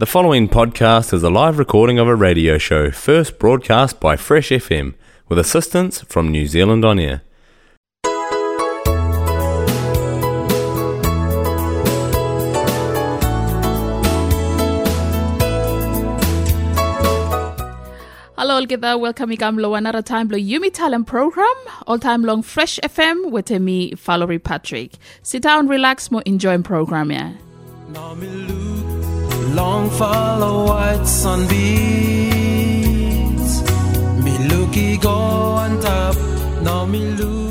The 0.00 0.06
following 0.06 0.48
podcast 0.48 1.12
is 1.12 1.22
a 1.22 1.28
live 1.28 1.58
recording 1.58 1.98
of 1.98 2.08
a 2.08 2.14
radio 2.14 2.56
show 2.56 2.90
first 2.90 3.38
broadcast 3.38 4.00
by 4.00 4.16
Fresh 4.16 4.48
FM 4.48 4.94
with 5.28 5.38
assistance 5.38 6.00
from 6.00 6.30
New 6.30 6.46
Zealand 6.46 6.86
On 6.86 6.98
Air. 6.98 7.20
Hello 18.38 18.54
altogether, 18.54 18.96
welcome 18.96 19.28
ikamlo 19.28 19.76
another 19.76 20.00
time 20.00 20.30
lo 20.30 20.38
Yumi 20.38 20.70
Talem 20.70 21.06
program, 21.06 21.44
all 21.86 21.98
time 21.98 22.22
long 22.22 22.40
Fresh 22.40 22.80
FM 22.82 23.30
with 23.30 23.50
me 23.50 23.92
Valerie 23.92 24.38
Patrick. 24.38 24.92
Sit 25.22 25.42
down, 25.42 25.68
relax, 25.68 26.10
more 26.10 26.22
enjoying 26.24 26.62
program 26.62 27.10
yeah. 27.10 28.69
Long 29.54 29.90
follow 29.90 30.66
white 30.66 31.04
sunbeams. 31.04 31.50
Me 34.22 34.38
looky 34.48 34.96
go 34.98 35.10
on 35.10 35.80
top. 35.80 36.16
Now 36.62 36.86
me 36.86 37.00
look. 37.16 37.50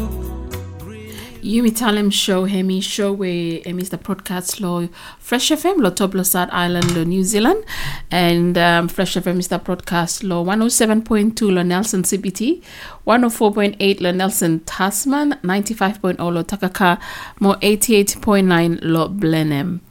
Yumi 1.42 1.72
Talem 1.72 2.12
show 2.14 2.46
hemi 2.46 2.80
show 2.80 3.12
where 3.12 3.60
hemi 3.66 3.82
is 3.82 3.90
the 3.90 3.98
broadcast 3.98 4.62
lo 4.62 4.88
Fresh 5.20 5.50
FM 5.50 5.78
lo 5.82 5.90
top 5.90 6.14
lo 6.14 6.24
Island 6.52 6.96
lo 6.96 7.04
New 7.04 7.24
Zealand 7.24 7.64
and 8.12 8.58
um, 8.58 8.88
Fresh 8.88 9.16
FM 9.16 9.40
is 9.40 9.48
the 9.48 9.58
broadcast 9.58 10.24
lo 10.24 10.44
107.2 10.46 11.52
lo 11.52 11.64
Nelson 11.64 12.04
CBT 12.04 12.62
104.8 13.08 14.02
lo 14.02 14.12
Nelson 14.12 14.60
Tasman 14.60 15.40
95.0 15.44 16.20
lo 16.20 16.44
Takaka 16.44 17.00
mo 17.40 17.56
88.9 17.56 18.80
lo 18.84 19.08
Blenheim 19.08 19.82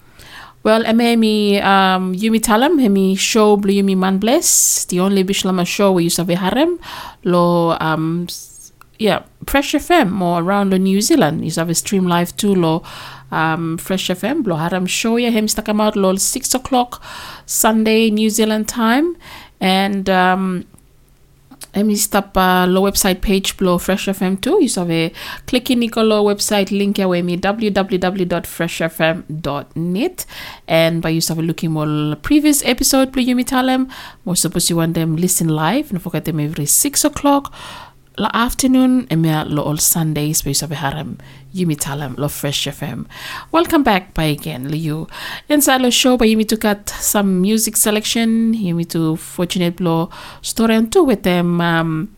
well, 0.63 0.85
emi 0.85 1.63
um, 1.63 2.15
Yumi 2.15 2.41
Talem, 2.41 2.81
hemi 2.81 3.15
show 3.15 3.57
Blue 3.57 3.73
Yumi 3.73 3.97
Man 3.97 4.19
Bless, 4.19 4.85
the 4.87 5.01
only 5.01 5.25
Bislama 5.25 5.67
show 5.67 5.93
we 5.93 6.05
use 6.05 6.19
a 6.19 6.25
harem, 6.25 6.79
lo 7.25 7.77
um, 7.81 8.27
yeah, 8.99 9.23
Fresh 9.47 9.73
FM 9.73 10.21
or 10.21 10.43
around 10.43 10.71
New 10.71 11.01
Zealand. 11.01 11.45
Use 11.45 11.59
a 11.59 11.75
stream 11.75 12.07
live 12.07 12.37
too, 12.37 12.55
lo 12.55 12.83
um, 13.31 13.79
Fresh 13.79 14.09
FM, 14.09 14.47
lo 14.47 14.57
harem 14.57 14.87
show 14.87 15.17
ya 15.17 15.31
him 15.31 15.49
stuck 15.49 15.69
out 15.69 15.97
lo 15.97 16.17
six 16.17 16.55
o'clock 16.55 17.03
Sunday 17.47 18.11
New 18.11 18.31
Zealand 18.31 18.69
time, 18.69 19.17
and 19.61 20.11
um, 20.11 20.65
Emi 21.79 21.97
stop 21.97 22.37
uh, 22.37 22.67
lo 22.69 22.83
website 22.83 23.21
page 23.21 23.57
below 23.57 23.79
Fresh 23.79 24.07
FM 24.07 24.41
too. 24.41 24.59
You 24.61 24.69
saw 24.69 24.87
a 24.89 25.13
click 25.47 25.71
in 25.71 25.81
lo 25.81 26.25
website 26.25 26.71
link 26.71 26.99
ya 26.99 27.09
me 27.09 27.37
www.freshfm.net 27.37 30.27
and 30.67 31.03
by 31.03 31.11
you 31.11 31.21
saw 31.21 31.35
looking 31.35 31.73
more 31.73 32.17
previous 32.17 32.65
episode 32.65 33.13
play 33.13 33.25
Yumi 33.25 33.45
Talem. 33.45 33.89
More 34.25 34.37
suppose 34.37 34.71
you 34.71 34.77
want 34.77 34.95
them 34.95 35.17
listen 35.17 35.49
live. 35.49 35.91
Don't 35.91 36.01
forget 36.01 36.25
them 36.25 36.41
every 36.41 36.67
six 36.67 37.05
o'clock 37.05 37.53
la 38.19 38.31
afternoon 38.35 39.07
emia 39.11 39.45
lo 39.47 39.63
all 39.63 39.79
Sundays 39.79 40.43
by 40.43 40.51
you 40.51 40.69
a 40.71 40.75
harem 40.75 41.19
Yumi 41.55 41.77
Talem 41.77 42.17
lo 42.19 42.29
Fresh 42.29 42.67
FM. 42.67 43.07
Welcome 43.53 43.83
back 43.83 44.15
by 44.15 44.25
again 44.25 44.73
you. 44.73 45.09
Inside 45.49 45.83
the 45.83 45.91
show 45.91 46.17
by 46.17 46.27
Yumi 46.27 46.47
to 46.49 46.57
cut 46.57 46.89
some 46.89 47.41
music 47.41 47.77
selection. 47.77 48.55
Yumi 48.55 48.89
to 48.91 49.17
fortunate 49.17 49.77
Blow 49.77 50.11
story 50.43 50.75
and 50.75 50.93
two 50.93 51.05
with 51.05 51.23
them 51.23 51.61
um, 51.61 52.15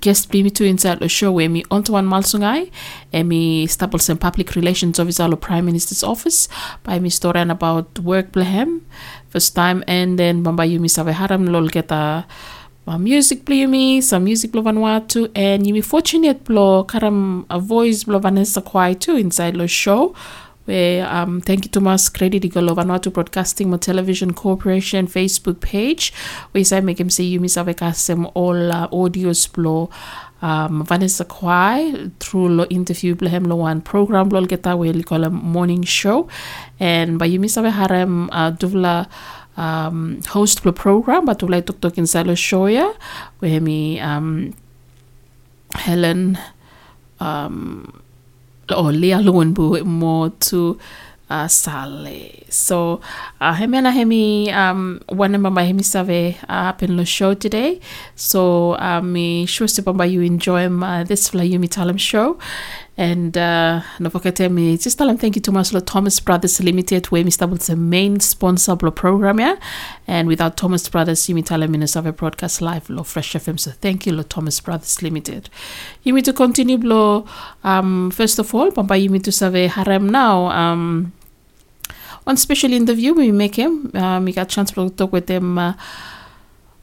guest 0.00 0.30
bli 0.30 0.42
mi 0.42 0.50
tu 0.50 0.64
inside 0.64 0.98
the 1.00 1.08
show 1.08 1.30
where 1.32 1.48
me 1.48 1.64
Antoine 1.70 2.06
Malsungai 2.06 2.70
and 3.12 3.28
me 3.28 3.66
Staples 3.66 4.08
and 4.08 4.20
Public 4.20 4.54
Relations 4.54 4.98
Officer 4.98 5.24
of 5.24 5.40
Prime 5.40 5.64
Minister's 5.64 6.02
Office 6.02 6.48
by 6.82 6.98
me 6.98 7.10
story 7.10 7.40
and 7.40 7.52
about 7.52 7.98
work 8.00 8.32
blehem 8.32 8.80
first 9.30 9.54
time 9.54 9.84
and 9.86 10.18
then 10.18 10.42
bamba 10.42 10.66
yumi 10.66 10.90
save 10.90 11.14
haram 11.14 11.46
lol 11.46 11.68
uh, 12.86 12.98
music 12.98 13.44
bli 13.44 13.66
mi 13.66 14.00
some 14.00 14.24
music 14.24 14.52
blo 14.52 14.62
Vanuatu 14.62 15.30
and 15.34 15.66
yumi 15.66 15.84
fortunate 15.84 16.44
blo 16.44 16.84
karam 16.84 17.46
a 17.50 17.58
voice 17.58 18.04
blo 18.04 18.18
Vanessa 18.18 18.60
Quai 18.60 18.94
too 18.94 19.16
inside 19.16 19.54
the 19.56 19.68
show 19.68 20.14
where 20.66 21.06
um, 21.08 21.40
thank 21.40 21.64
you 21.64 21.70
to 21.70 21.80
mas 21.80 22.08
credit 22.08 22.42
igalo 22.42 22.74
Vanuatu 22.74 23.12
Broadcasting 23.12 23.70
mo 23.70 23.76
Television 23.76 24.32
Corporation 24.32 25.06
Facebook 25.06 25.60
page 25.60 26.12
where 26.52 26.64
I 26.72 26.80
make 26.80 27.00
him 27.00 27.10
say 27.10 27.24
you 27.24 27.40
miss 27.40 27.56
avekasem 27.56 28.30
all 28.34 28.72
uh, 28.72 28.88
audios 28.88 29.50
blo 29.52 29.90
um, 30.42 30.84
Vanessa 30.84 31.24
Quai 31.24 32.10
through 32.20 32.48
lo 32.48 32.66
interview 32.70 33.14
blehem 33.14 33.46
lo 33.46 33.56
one 33.56 33.80
program 33.80 34.28
blo 34.28 34.44
geta 34.44 34.76
where 34.76 35.02
call 35.02 35.24
a 35.24 35.30
morning 35.30 35.82
show. 35.82 36.28
And 36.78 37.18
by 37.18 37.26
you 37.26 37.40
miss 37.40 37.56
ave 37.56 37.70
harem 37.70 38.28
uh, 38.30 38.50
duvla 38.50 39.08
um, 39.56 40.20
host 40.28 40.62
program 40.62 41.24
but 41.24 41.38
duvla 41.38 41.64
tok 41.64 41.80
tok 41.80 41.98
inside 41.98 42.26
lo 42.26 42.34
show 42.34 42.66
ya 42.66 42.92
where 43.40 43.60
me 43.60 44.00
um, 44.00 44.54
Helen 45.74 46.38
um, 47.20 47.92
o 48.70 48.82
Leah 48.82 49.18
Luenbu 49.20 49.84
mo 49.84 50.28
to 50.28 50.78
uh, 51.30 51.48
Sale. 51.48 52.44
So 52.48 53.00
uh, 53.40 53.52
hemi 53.52 53.80
na 53.80 53.90
hemi 53.90 54.50
um 54.52 55.00
one 55.08 55.40
mama 55.40 55.64
hemi 55.64 55.82
save 55.82 56.36
uh, 56.48 56.70
up 56.70 56.78
the 56.78 57.04
show 57.04 57.34
today. 57.34 57.80
So 58.14 58.74
uh, 58.78 59.00
me 59.02 59.46
sure 59.46 59.66
to 59.68 60.06
you 60.06 60.20
enjoy 60.22 60.66
uh, 60.66 61.04
this 61.04 61.30
Yumi 61.30 61.68
Talem 61.68 61.98
show. 61.98 62.38
And 62.98 63.36
uh, 63.36 63.82
no 64.00 64.08
forget 64.08 64.50
me 64.50 64.78
just 64.78 64.96
tell 64.96 65.08
them 65.08 65.18
thank 65.18 65.36
you 65.36 65.42
to 65.42 65.52
Maslo 65.52 65.84
Thomas 65.84 66.18
Brothers 66.18 66.62
Limited 66.62 67.06
where 67.06 67.22
Mr. 67.22 67.48
was 67.48 67.66
the 67.66 67.76
main 67.76 68.20
sponsor 68.20 68.72
of 68.72 68.78
the 68.78 68.90
program 68.90 69.38
yeah. 69.38 69.56
And 70.06 70.28
without 70.28 70.56
Thomas 70.56 70.88
Brothers 70.88 71.28
you 71.28 71.34
Yumi 71.34 71.44
Talem 71.44 71.70
Minnesota 71.70 72.10
broadcast 72.10 72.62
live 72.62 72.88
lo 72.88 73.02
Fresh 73.02 73.34
FM. 73.34 73.60
So 73.60 73.72
thank 73.72 74.06
you 74.06 74.12
lo 74.12 74.22
Thomas 74.22 74.58
Brothers 74.60 75.02
Limited. 75.02 75.50
You 76.04 76.14
need 76.14 76.24
to 76.24 76.32
continue 76.32 76.78
blow 76.78 77.26
um 77.64 78.10
first 78.12 78.38
of 78.38 78.54
all 78.54 78.70
bamba 78.70 79.00
you 79.00 79.10
need 79.10 79.24
to 79.24 79.32
save 79.32 79.70
harem 79.72 80.08
now 80.08 80.46
um 80.46 81.12
one 82.24 82.38
special 82.38 82.72
interview 82.72 83.12
we 83.12 83.30
make 83.30 83.56
him 83.56 83.90
um, 83.94 84.24
we 84.24 84.32
got 84.32 84.48
chance 84.48 84.70
to 84.72 84.88
talk 84.90 85.12
with 85.12 85.28
him 85.28 85.58
uh, 85.58 85.74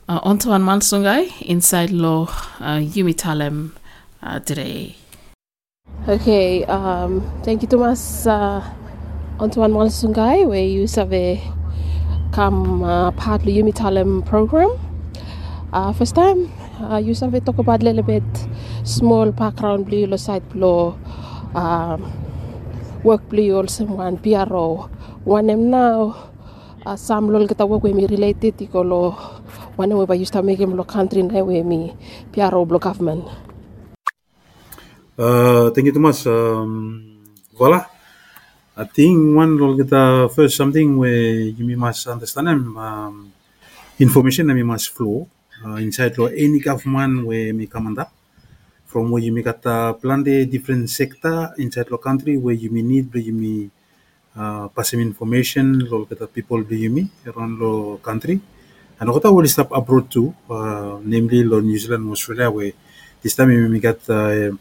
uh, 0.07 0.19
Antoine 0.24 0.62
Mansungai 0.62 1.41
inside 1.41 1.90
law 1.90 2.24
uh, 2.59 2.78
Yumi 2.78 3.16
Talem 3.16 3.72
uh, 4.22 4.40
today 4.40 4.95
okay 6.03 6.66
um, 6.66 7.23
thank 7.44 7.61
you 7.61 7.67
Thomas. 7.67 8.27
Uh, 8.27 8.59
Antoine 9.39 9.71
Mansungai 9.71 10.45
where 10.45 10.66
you 10.66 10.85
have 10.99 11.39
come 12.33 12.83
uh, 12.83 13.11
part 13.11 13.39
of 13.39 13.45
the 13.47 13.57
Yumi 13.57 14.25
program. 14.25 14.77
Uh, 15.71 15.94
first 15.94 16.13
time 16.13 16.51
uh, 16.81 16.97
you 16.97 17.16
have 17.16 17.45
talk 17.45 17.57
about 17.57 17.81
a 17.81 17.85
little 17.85 18.03
bit 18.03 18.23
small 18.83 19.31
background 19.31 19.85
blue 19.85 20.05
lo 20.05 20.17
side 20.17 20.44
blow 20.49 20.99
um, 21.55 22.11
work 23.03 23.23
blue 23.29 23.55
also 23.55 23.85
one 23.85 24.17
PRO 24.17 24.89
one 25.23 25.50
em 25.50 25.69
now 25.69 26.31
uh, 26.85 26.97
some 26.97 27.29
lol 27.29 27.47
kita 27.47 27.65
work 27.65 27.81
with 27.81 27.95
me 27.95 28.07
related 28.07 28.57
to 28.57 28.67
lo 28.83 29.11
one 29.77 29.97
we 29.97 30.05
by 30.05 30.21
to 30.21 30.44
make 30.44 30.59
him 30.59 30.75
lo 30.75 30.83
country 30.83 31.23
na 31.23 31.41
we 31.44 31.63
me 31.63 31.95
PRO 32.33 32.65
block 32.65 32.81
government 32.81 33.52
Uh, 35.18 35.69
thank 35.72 35.85
you, 35.85 35.94
Thomas. 35.94 36.25
Um, 36.25 37.22
voila. 37.53 37.85
I 38.75 38.85
think 38.85 39.35
one 39.35 39.57
will 39.59 39.78
get 39.78 39.94
uh, 39.94 40.28
first 40.29 40.57
something 40.57 40.97
where 40.97 41.35
you 41.57 41.78
must 41.78 42.07
understand 42.07 42.50
um, 42.78 43.34
information 44.00 44.47
that 44.47 44.56
we 44.56 44.63
must 44.63 44.90
flow 44.91 45.28
uh, 45.66 45.75
inside 45.78 46.18
law 46.18 46.28
any 46.28 46.59
government 46.59 47.25
where 47.28 47.53
we 47.53 47.68
come 47.68 47.94
up 48.00 48.12
from 48.85 49.12
where 49.12 49.22
you 49.24 49.31
make 49.31 49.47
at 49.47 49.66
uh, 49.68 49.94
plan 49.94 50.24
the 50.24 50.46
different 50.47 50.90
sector 50.90 51.53
inside 51.59 51.88
the 51.90 51.97
country 51.97 52.38
where 52.38 52.56
you 52.56 52.69
may 52.72 52.81
need 52.81 53.13
where 53.13 53.24
you 53.24 53.34
may 53.34 53.69
uh, 54.35 54.68
pass 54.74 54.91
some 54.91 55.01
information 55.01 55.66
lo 55.90 56.06
get 56.06 56.22
people 56.34 56.59
where 56.63 56.80
you 56.85 56.90
may 56.90 57.06
around 57.30 57.59
the 57.59 57.97
country 58.01 58.39
and 59.00 59.09
what 59.12 59.25
I 59.25 59.30
will 59.30 59.48
stop 59.48 59.71
abroad 59.71 60.09
too 60.09 60.33
uh, 60.50 61.00
namely 61.04 61.44
lo 61.44 61.59
New 61.59 61.77
Zealand 61.77 62.09
Australia 62.09 62.50
where 62.51 62.71
this 63.21 63.36
time 63.36 63.50
we 63.50 63.68
may 63.69 63.80
get 63.80 64.00
uh, 64.09 64.51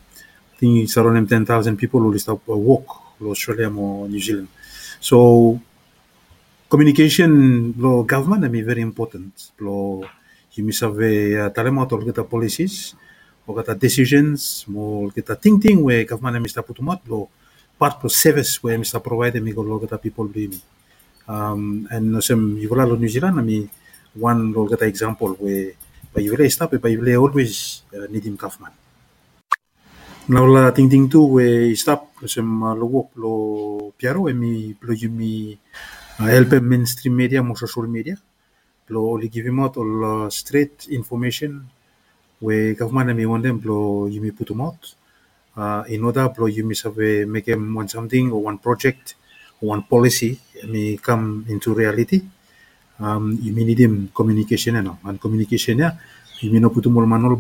think 0.62 0.86
it's 0.86 0.96
around 0.96 1.26
10,000 1.26 1.74
people 1.76 1.98
who 1.98 2.14
stop 2.22 2.38
uh, 2.48 2.54
walk 2.54 3.18
lo 3.18 3.34
Australia 3.34 3.66
or 3.66 4.06
New 4.06 4.22
Zealand. 4.22 4.46
So 5.02 5.58
communication 6.70 7.74
lo 7.74 8.06
government 8.06 8.46
I 8.46 8.48
mean 8.48 8.62
very 8.64 8.80
important. 8.80 9.34
Lo 9.58 10.06
have 10.54 11.02
a 11.02 11.50
talema 11.50 11.82
to 11.90 11.98
get 11.98 12.22
policies 12.30 12.94
or 13.46 13.58
get 13.58 13.74
decisions 13.74 14.64
mo 14.70 15.10
get 15.10 15.26
a 15.30 15.34
thing 15.34 15.58
thing 15.58 15.82
where 15.82 16.06
government 16.06 16.38
must 16.38 16.62
put 16.62 16.78
mat 16.78 17.02
lo 17.10 17.26
part 17.74 17.98
of 18.06 18.12
service 18.14 18.62
where 18.62 18.78
must 18.78 18.94
provide 19.02 19.42
me 19.42 19.50
go 19.50 19.62
lo 19.66 19.82
people 19.98 20.30
bini. 20.30 20.62
Um, 21.26 21.88
and 21.90 22.12
no 22.14 22.20
sem 22.20 22.38
you 22.62 22.70
lo 22.70 22.94
New 22.94 23.10
Zealand 23.10 23.34
I 23.34 23.42
mean 23.42 23.66
one 24.14 24.54
lo 24.54 24.70
get 24.70 24.82
example 24.86 25.34
where 25.42 25.74
by 26.14 26.22
you 26.22 26.38
stop 26.50 26.70
by 26.78 26.94
you 26.94 27.02
always 27.18 27.82
uh, 27.90 28.06
need 28.06 28.22
him 28.22 28.36
government. 28.36 28.81
Now 30.28 30.46
la 30.46 30.70
ting 30.70 30.88
ting 30.88 31.08
tu 31.10 31.20
we 31.34 31.74
stop. 31.74 32.02
Sem 32.26 32.46
lo 32.60 32.86
wok 32.86 33.08
lo 33.16 33.32
piaro 33.98 34.28
e 34.28 34.32
mi 34.32 34.76
lo 34.80 34.92
yumi 34.94 35.58
help 36.18 36.52
mainstream 36.62 37.14
media 37.16 37.42
mo 37.42 37.54
social 37.54 37.88
media. 37.88 38.16
Lo 38.88 39.18
all 39.18 40.04
uh, 40.04 40.30
straight 40.30 40.86
information. 40.90 41.66
Where 42.38 42.74
government 42.74 43.16
mi 43.16 43.26
want 43.26 43.44
you 43.44 44.20
me 44.20 44.30
put 44.30 44.50
out. 44.60 44.94
Uh, 45.56 45.82
in 45.88 46.04
order 46.04 46.28
blo 46.28 46.46
you 46.46 46.64
me 46.64 46.74
have 46.84 46.96
make 47.28 47.46
them 47.46 47.74
one 47.74 47.88
something 47.88 48.30
or 48.30 48.42
one 48.42 48.58
project 48.58 49.16
or 49.60 49.70
one 49.70 49.82
policy 49.82 50.38
me 50.68 50.96
come 50.98 51.44
into 51.48 51.74
reality. 51.74 52.22
Um, 53.00 53.38
you 53.42 53.52
may 53.52 53.64
need 53.64 53.80
him 53.80 54.10
communication 54.14 54.76
and 54.76 55.20
communication 55.20 55.78
yeah 55.78 55.96
you 56.40 56.52
may 56.52 56.60
not 56.60 56.72
put 56.72 56.84
them 56.84 56.96
all 56.96 57.06
man 57.06 57.24
all 57.24 57.36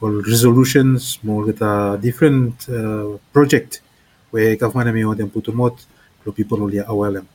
all 0.00 0.22
resolutions 0.22 1.18
more 1.22 1.44
kita 1.44 2.00
different 2.00 2.68
uh, 2.68 3.16
project. 3.32 3.82
Where 4.30 4.56
government 4.56 4.94
mi 4.94 5.04
want 5.04 5.18
them 5.18 5.30
put 5.30 5.48
out 5.48 5.86
lo 6.24 6.32
people 6.32 6.62
only 6.62 6.78
them 6.78 7.28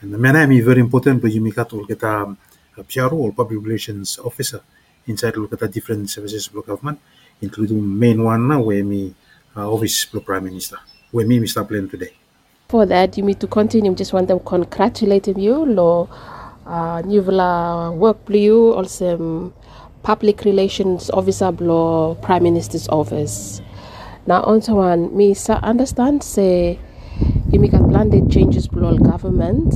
and 0.00 0.14
the 0.14 0.18
mana 0.18 0.46
mi 0.46 0.60
very 0.60 0.80
important 0.80 1.20
but 1.22 1.30
you 1.32 1.40
make 1.40 1.58
all 1.58 1.86
kita 1.86 2.36
uh, 2.78 2.82
PRO 2.82 3.16
or 3.16 3.32
public 3.32 3.62
relations 3.62 4.18
officer 4.18 4.60
inside 5.06 5.36
lo 5.36 5.46
kita 5.46 5.70
different 5.70 6.10
services 6.10 6.46
of 6.48 6.54
the 6.54 6.62
government 6.62 6.98
including 7.40 7.80
main 7.98 8.22
one 8.22 8.64
where 8.64 8.84
me 8.84 9.14
uh, 9.56 9.68
office 9.68 10.06
of 10.14 10.24
prime 10.24 10.44
minister. 10.44 10.78
Where 11.10 11.26
me 11.26 11.40
Mr. 11.40 11.66
plan 11.66 11.88
today 11.88 12.19
For 12.70 12.86
that, 12.86 13.16
you 13.18 13.24
need 13.24 13.40
to 13.40 13.48
continue. 13.48 13.92
Just 13.96 14.12
want 14.12 14.28
them 14.28 14.38
congratulating 14.46 15.40
you. 15.40 15.64
Lo, 15.64 16.08
uh, 16.66 17.02
new 17.04 17.20
vla 17.20 17.92
work 17.92 18.24
blue 18.26 18.72
also 18.72 19.16
um, 19.16 19.54
public 20.04 20.44
relations 20.44 21.10
officer 21.10 21.50
blo 21.50 22.14
prime 22.22 22.44
minister's 22.44 22.86
office. 22.88 23.60
Now 24.24 24.44
on 24.44 24.60
to 24.62 24.74
one, 24.74 25.16
me 25.16 25.34
sa 25.34 25.58
understand 25.64 26.22
say 26.22 26.78
you 27.50 27.58
make 27.58 27.72
a 27.72 27.82
plan 27.82 28.10
the 28.10 28.24
changes 28.30 28.68
below 28.68 28.96
government. 28.96 29.74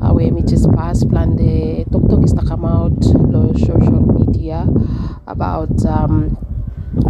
Uh, 0.00 0.14
where 0.14 0.32
me 0.32 0.40
just 0.40 0.72
pass 0.72 1.04
plan 1.04 1.36
the 1.36 1.84
talk 1.92 2.08
talk 2.08 2.24
is 2.24 2.32
to 2.32 2.40
come 2.46 2.64
out 2.64 2.96
lo 3.28 3.52
social 3.52 4.00
media 4.16 4.66
about 5.26 5.84
um, 5.84 6.38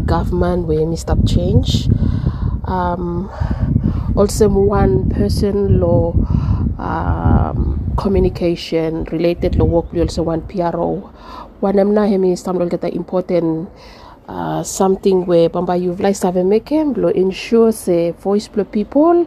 government 0.04 0.66
where 0.66 0.84
me 0.84 0.96
stop 0.96 1.18
change. 1.24 1.86
Um, 2.64 3.30
also 4.16 4.48
one 4.48 5.08
person 5.10 5.78
law 5.80 6.12
um, 6.78 7.78
communication 7.96 9.04
related 9.12 9.56
law 9.56 9.64
work 9.66 9.92
we 9.92 10.00
also 10.00 10.22
want 10.22 10.48
PRO 10.48 11.10
one 11.60 11.78
am 11.78 11.94
na 11.94 12.06
hemi 12.08 12.32
stamdol 12.34 12.70
kata 12.72 12.88
important 12.90 13.68
uh, 14.28 14.62
something 14.62 15.26
where 15.26 15.48
bamba 15.48 15.76
you've 15.80 16.00
like 16.00 16.16
have 16.22 16.40
make 16.44 16.68
him 16.68 16.94
lo 16.94 17.08
ensure 17.12 17.72
say 17.72 18.10
voice 18.12 18.48
blow 18.48 18.64
people 18.64 19.26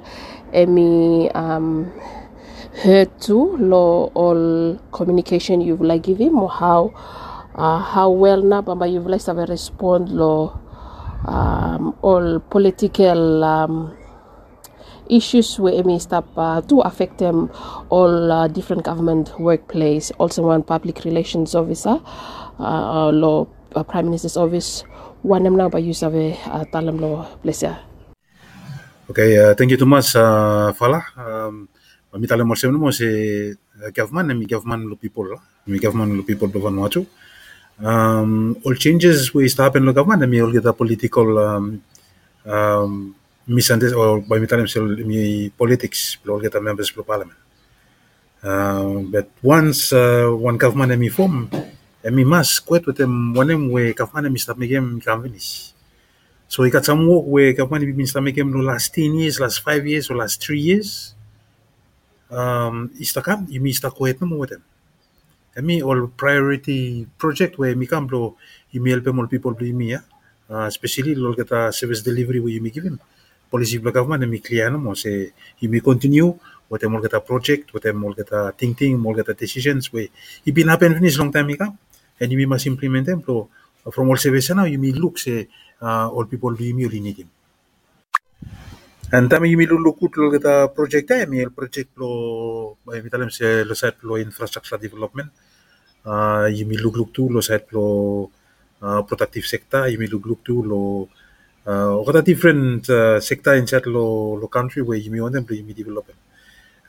emi 0.51 1.29
um 1.35 1.91
heard 2.83 3.09
to 3.21 3.55
lo 3.61 4.09
all 4.17 4.75
communication 4.91 5.61
you've 5.61 5.81
like 5.81 6.01
give 6.03 6.17
him 6.17 6.39
or 6.39 6.49
how 6.49 6.89
uh, 7.55 7.77
how 7.79 8.09
well 8.09 8.41
na 8.41 8.61
bamba 8.61 8.89
you've 8.91 9.07
like 9.07 9.23
have 9.25 9.37
respond 9.47 10.09
lo 10.09 10.57
um, 11.27 11.95
all 12.01 12.39
political 12.49 13.43
um, 13.43 13.93
issues 15.09 15.59
where 15.59 15.83
may 15.83 15.99
stop 15.99 16.25
uh, 16.37 16.61
to 16.61 16.81
affect 16.81 17.17
them 17.17 17.49
all 17.89 18.31
uh, 18.31 18.47
different 18.47 18.83
government 18.83 19.37
workplace 19.39 20.11
also 20.19 20.43
one 20.43 20.63
public 20.63 21.03
relations 21.05 21.55
officer 21.55 21.99
uh, 22.59 23.09
law 23.09 23.47
uh, 23.75 23.83
prime 23.83 24.05
minister's 24.05 24.37
office 24.37 24.83
one 25.23 25.45
am 25.45 25.55
now 25.55 25.69
by 25.69 25.79
use 25.79 26.03
of 26.03 26.15
a 26.15 26.33
uh, 26.51 26.63
talam 26.71 26.99
law 26.99 27.27
ya 27.43 27.75
Okay, 29.11 29.35
uh, 29.35 29.53
thank 29.53 29.69
you 29.69 29.75
too 29.75 29.85
much, 29.85 30.15
uh, 30.15 30.71
Fala. 30.71 31.03
Um, 31.19 31.67
mi 32.15 32.25
tala 32.25 32.47
mo 32.47 32.55
mo 32.79 32.89
se 32.91 33.51
uh, 33.51 33.89
government 33.91 34.31
mi 34.31 34.45
government 34.47 34.87
lo 34.87 34.95
people. 34.95 35.27
Mi 35.67 35.77
government 35.77 36.15
lo 36.15 36.23
people 36.23 36.47
do 36.47 36.59
Vanuatu. 36.63 37.05
Um, 37.83 38.55
all 38.63 38.75
changes 38.75 39.33
we 39.33 39.49
start 39.49 39.75
in 39.75 39.85
lo 39.85 39.91
government 39.91 40.23
mi 40.31 40.39
all 40.39 40.53
get 40.53 40.63
a 40.65 40.71
political 40.71 41.37
um, 41.37 41.83
um, 42.47 43.13
misunderstanding 43.47 43.99
or 43.99 44.21
by 44.21 44.39
mi 44.39 44.47
tala 44.47 44.63
mi 45.05 45.49
politics 45.49 46.17
lo 46.23 46.35
all 46.35 46.41
get 46.41 46.55
a 46.55 46.61
members 46.61 46.91
of 46.95 47.05
parliament. 47.05 47.39
Uh, 48.43 48.99
but 49.07 49.29
once 49.41 49.93
uh, 49.93 50.27
one 50.31 50.57
government 50.57 50.97
mi 50.99 51.09
form, 51.09 51.49
mi 52.11 52.23
mas 52.23 52.59
kwet 52.59 52.85
with 52.85 52.97
them 52.97 53.33
one 53.33 53.51
em 53.51 53.71
we 53.71 53.93
government 53.93 54.31
mi 54.31 54.39
start 54.39 54.59
game 54.59 54.99
mi. 54.99 55.39
So 56.47 56.61
we 56.61 56.69
got 56.69 56.85
some 56.85 57.07
work 57.07 57.25
where 57.25 57.53
government 57.53 57.97
been 57.97 58.05
start 58.05 58.25
making 58.25 58.51
the 58.51 58.59
last 58.59 58.93
10 58.93 59.15
years, 59.15 59.39
last 59.39 59.63
5 59.65 59.87
years, 59.87 60.11
or 60.11 60.17
last 60.17 60.37
3 60.45 60.59
years. 60.59 61.15
Um, 62.29 62.91
istakam, 63.01 63.49
may 63.49 63.71
start 63.71 63.95
quite 63.95 64.21
no 64.21 64.37
with 64.37 64.51
them. 64.51 64.63
Me 65.65 65.81
all 65.81 66.05
priority 66.05 67.07
project 67.17 67.57
where 67.57 67.75
me 67.75 67.87
come 67.87 68.05
blow, 68.05 68.37
may 68.71 68.91
help 68.91 69.07
more 69.07 69.25
people 69.25 69.53
blue 69.53 69.73
me, 69.73 69.97
yeah? 69.97 70.05
uh, 70.49 70.65
especially 70.67 71.15
lo 71.15 71.33
get 71.33 71.51
a 71.51 71.71
service 71.71 72.01
delivery 72.01 72.39
where 72.39 72.61
may 72.61 72.69
give 72.69 72.83
him. 72.83 72.99
Policy 73.53 73.77
the 73.77 73.91
government 73.91 74.23
and 74.23 74.31
me 74.31 74.39
clear 74.39 74.71
no 74.71 74.95
say 74.95 75.29
you 75.59 75.69
may 75.69 75.79
continue 75.79 76.33
what 76.67 76.81
them 76.81 76.95
all 76.95 77.01
get 77.01 77.13
a 77.13 77.21
project, 77.21 77.71
what 77.71 77.83
them 77.83 78.03
all 78.03 78.13
get 78.13 78.31
a 78.31 78.49
all 78.49 79.13
get 79.13 79.29
a 79.29 79.35
decisions 79.35 79.93
where 79.93 80.07
you 80.43 80.51
been 80.51 80.69
happen 80.69 80.95
finish 80.95 81.19
long 81.19 81.31
time 81.31 81.45
me 81.45 81.55
come 81.55 81.77
and 82.19 82.31
you 82.31 82.37
may 82.39 82.45
must 82.45 82.65
implement 82.65 83.05
them. 83.05 83.21
So 83.23 83.49
from 83.91 84.09
all 84.09 84.17
service 84.17 84.49
now 84.57 84.65
you 84.65 84.79
may 84.79 84.91
look 84.91 85.19
say 85.19 85.47
uh, 85.79 86.09
all 86.09 86.25
people 86.25 86.49
do 86.55 86.63
you 86.63 86.73
really 86.75 86.99
need 86.99 87.17
him. 87.17 87.29
And 89.13 89.29
tama 89.29 89.45
yung 89.45 89.61
milulukot 89.61 90.17
lo 90.17 90.33
kita 90.33 90.73
project 90.73 91.13
ay 91.13 91.29
mi 91.29 91.45
project 91.53 91.93
lo 92.01 92.81
may 92.89 93.05
mitalem 93.05 93.29
se 93.29 93.61
lo 93.61 93.77
site 93.77 94.01
lo 94.01 94.17
infrastructure 94.17 94.81
development. 94.81 95.29
Uh, 96.01 96.49
yung 96.49 96.73
milugluk 96.73 97.13
tu 97.13 97.29
lo 97.29 97.37
site 97.37 97.69
lo 97.69 97.85
uh, 98.81 99.01
protective 99.05 99.45
sector, 99.45 99.85
yung 99.93 100.01
milugluk 100.01 100.41
tu 100.41 100.65
lo 100.65 101.13
uh, 101.67 101.95
o 101.95 102.03
kata 102.03 102.21
different 102.21 102.89
uh, 102.89 103.19
sector 103.19 103.55
inside 103.55 103.85
lo 103.87 104.35
lo 104.35 104.47
country 104.47 104.81
where 104.81 104.97
you 104.97 105.11
may 105.11 105.21
want 105.21 105.33
them 105.33 105.45
to 105.45 105.55
you 105.55 105.63
may 105.63 105.73
develop 105.73 106.09
it. 106.09 106.19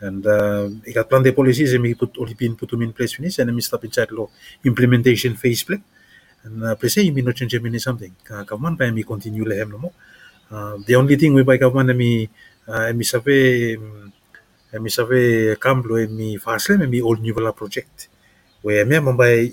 And 0.00 0.26
uh, 0.26 0.68
ikat 0.84 1.08
plan 1.08 1.22
de 1.22 1.32
policies 1.32 1.72
and 1.72 1.82
mi 1.82 1.94
put 1.94 2.18
only 2.18 2.34
been 2.34 2.56
put 2.56 2.70
them 2.70 2.82
in 2.82 2.92
place 2.92 3.14
finish 3.14 3.38
and 3.38 3.54
mi 3.54 3.62
stop 3.62 3.84
inside 3.84 4.10
lo 4.10 4.30
implementation 4.64 5.34
phase 5.34 5.62
play. 5.64 5.80
And 6.44 6.62
uh, 6.64 6.76
say 6.88 7.02
you 7.02 7.12
may 7.12 7.22
not 7.22 7.36
change 7.36 7.56
mean 7.60 7.78
something. 7.78 8.12
Ka 8.24 8.44
kaman 8.44 8.76
pa 8.76 8.90
mi 8.90 9.02
continue 9.02 9.44
lehem 9.44 9.70
no 9.70 9.78
mo. 9.78 9.92
Uh, 10.50 10.76
the 10.84 10.94
only 10.94 11.16
thing 11.16 11.32
we 11.32 11.42
by 11.42 11.56
kaman 11.56 11.96
mi 11.96 12.28
uh, 12.68 12.92
mi 12.92 13.04
sabe 13.04 13.78
mi 14.74 14.90
sabe 14.90 15.56
camblo 15.56 15.96
mi 16.10 16.36
fasle 16.36 16.76
mi 16.88 17.00
all 17.00 17.16
new 17.16 17.32
project. 17.52 18.08
Where 18.60 18.84
mi 18.84 18.96
mambay 18.96 19.52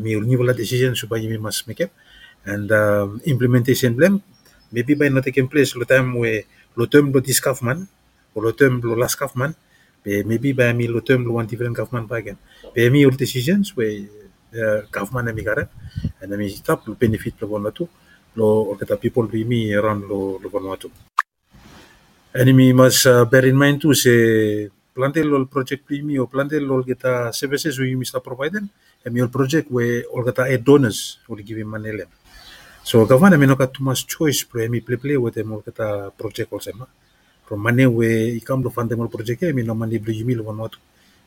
mi 0.00 0.16
all 0.16 0.22
new 0.22 0.52
decision 0.52 0.94
supaya 0.94 1.28
mi 1.28 1.38
mas 1.38 1.66
make 1.68 1.80
it. 1.80 1.92
And 2.44 2.72
um, 2.72 3.20
implementation 3.24 3.94
blem 3.94 4.20
maybe 4.74 4.98
by 4.98 5.08
not 5.08 5.22
taking 5.22 5.46
place 5.46 5.70
lo 5.78 5.86
time 5.86 6.18
where 6.18 6.42
lo 6.74 6.86
term 6.90 7.14
lo 7.14 7.20
this 7.22 7.38
or 8.34 8.42
lo 8.42 8.52
term 8.52 8.82
lo 8.82 8.94
last 8.98 9.14
government 9.14 9.54
maybe 10.04 10.52
by 10.52 10.72
mi 10.74 10.90
lo 10.90 11.00
term 11.00 11.24
lo 11.24 11.38
one 11.38 11.46
different 11.46 11.78
by 12.08 12.18
again. 12.18 12.38
mi 12.90 13.06
all 13.06 13.14
decisions 13.14 13.76
where 13.76 14.02
uh, 14.58 14.82
government 14.90 15.34
mi 15.34 15.42
karet 15.42 15.68
and 16.20 16.36
mi 16.36 16.48
stop 16.50 16.86
lo 16.86 16.94
benefit 16.94 17.34
lo 17.40 17.46
Vanuatu 17.48 17.88
lo 18.34 18.46
or 18.68 18.76
kata 18.76 18.96
people 18.98 19.22
lo 19.22 19.38
mi 19.46 19.72
around 19.72 20.02
lo 20.10 20.38
lo 20.42 20.48
Vanuatu. 20.50 20.90
And 22.34 22.50
mi 22.56 22.72
must 22.72 23.06
uh, 23.06 23.24
bear 23.24 23.46
in 23.46 23.56
mind 23.56 23.80
too 23.80 23.94
say 23.94 24.68
plantel 24.92 25.30
lo 25.30 25.46
project 25.46 25.88
mi 25.90 26.18
o 26.18 26.26
plantel 26.26 26.66
lo 26.66 26.82
kita 26.82 27.32
services 27.32 27.78
we 27.78 27.94
mi 27.94 28.04
stop 28.04 28.24
providing 28.24 28.68
and 29.04 29.14
mi 29.14 29.22
all 29.22 29.30
project 29.30 29.70
where 29.70 30.02
all 30.10 30.24
kata 30.26 30.50
aid 30.50 30.64
donors 30.64 31.22
will 31.28 31.38
give 31.38 31.56
him 31.56 31.70
money 31.70 31.94
lem. 32.84 32.90
So 32.92 33.06
government 33.06 33.40
mi 33.40 33.46
no 33.46 33.56
got 33.56 33.72
too 33.72 33.82
much 33.82 34.06
choice 34.06 34.44
pro 34.44 34.68
mi 34.68 34.80
play 34.80 34.96
play 34.96 35.16
with 35.16 35.34
them 35.34 35.52
all 35.52 35.62
kata 35.62 36.12
project 36.18 36.52
also 36.52 36.72
ma. 36.72 36.86
From 37.46 37.60
money 37.60 37.86
where 37.86 38.28
ikam 38.36 38.62
lo 38.62 38.70
fund 38.70 38.90
them 38.90 39.00
all 39.00 39.08
project 39.08 39.42
mi 39.54 39.62
no 39.62 39.74
money 39.74 39.98
blo 39.98 40.12
yumi 40.12 40.36
lo 40.36 40.44
Vanuatu. 40.44 40.78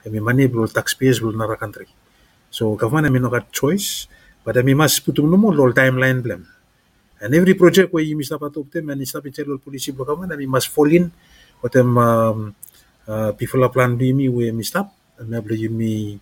Mi 0.06 0.20
money 0.20 0.48
blo 0.48 0.68
taxpayers 0.68 1.20
blo 1.20 1.32
nara 1.32 1.58
country. 1.58 1.88
So 2.52 2.76
government 2.76 3.12
may 3.12 3.20
not 3.20 3.32
got 3.32 3.52
choice, 3.52 4.08
but 4.44 4.58
I 4.58 4.62
mean 4.62 4.78
must 4.78 5.04
put 5.06 5.18
no 5.20 5.38
more 5.38 5.60
all 5.60 5.74
timeline 5.74 6.22
blem. 6.22 6.46
And 7.20 7.34
every 7.34 7.56
project 7.56 7.92
where 7.92 8.04
you 8.04 8.16
miss 8.16 8.32
up 8.32 8.44
at 8.44 8.54
them 8.54 8.90
and 8.90 9.08
stop 9.08 9.26
in 9.26 9.34
general 9.34 9.58
policy 9.58 9.92
block 9.92 10.08
government, 10.08 10.34
I 10.34 10.36
mean 10.38 10.50
must 10.50 10.70
fall 10.70 10.92
in 10.94 11.12
what 11.60 11.72
them 11.72 11.98
um, 11.98 12.56
uh, 13.08 13.32
people 13.34 13.64
are 13.64 13.70
plan 13.70 13.98
do 13.98 14.14
me 14.14 14.30
where 14.30 14.54
miss 14.54 14.76
up 14.76 14.94
and 15.18 15.30
maybe 15.30 15.58
you 15.58 15.70
me 15.70 16.20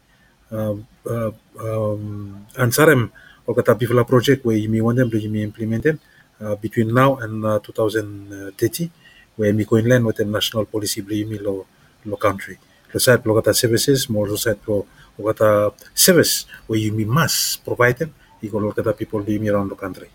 uh, 0.51 0.75
uh, 1.09 1.31
um, 1.59 2.47
answer 2.57 3.11
kata 3.53 3.75
people 3.75 4.03
project 4.05 4.45
where 4.45 4.57
you 4.57 4.69
may 4.69 4.81
want 4.81 4.97
them 4.97 5.09
to 5.09 5.17
implement 5.21 5.83
them 5.83 5.99
uh, 6.41 6.55
between 6.55 6.93
now 6.93 7.15
and 7.17 7.45
uh, 7.45 7.59
2030 7.59 8.89
where 9.35 9.53
me 9.53 9.65
go 9.65 9.75
in 9.75 9.89
line 9.89 10.05
with 10.05 10.17
the 10.17 10.25
national 10.25 10.65
policy 10.65 11.01
me 11.01 11.37
lo 11.37 11.65
lo 12.05 12.15
country. 12.17 12.57
Lo 12.93 12.99
side 12.99 13.25
lo 13.25 13.35
kata 13.35 13.53
services 13.53 14.09
more 14.09 14.27
lo 14.27 14.35
side 14.35 14.59
lo 14.67 14.85
kata 15.17 15.73
service 15.93 16.45
where 16.67 16.79
you 16.79 16.91
must 17.05 17.63
provide 17.63 17.97
them 17.97 18.13
you 18.41 18.49
go 18.49 18.57
look 18.57 18.77
at 18.77 18.85
the 18.85 18.93
people 18.93 19.19
living 19.19 19.49
around 19.49 19.69
the 19.69 19.75
country. 19.75 20.09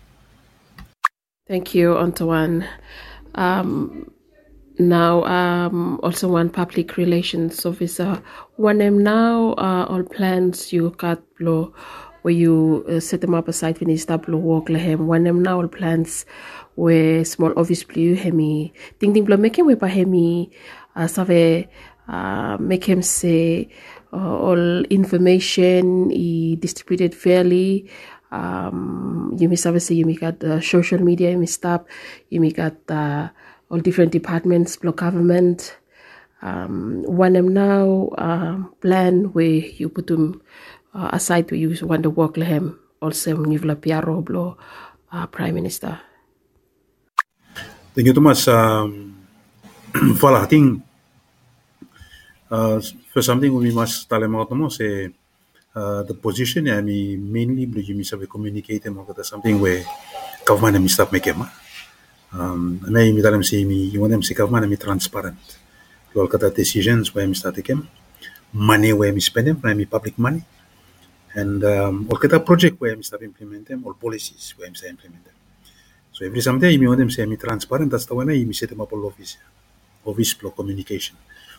Thank 1.47 1.75
you, 1.75 1.97
Antoine. 1.97 2.65
Um, 3.35 4.11
now, 4.79 5.23
um, 5.25 5.99
also 6.01 6.27
one 6.29 6.49
public 6.49 6.97
relations 6.97 7.65
officer. 7.65 8.21
One 8.55 8.77
name 8.77 9.03
now, 9.03 9.53
uh, 9.53 9.85
all 9.89 10.03
plans 10.03 10.71
you 10.71 10.91
got 10.97 11.21
blow 11.37 11.73
where 12.21 12.33
you 12.33 12.85
uh, 12.87 12.99
set 12.99 13.21
them 13.21 13.33
up 13.33 13.47
aside 13.47 13.79
when 13.79 13.89
blow 14.25 14.37
work 14.37 14.69
lehem. 14.69 15.07
One 15.07 15.23
name 15.23 15.41
now, 15.41 15.57
all 15.57 15.67
plans 15.67 16.25
where 16.75 17.25
small 17.25 17.53
office 17.57 17.83
blue 17.83 18.15
hemi. 18.15 18.73
Ding 18.99 19.13
ding 19.13 19.25
blow 19.25 19.37
make 19.37 19.57
him 19.57 19.75
pa 19.77 19.87
hemi. 19.87 20.51
Uh, 20.95 21.07
save, 21.07 21.67
uh, 22.07 22.57
make 22.59 22.83
him 22.83 23.01
say 23.01 23.69
uh, 24.13 24.17
all 24.17 24.83
information 24.85 26.11
is 26.11 26.57
distributed 26.59 27.15
fairly. 27.15 27.89
Um, 28.31 29.35
you 29.37 29.49
may 29.49 29.55
say 29.79 29.95
you 29.95 30.05
may 30.05 30.15
got 30.15 30.43
uh, 30.43 30.61
social 30.61 30.99
media, 30.99 31.31
you 31.31 31.37
may 31.37 31.45
stop, 31.45 31.87
you 32.29 32.39
may 32.39 32.51
got 32.51 32.75
uh, 32.89 33.29
all 33.69 33.79
different 33.79 34.11
departments, 34.11 34.77
block 34.77 34.97
government. 34.97 35.77
Um, 36.41 37.03
them 37.35 37.53
now 37.53 38.09
uh, 38.17 38.63
plan 38.81 39.31
where 39.33 39.61
you 39.77 39.89
put 39.89 40.07
them 40.07 40.41
uh, 40.93 41.09
aside 41.13 41.47
to 41.47 41.55
you 41.55 41.73
want 41.85 42.03
to 42.03 42.09
work 42.09 42.37
lehem 42.37 42.77
also 43.01 43.31
you 43.31 43.59
will 43.59 43.75
Piaro 43.75 44.23
blo 44.23 44.57
uh, 45.11 45.27
Prime 45.27 45.55
Minister. 45.55 45.99
Thank 47.91 48.07
you, 48.07 48.13
Thomas. 48.13 48.47
Um, 48.47 49.17
voilà, 50.21 50.43
I 50.43 50.47
think 50.47 50.79
uh, 52.49 52.79
for 53.11 53.21
something 53.21 53.51
we 53.51 53.73
must 53.73 54.07
tell 54.07 54.23
about 54.23 54.51
more, 54.51 54.71
say 54.71 55.11
uh, 55.75 56.03
the 56.03 56.13
position 56.13 56.69
I 56.69 56.79
mean 56.81 57.19
mainly 57.31 57.65
blue 57.65 57.81
you 57.81 57.95
miss 57.95 58.13
communicate 58.29 58.87
more 58.87 59.11
that 59.13 59.25
something 59.25 59.59
where 59.59 59.83
government 60.45 60.79
mi 60.79 60.87
stop 60.87 61.11
make 61.11 61.35
ma. 61.35 61.47
Um, 62.31 62.79
may 62.87 63.11
mi 63.11 63.19
dalam 63.21 63.43
say 63.43 63.65
mi 63.65 63.91
you 63.91 63.99
want 63.99 64.11
them 64.11 64.23
say 64.23 64.35
government 64.35 64.69
mi 64.69 64.77
transparent. 64.77 65.35
All 66.15 66.23
Lol 66.23 66.27
kata 66.31 66.51
decisions 66.51 67.11
where 67.15 67.27
mi 67.27 67.35
start 67.35 67.55
taking 67.55 67.83
money 68.53 68.93
where 68.93 69.11
mi 69.11 69.19
spend 69.19 69.47
them, 69.47 69.59
mi 69.75 69.85
public 69.85 70.15
money. 70.19 70.43
And 71.35 71.63
um, 71.63 72.07
where 72.07 72.95
mi 72.95 73.03
start 73.03 73.23
implement 73.23 73.67
them, 73.67 73.83
all 73.85 73.93
policies 73.93 74.53
where 74.57 74.69
mi 74.69 74.75
start 74.75 74.91
implement 74.91 75.23
them. 75.25 75.33
So 76.11 76.25
every 76.25 76.41
someday 76.41 76.77
mi 76.77 76.87
them 76.95 77.09
say 77.09 77.25
mi 77.25 77.37
transparent, 77.37 77.91
that's 77.91 78.05
the 78.05 78.15
one 78.15 78.29
I 78.29 78.43
mi 78.43 78.53
set 78.53 78.69
them 78.69 78.81
up 78.81 78.91
all 78.93 79.05
office. 79.07 79.37
Office 80.05 80.33
for 80.33 80.51
communication, 80.51 81.15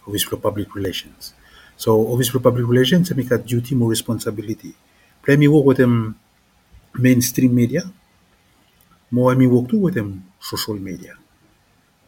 office 0.07 0.25
for 0.25 0.37
public 0.37 0.75
relations. 0.75 1.35
So 1.76 1.99
office 2.12 2.31
for 2.31 2.41
public 2.41 2.67
relations 2.67 3.12
I 3.12 3.14
mi 3.17 3.25
got 3.25 3.47
duty 3.47 3.75
more 3.75 3.91
responsibility. 3.91 4.75
Me 5.29 5.49
work 5.49 5.64
with 5.64 5.79
them 5.79 6.17
mainstream 6.95 7.55
media, 7.55 7.83
more 9.11 9.33
I 9.33 9.47
work 9.47 9.69
too 9.69 9.79
with 9.79 9.95
them 9.95 10.25
social 10.41 10.75
media. 10.75 11.14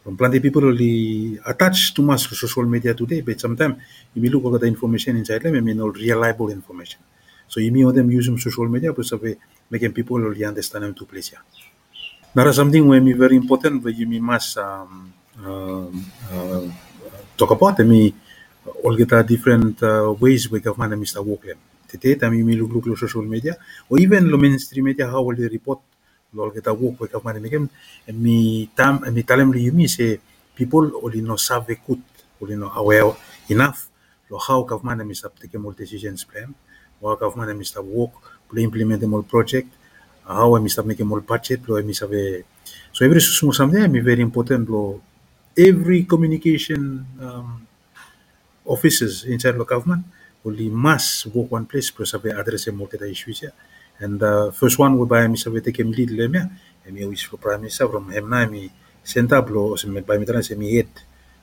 From 0.03 0.17
plenty 0.17 0.39
people 0.39 0.65
only 0.65 1.39
attached 1.45 1.95
too 1.95 2.03
much 2.03 2.27
to 2.29 2.35
social 2.35 2.63
media 2.65 2.93
today, 2.93 3.21
but 3.21 3.39
sometimes 3.39 3.75
you 4.13 4.21
may 4.21 4.29
look 4.29 4.45
at 4.53 4.61
the 4.61 4.67
information 4.67 5.17
inside 5.17 5.41
them, 5.43 5.55
I 5.55 5.61
mean 5.61 5.81
all 5.81 5.91
reliable 5.91 6.49
information. 6.51 6.99
So 7.47 7.59
you 7.59 7.71
may 7.71 7.83
them 7.91 8.09
use 8.11 8.25
them 8.25 8.37
social 8.39 8.67
media, 8.67 8.93
but 8.93 9.05
so 9.05 9.19
making 9.69 9.93
people 9.93 10.17
only 10.17 10.43
understand 10.43 10.83
them 10.83 10.93
to 10.95 11.05
place. 11.05 11.31
Yeah. 11.31 11.39
Now 12.35 12.51
something 12.51 12.87
where 12.87 13.01
me 13.01 13.13
very 13.13 13.35
important 13.35 13.83
where 13.83 13.93
you 13.93 14.07
must 14.21 14.57
um, 14.57 15.13
um, 15.43 16.05
uh, 16.31 16.67
talk 17.37 17.51
about. 17.51 17.79
I 17.79 17.83
all 18.83 18.95
get 18.95 19.11
a 19.13 19.23
different 19.23 19.81
uh, 19.83 20.13
ways 20.19 20.49
we 20.49 20.59
government 20.59 20.93
Mr. 21.01 21.23
Walkland. 21.23 21.57
Today, 21.87 22.17
you 22.35 22.43
may 22.43 22.55
look 22.55 22.85
look 22.85 22.97
social 22.97 23.21
media 23.21 23.55
or 23.89 23.99
even 23.99 24.29
the 24.29 24.37
mainstream 24.37 24.85
media 24.85 25.07
how 25.07 25.21
will 25.21 25.35
they 25.35 25.47
report 25.47 25.79
all 26.37 26.49
get 26.49 26.67
a 26.67 26.73
work 26.73 26.99
we 26.99 27.07
government 27.07 27.41
make 27.41 27.53
and 27.53 28.21
me 28.21 28.67
tam 28.75 28.99
me 29.13 29.23
tell 29.23 29.39
you 29.55 29.71
me 29.71 29.87
say 29.87 30.19
people 30.55 30.91
only 31.03 31.21
no 31.21 31.35
savvy 31.35 31.77
good 31.87 32.01
only 32.41 32.55
no 32.55 32.69
aware 32.75 33.13
enough 33.49 33.87
lo 34.29 34.37
how 34.39 34.63
government 34.63 35.01
Mr. 35.07 35.29
take 35.39 35.55
more 35.59 35.73
decisions 35.73 36.23
plan 36.25 36.53
how 37.01 37.15
government 37.15 37.59
Mr. 37.59 37.83
work 37.83 38.11
play 38.49 38.63
implement 38.63 39.01
more 39.03 39.23
project 39.23 39.67
how 40.27 40.49
Mr. 40.57 40.85
make 40.85 40.99
more 41.01 41.21
budget 41.21 41.61
lo 41.67 41.81
Mr. 41.81 42.43
so 42.91 43.05
every 43.05 43.21
small 43.21 43.53
something 43.53 43.91
me 43.91 43.99
very 43.99 44.21
important 44.21 44.69
lo 44.69 45.01
every 45.57 46.03
communication 46.03 47.05
um, 47.21 47.67
offices 48.65 49.23
inside 49.25 49.53
the 49.57 49.63
government 49.65 50.03
only 50.45 50.69
must 50.69 51.25
work 51.33 51.51
one 51.51 51.65
place 51.65 51.89
because 51.91 52.13
of 52.13 52.25
address 52.25 52.67
more 52.69 52.87
the 52.87 53.09
issues 53.09 53.41
yeah. 53.41 53.49
And 53.99 54.21
uh, 54.21 54.51
first 54.51 54.77
one 54.77 54.97
we 54.99 55.05
buy 55.07 55.25
me 55.27 55.37
sabe 55.37 55.63
take 55.63 55.79
him 55.79 55.91
lead 55.91 56.11
le 56.11 56.27
mea 56.27 56.49
e 56.85 56.91
mi 56.91 57.05
wish 57.07 57.25
for 57.25 57.37
prime 57.37 57.61
minister 57.63 57.87
from 57.87 58.11
him 58.11 58.29
na 58.29 58.45
mi 58.45 58.69
senta 59.03 59.41
blo 59.41 59.75
se 59.79 59.87
me 59.87 60.01
buy 60.01 60.17
me 60.19 60.25
trans 60.25 60.51
mi 60.51 60.75
head 60.75 60.91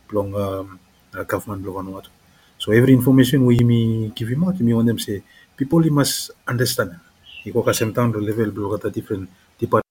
blong 0.09 0.35
um, 0.37 0.79
uh, 1.17 1.25
government 1.25 1.63
blo 1.65 1.73
Vanuatu. 1.81 2.11
So 2.59 2.71
every 2.73 2.93
information 2.93 3.47
we 3.47 3.59
me 3.65 4.13
give 4.15 4.29
him 4.29 4.45
out 4.45 4.61
me 4.61 4.75
want 4.75 4.87
them 4.87 4.99
say 4.99 5.23
people 5.63 5.79
he 5.87 5.91
must 5.95 6.35
understand. 6.51 6.99
Iko 7.47 7.63
town 7.95 8.11
level 8.19 8.51
blo 8.51 8.75
kata 8.75 8.91
different 8.91 9.31
department 9.59 9.87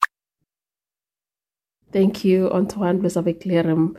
Thank 1.92 2.24
you, 2.24 2.48
Antoine. 2.52 3.00
Plus 3.00 3.16
avec 3.16 3.44
clear 3.44 3.68
um, 3.68 3.96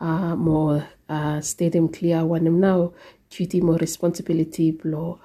uh, 0.00 0.34
more 0.34 0.86
uh, 1.08 1.40
stadium 1.40 1.88
clear 1.88 2.26
one 2.26 2.46
now 2.58 2.92
duty 3.30 3.60
more 3.60 3.78
responsibility 3.78 4.70
blow 4.70 5.18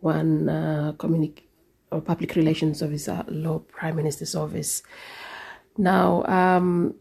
one 0.00 0.48
uh, 0.48 0.92
communic 0.96 1.48
or 1.90 2.00
public 2.00 2.36
relations 2.36 2.82
officer 2.82 3.24
law 3.28 3.60
prime 3.60 3.96
minister's 3.96 4.34
office. 4.34 4.82
Now, 5.78 6.24
um, 6.24 6.94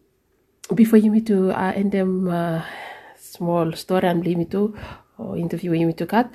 before 0.73 0.99
you 0.99 1.11
meet 1.11 1.27
to 1.27 1.51
uh, 1.51 1.73
end 1.75 1.91
them 1.91 2.29
uh, 2.29 2.63
small 3.19 3.73
story 3.73 4.07
and 4.07 4.23
leave 4.23 4.37
me 4.37 4.45
to 4.55 4.75
or 5.17 5.37
interview 5.37 5.73
you 5.73 5.87
me 5.87 5.93
to 5.93 6.05
cut, 6.05 6.31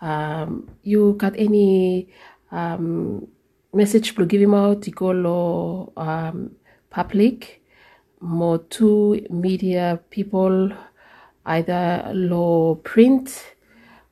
um, 0.00 0.68
you 0.82 1.14
got 1.14 1.36
any 1.36 2.08
um, 2.52 3.26
message 3.72 4.14
to 4.14 4.26
give 4.26 4.40
him 4.40 4.54
out 4.54 4.82
to 4.82 4.90
go 4.90 5.10
law 5.10 5.92
um, 5.96 6.52
public 6.90 7.60
more 8.20 8.58
to 8.58 9.26
media 9.30 9.98
people, 10.10 10.70
either 11.46 12.10
law 12.12 12.74
print, 12.76 13.56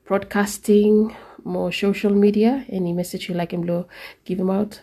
broadcasting, 0.06 1.14
more 1.44 1.70
social 1.70 2.12
media. 2.12 2.64
Any 2.68 2.92
message 2.92 3.28
you 3.28 3.34
like 3.34 3.52
him 3.52 3.66
to 3.66 3.86
give 4.24 4.40
him 4.40 4.50
out? 4.50 4.80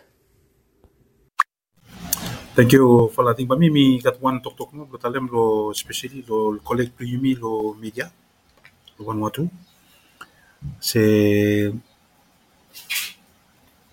Thank 2.54 2.72
you 2.72 3.10
for 3.12 3.24
letting 3.24 3.48
me. 3.58 3.68
Me 3.68 4.00
got 4.00 4.22
one 4.22 4.40
talk 4.40 4.56
talk 4.56 4.72
no, 4.72 4.88
lo 4.90 4.96
talem 4.98 5.28
lo 5.28 5.70
especially 5.70 6.24
lo 6.26 6.56
collect 6.64 6.96
primi 6.96 7.34
lo 7.34 7.74
media 7.74 8.10
lo 8.98 9.06
one 9.12 9.20
watu. 9.20 9.50
Se 10.80 11.72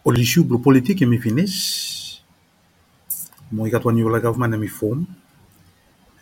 o 0.03 0.11
l'issue 0.11 0.45
lo 0.47 0.59
politique 0.59 1.03
e 1.03 1.07
mi 1.07 1.17
finish. 1.17 2.21
Mo 3.51 3.67
got 3.69 3.85
one 3.85 3.97
yola 3.97 4.19
government 4.19 4.53
e 4.53 4.57
mi 4.57 4.67
form. 4.67 5.05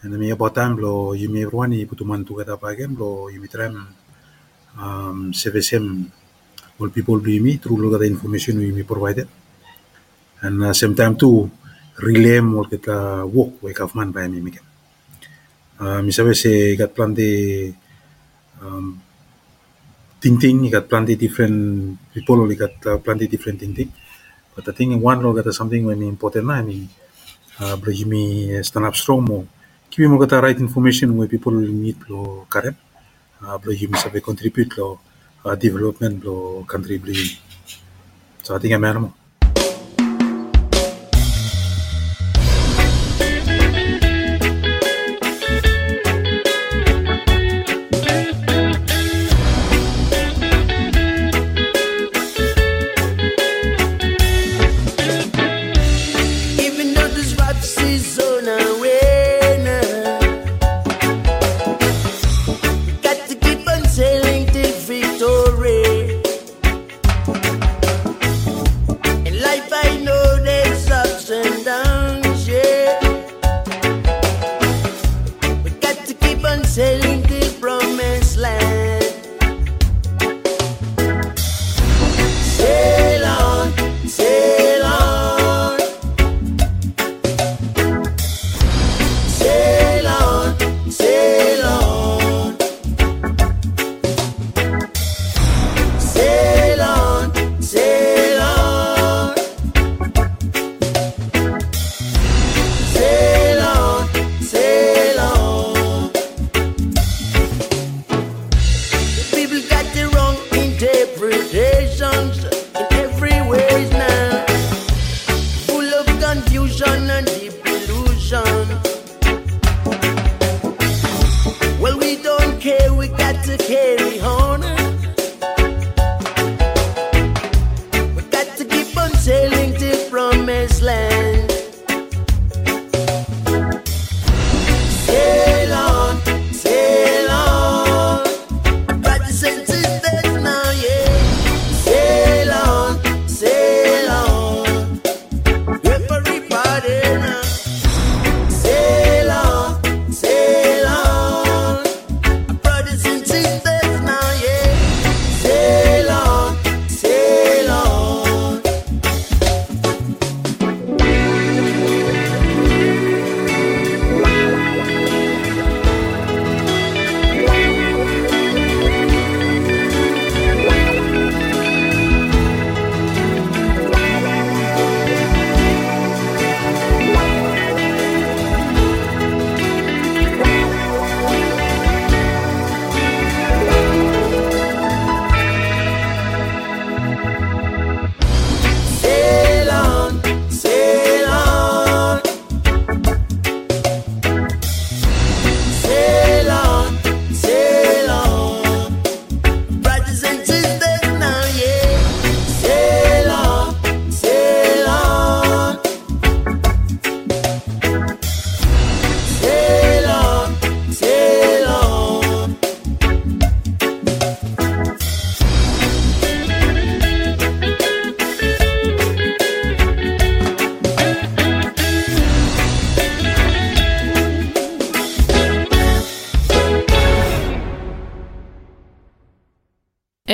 And 0.01 0.17
mi 0.17 0.31
about 0.31 0.55
time 0.55 0.77
lo 0.77 1.13
yumi 1.13 1.41
everyone 1.41 1.73
i 1.73 1.85
putu 1.85 2.05
man 2.05 2.25
tu 2.25 2.33
kata 2.33 2.57
pagem 2.57 2.97
lo 2.97 3.29
yumi 3.29 3.47
trem 3.47 3.75
um 4.77 5.31
CVSM 5.31 6.09
all 6.79 6.89
people 6.89 7.19
be 7.19 7.39
me 7.39 7.57
through 7.57 7.77
lo 7.77 7.89
kata 7.93 8.05
information 8.05 8.57
we 8.57 8.71
me 8.71 8.83
provided. 8.83 9.27
And 10.41 10.63
uh, 10.63 10.73
same 10.73 10.95
time 10.95 11.15
too 11.15 11.49
relay 12.01 12.41
mo 12.41 12.65
kita 12.65 13.29
work 13.29 13.61
we 13.61 13.73
government 13.73 14.13
by 14.13 14.27
me 14.27 14.41
mikem. 14.41 14.65
Uh, 15.81 16.01
mi 16.01 16.11
sabe 16.13 16.33
se 16.33 16.75
got 16.77 16.93
plenty 16.93 17.73
um, 18.61 18.85
ting 18.89 18.97
ting, 18.97 19.10
you 20.23 20.69
got 20.71 20.89
plenty 20.89 21.15
different 21.15 21.97
people, 22.13 22.49
you 22.49 22.55
got 22.55 22.85
uh, 22.85 22.97
plenty 22.97 23.27
different 23.27 23.59
ting 23.59 23.73
ting. 23.73 23.91
But 24.55 24.67
I 24.69 24.71
think 24.73 25.01
one 25.01 25.21
lo 25.23 25.33
got 25.33 25.53
something 25.53 25.85
when 25.85 26.01
important 26.03 26.47
na, 26.47 26.53
I 26.55 26.61
mean, 26.61 26.89
uh, 27.59 27.77
bro, 27.77 27.93
me 28.05 28.61
stand 28.63 28.85
up 28.85 28.95
strong 28.95 29.25
mo. 29.25 29.47
Keep 29.89 30.09
mo 30.09 30.17
got 30.25 30.43
right 30.43 30.57
information 30.59 31.17
where 31.17 31.27
people 31.27 31.53
need 31.53 31.97
lo 32.09 32.47
karen. 32.51 32.75
Uh, 33.41 33.57
bro, 33.57 33.73
me 33.73 33.97
sabe 33.97 34.21
contribute 34.21 34.77
lo 34.77 34.99
uh, 35.45 35.55
development 35.55 36.23
lo 36.23 36.63
country 36.65 36.97
bro. 36.97 37.13
So 38.43 38.55
I 38.55 38.59
think 38.59 38.73
I'm 38.73 38.83
animal. 38.83 39.13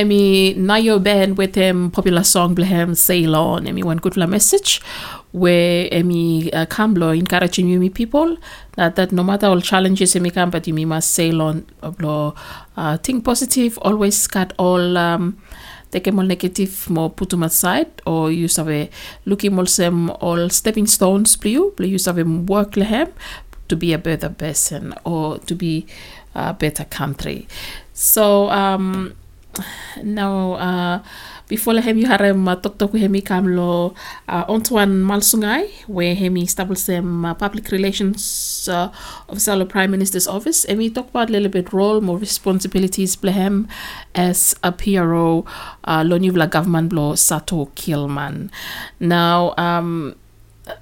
Emi 0.08 0.56
Nayo 0.56 1.36
with 1.36 1.56
him 1.56 1.92
popular 1.92 2.24
song 2.24 2.56
Blehem 2.56 2.96
Sail 2.96 3.36
On. 3.36 3.66
Emi 3.66 3.84
one 3.84 3.98
good 3.98 4.16
la 4.16 4.26
message 4.26 4.82
where 5.34 5.90
Emi 5.90 6.50
uh, 6.54 6.66
Kamblo 6.66 7.18
encouraging 7.18 7.68
Yumi 7.68 7.94
people 7.94 8.38
that 8.78 8.96
that 8.96 9.12
no 9.12 9.24
matter 9.24 9.48
all 9.48 9.60
challenges 9.60 10.16
Emi 10.16 10.34
but 10.50 10.64
Yumi 10.64 10.88
must 10.88 11.12
sail 11.12 11.42
on 11.42 11.66
uh, 11.84 11.92
blo 11.92 12.36
uh, 12.78 12.98
think 12.98 13.26
positive, 13.26 13.78
always 13.80 14.28
cut 14.28 14.54
all 14.58 14.98
um 14.98 15.38
take 15.92 16.08
all 16.08 16.24
negative 16.24 16.90
more 16.90 17.10
put 17.10 17.30
them 17.30 17.44
aside 17.44 17.92
or 18.06 18.32
use 18.32 18.58
of 18.58 18.70
a 18.70 18.90
looking 19.26 19.58
also 19.60 20.08
all 20.22 20.50
stepping 20.50 20.88
stones 20.88 21.36
blue 21.36 21.74
use 21.80 22.08
of 22.08 22.18
a 22.18 22.24
work 22.24 22.78
lehem 22.78 23.10
to 23.68 23.76
be 23.76 23.92
a 23.92 23.98
better 23.98 24.30
person 24.30 24.94
or 25.04 25.38
to 25.40 25.54
be 25.54 25.86
a 26.36 26.54
better 26.54 26.86
country. 26.86 27.48
So 27.94 28.50
um 28.50 29.14
now 30.04 30.54
uh, 30.54 31.00
before 31.48 31.74
la 31.74 31.82
hemi 31.82 32.04
harem 32.04 32.48
uh, 32.48 32.56
tok 32.56 32.78
tok 32.78 32.94
hemi 32.94 33.22
kamlo 33.22 33.96
uh, 34.28 34.46
Antoine 34.50 35.04
Malsungai 35.04 35.70
where 35.88 36.16
hemi 36.16 36.44
established 36.44 36.90
uh, 36.90 37.34
public 37.34 37.72
relations 37.72 38.68
uh, 38.72 38.90
officer 39.30 39.54
of 39.54 39.70
prime 39.70 39.92
minister's 39.92 40.28
office 40.28 40.66
and 40.66 40.78
we 40.78 40.90
talk 40.90 41.10
about 41.10 41.30
a 41.30 41.32
little 41.32 41.50
bit 41.50 41.72
role 41.74 42.02
more 42.02 42.18
responsibilities 42.18 43.16
blehem 43.16 43.68
as 44.16 44.56
a 44.64 44.72
PRO 44.72 45.46
uh, 45.86 46.04
lo 46.06 46.20
government 46.48 46.90
blow 46.90 47.16
Sato 47.16 47.68
Kilman 47.76 48.50
now 49.00 49.54
um 49.58 50.16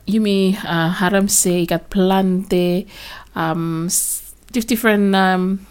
Yumi 0.08 0.58
uh, 0.66 0.90
Haram 0.90 1.28
say 1.28 1.66
got 1.66 1.90
planned 1.90 2.50
the 2.50 2.88
um, 3.36 3.90
different 4.52 5.16
um, 5.16 5.66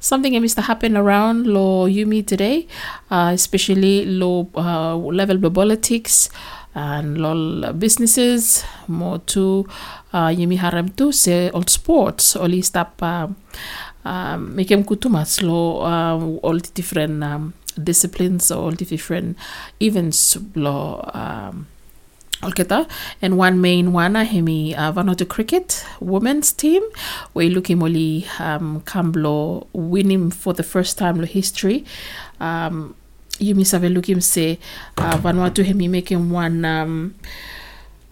something 0.00 0.34
that 0.34 0.54
to 0.54 0.62
happen 0.62 0.96
around 0.96 1.46
lo 1.46 1.86
Yumi 1.86 2.26
today, 2.26 2.66
uh, 3.10 3.30
especially 3.34 4.04
low 4.04 4.48
uh, 4.54 4.96
level 4.96 5.36
politics 5.50 6.28
and 6.74 7.18
lol 7.18 7.72
businesses 7.72 8.64
more 8.86 9.18
to 9.26 9.66
uh, 10.12 10.28
Yumi 10.28 10.58
Haram 10.58 10.88
to 10.90 11.12
say 11.12 11.50
all 11.50 11.66
sports 11.66 12.36
only 12.36 12.62
stop 12.62 13.02
uh, 13.02 13.26
um, 14.04 14.54
make 14.54 14.68
them 14.68 14.84
kutumas 14.84 15.42
lo 15.42 15.80
uh, 15.82 16.16
all 16.42 16.58
the 16.58 16.70
different 16.74 17.22
um, 17.24 17.54
disciplines 17.82 18.50
all 18.50 18.70
the 18.70 18.84
different 18.84 19.36
events 19.80 20.36
lo 20.54 21.02
um, 21.14 21.66
Olketa 22.42 22.88
and 23.20 23.36
one 23.36 23.60
main 23.60 23.94
uh, 23.94 24.24
hemi 24.24 24.74
uh, 24.74 24.92
Vanuatu 24.92 25.28
cricket 25.28 25.84
women's 26.00 26.52
team. 26.52 26.82
We 27.34 27.50
looking 27.50 27.82
only 27.82 28.26
um 28.38 28.80
Kamblo 28.82 29.66
winning 29.72 30.30
for 30.30 30.52
the 30.54 30.62
first 30.62 30.98
time 30.98 31.18
in 31.18 31.26
history. 31.26 31.84
Um 32.40 32.94
Yumi 33.40 33.64
save 33.66 33.90
looking 33.90 34.20
say 34.20 34.58
uh, 34.96 35.16
Vanuatu 35.18 35.64
hemi 35.64 35.88
making 35.88 36.30
one 36.30 36.64
um 36.64 37.14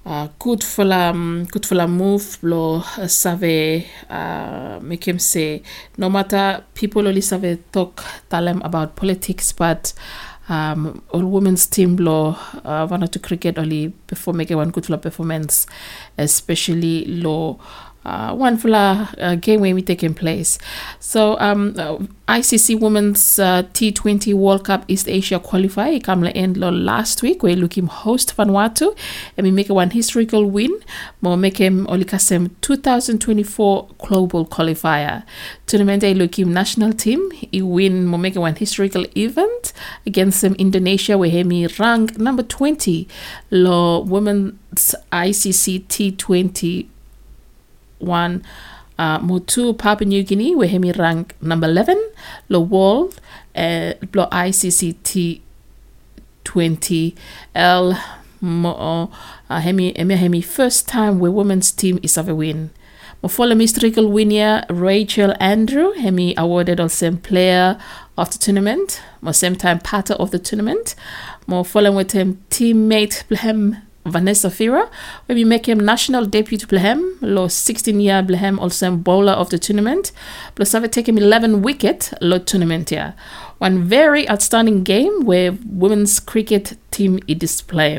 uh, 0.06 0.28
good 0.38 0.62
for 0.62 0.90
um, 0.92 1.46
good 1.50 1.66
for 1.66 1.86
move. 1.88 2.38
Lo 2.42 2.76
uh, 2.76 3.06
save 3.08 3.84
uh, 4.08 4.78
make 4.80 5.06
him 5.06 5.18
say 5.18 5.62
no 5.98 6.08
matter 6.08 6.62
people 6.74 7.06
only 7.08 7.20
save 7.20 7.58
talk 7.72 8.04
tell 8.30 8.44
them 8.44 8.62
about 8.62 8.94
politics 8.94 9.52
but 9.52 9.92
um, 10.48 11.02
all 11.10 11.24
women's 11.24 11.66
team 11.66 11.96
lo 11.96 12.36
uh, 12.64 12.86
Vanuatu 12.86 13.18
cricket 13.22 13.58
only 13.58 13.92
perform 14.06 14.36
make 14.38 14.50
one 14.50 14.70
good 14.70 14.86
for 14.86 14.96
performance 14.96 15.66
especially 16.18 17.04
lo 17.06 17.58
uh, 18.06 18.32
one 18.34 18.56
for 18.56 18.70
uh, 18.72 19.34
game 19.34 19.60
where 19.60 19.74
we 19.74 19.82
taking 19.82 20.14
place. 20.14 20.58
So 21.00 21.38
um, 21.40 21.74
uh, 21.76 21.98
ICC 22.28 22.80
Women's 22.80 23.38
uh, 23.38 23.64
T20 23.72 24.32
World 24.34 24.64
Cup 24.64 24.84
East 24.88 25.08
Asia 25.08 25.40
qualifier 25.40 26.00
end 26.36 26.56
lo 26.56 26.70
last 26.70 27.22
week 27.22 27.42
where 27.42 27.56
looking 27.56 27.86
host 27.86 28.36
Vanuatu 28.36 28.96
and 29.36 29.44
we 29.46 29.50
make 29.50 29.68
one 29.68 29.90
historical 29.90 30.46
win 30.46 30.72
more 31.20 31.36
make 31.36 31.58
him 31.58 31.86
olikasem 31.86 32.50
2024 32.60 33.88
global 33.98 34.44
qualifier 34.44 35.22
tournament 35.66 36.02
ay 36.04 36.14
looking 36.14 36.52
national 36.52 36.92
team 36.92 37.30
he 37.32 37.62
win 37.62 38.06
more 38.06 38.18
make 38.18 38.36
one 38.36 38.54
historical 38.56 39.04
event 39.16 39.72
against 40.06 40.42
them 40.42 40.54
Indonesia 40.58 41.16
where 41.18 41.30
he 41.30 41.66
rank 41.78 42.18
number 42.18 42.42
20 42.42 43.08
lo 43.50 44.00
women's 44.00 44.94
ICC 45.12 45.86
T20 45.86 46.86
one 47.98 48.42
uh, 48.98 49.18
Motu 49.18 49.72
Papua 49.74 50.06
New 50.06 50.22
Guinea 50.22 50.54
where 50.54 50.68
hemi 50.68 50.92
rank 50.92 51.34
number 51.40 51.66
11 51.66 52.10
lo 52.48 52.60
world 52.60 53.20
uh, 53.54 53.92
lo 54.14 54.26
ICCT 54.30 55.40
20 56.44 57.14
L 57.54 57.96
mo 58.40 59.10
uh, 59.50 59.60
hemi 59.60 59.92
hemi 59.96 60.16
hemi 60.16 60.40
first 60.40 60.88
time 60.88 61.18
where 61.18 61.30
women's 61.30 61.70
team 61.72 61.98
is 62.02 62.16
of 62.16 62.28
a 62.28 62.34
win. 62.34 62.70
Mo 63.22 63.28
follow 63.28 63.54
mystical 63.54 64.10
winner 64.10 64.64
Rachel 64.68 65.34
Andrew 65.40 65.92
hemi 65.92 66.34
awarded 66.36 66.80
also 66.80 67.16
player 67.16 67.78
of 68.16 68.30
the 68.30 68.38
tournament 68.38 69.02
mo 69.20 69.32
same 69.32 69.56
time 69.56 69.78
part 69.78 70.10
of 70.10 70.30
the 70.30 70.38
tournament. 70.38 70.94
Mo 71.46 71.62
follow 71.62 71.92
with 71.92 72.12
him 72.12 72.42
teammate 72.50 73.24
him 73.38 73.76
Vanessa 74.06 74.48
Fira, 74.48 74.88
we 75.28 75.44
make 75.44 75.66
him 75.66 75.78
national 75.78 76.24
debut 76.26 76.58
to 76.58 76.66
Blehem, 76.66 77.16
lo 77.20 77.48
16 77.48 78.00
year 78.00 78.22
Blehem 78.22 78.58
also 78.58 78.96
bowler 78.96 79.32
of 79.32 79.50
the 79.50 79.58
tournament, 79.58 80.12
plus 80.54 80.72
have 80.72 80.90
taken 80.90 81.18
11 81.18 81.62
wicket 81.62 82.12
lo 82.20 82.38
tournament 82.38 82.90
here. 82.90 83.14
One 83.58 83.84
very 83.84 84.28
outstanding 84.28 84.84
game 84.84 85.24
where 85.24 85.56
women's 85.66 86.20
cricket 86.20 86.76
team 86.90 87.20
is 87.26 87.38
display. 87.38 87.98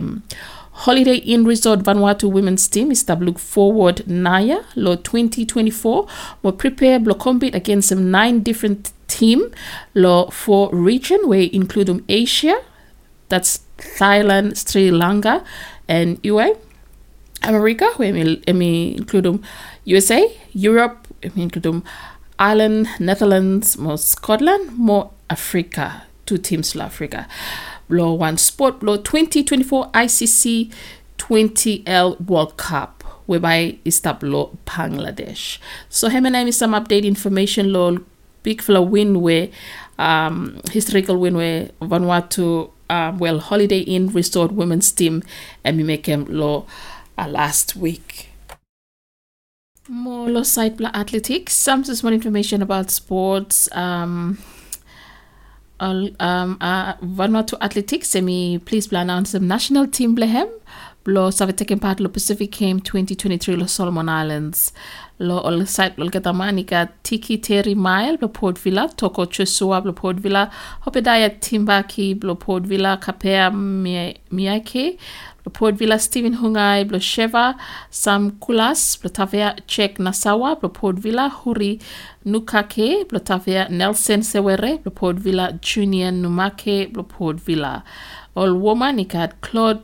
Holiday 0.72 1.15
Inn 1.15 1.43
Resort 1.46 1.80
Vanuatu 1.80 2.32
women's 2.32 2.67
team 2.67 2.91
is 2.91 3.08
look 3.10 3.39
forward 3.39 4.08
Naya 4.08 4.60
lo 4.76 4.96
2024 4.96 6.08
will 6.43 6.52
prepare 6.52 7.00
block 7.00 7.20
compete 7.20 7.56
against 7.56 7.91
nine 7.96 8.41
different 8.41 8.91
team 9.08 9.52
lo 9.96 10.28
for 10.28 10.70
region 10.72 11.28
where 11.28 11.50
include 11.52 12.04
Asia, 12.08 12.56
that's 13.30 13.62
Thailand, 13.78 14.56
Sri 14.56 14.91
Lanka, 14.91 15.43
and 15.88 16.19
UA. 16.23 16.56
America, 17.43 17.86
where 17.97 18.12
we, 18.13 18.41
we 18.47 18.95
include 18.97 19.28
um, 19.28 19.43
USA, 19.86 20.36
Europe, 20.54 21.08
we 21.36 21.43
include 21.43 21.67
um, 21.67 21.84
Ireland, 22.39 22.88
Netherlands, 23.00 23.78
more 23.78 23.97
Scotland, 23.97 24.78
more 24.78 25.12
Africa, 25.30 26.04
two 26.26 26.38
teams 26.38 26.71
to 26.71 26.82
Africa. 26.82 27.28
Blow 27.89 28.13
one 28.13 28.38
sport, 28.38 28.80
blow 28.80 28.97
2024 28.97 29.91
ICC 29.91 30.73
20L 31.17 32.26
World 32.26 32.58
Cup, 32.58 33.04
whereby 33.28 33.78
is 33.86 34.02
Bangladesh. 34.02 35.58
So, 35.89 36.10
him 36.10 36.26
and 36.26 36.36
I 36.36 36.50
some 36.50 36.73
update 36.73 37.04
information, 37.04 37.71
lo 37.71 38.00
big 38.43 38.62
fella 38.62 38.82
win 38.82 39.21
where 39.21 39.50
um, 40.00 40.62
historical 40.71 41.17
win 41.17 41.36
where 41.36 41.69
Vanuatu 41.82 42.71
uh, 42.89 43.13
well 43.17 43.39
Holiday 43.39 43.80
Inn 43.80 44.08
Resort 44.10 44.52
Women's 44.52 44.91
Team 44.91 45.23
and 45.63 45.78
we 45.78 45.84
make 45.84 46.06
them 46.06 46.26
law 46.26 46.65
uh, 47.17 47.28
last 47.28 47.76
week. 47.76 48.30
More 49.89 50.30
law 50.30 50.43
side 50.43 50.82
athletics. 50.82 51.54
Some 51.54 51.84
just 51.84 52.04
more 52.04 52.12
information 52.12 52.62
about 52.62 52.91
sports. 52.91 53.69
Um, 53.71 54.38
all, 55.80 56.10
um, 56.19 56.58
uh, 56.60 56.95
Vanuatu 56.95 57.58
Athletics, 57.62 58.10
semi 58.10 58.58
please 58.58 58.88
plan 58.88 59.10
announce 59.10 59.32
them 59.32 59.47
national 59.47 59.88
team 59.88 60.15
blehem. 60.15 60.50
Lo 61.06 61.30
save 61.30 61.56
taking 61.56 61.80
part 61.80 62.02
lo 62.02 62.10
Pacific 62.10 62.52
Game 62.52 62.82
2023 62.82 63.56
lo 63.56 63.65
Solomon 63.65 64.10
Islands. 64.10 64.73
lo 65.19 65.39
o 65.39 65.49
le 65.51 65.65
site 65.65 65.97
lo 65.97 66.06
le 66.06 66.12
katamanika 66.12 66.89
tiki 67.03 67.38
teri 67.38 67.75
mai 67.75 68.17
lo 68.21 68.27
podvila 68.27 68.88
toko 68.95 69.25
chusua 69.25 69.84
lo 69.86 69.93
podvila 69.93 70.49
hopedaia 70.86 71.30
timbaki 71.30 72.08
lo 72.23 72.36
podvila 72.36 72.97
kapea 72.97 73.51
miake 73.51 74.97
lo 75.45 75.51
podvila 75.51 75.97
Stephen 75.99 76.36
Hungai 76.36 76.84
lo 76.91 76.99
sheva 76.99 77.56
Sam 77.89 78.32
Kulas 78.32 78.99
lo 79.03 79.10
tavea 79.10 79.56
Jack 79.65 79.97
Nasawa 79.97 80.62
lo 80.62 80.69
podvila 80.69 81.32
Huri 81.32 81.80
Nukake 82.25 83.06
lo 83.12 83.19
tavea 83.19 83.69
Nelson 83.69 84.21
Sewere 84.21 84.82
lo 84.84 84.91
podvila 84.91 85.58
Junior 85.62 86.12
Numake 86.12 86.91
lo 86.93 87.03
podvila 87.03 87.84
Olwoma 88.36 88.93
ni 88.93 89.06
ka 89.06 89.27
Claude 89.41 89.82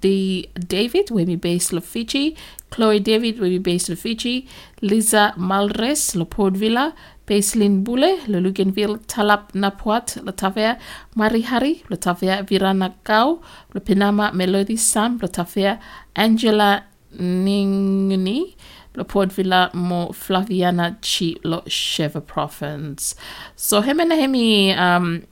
the 0.00 0.48
David, 0.54 1.10
where 1.10 1.24
we 1.24 1.36
based 1.36 1.72
lo 1.72 1.80
Fiji, 1.80 2.36
Chloe 2.70 3.00
David, 3.00 3.40
where 3.40 3.50
we 3.50 3.58
based 3.58 3.88
lo 3.88 3.96
Fiji, 3.96 4.46
Lisa 4.80 5.34
Malres, 5.36 6.14
lo 6.14 6.24
Port 6.24 6.54
Vila, 6.54 6.94
Paislin 7.26 7.84
Bule, 7.84 8.18
lo 8.26 8.40
Luganville, 8.40 8.98
Talap 9.06 9.52
Napuat, 9.52 10.16
lo 10.24 10.32
Tafea, 10.32 10.78
Mari 11.14 11.42
Hari, 11.42 11.84
lo 11.88 11.96
Tafea, 11.96 12.44
Virana 12.46 12.94
Gau, 13.04 13.40
lo 13.72 13.80
Penama 13.80 14.32
Melody 14.32 14.76
Sam, 14.76 15.18
lo 15.22 15.28
Tafea, 15.28 15.78
Angela 16.16 16.84
Ningni, 17.18 18.56
lo 18.94 19.04
Port 19.04 19.32
Vila, 19.32 19.70
mo 19.74 20.08
Flaviana 20.08 20.96
Chi, 21.00 21.36
lo 21.44 21.60
Shefa 21.62 22.20
Province. 22.20 23.14
So, 23.54 23.80
hemi 23.80 24.08
hemi, 24.14 24.72
um, 24.72 25.22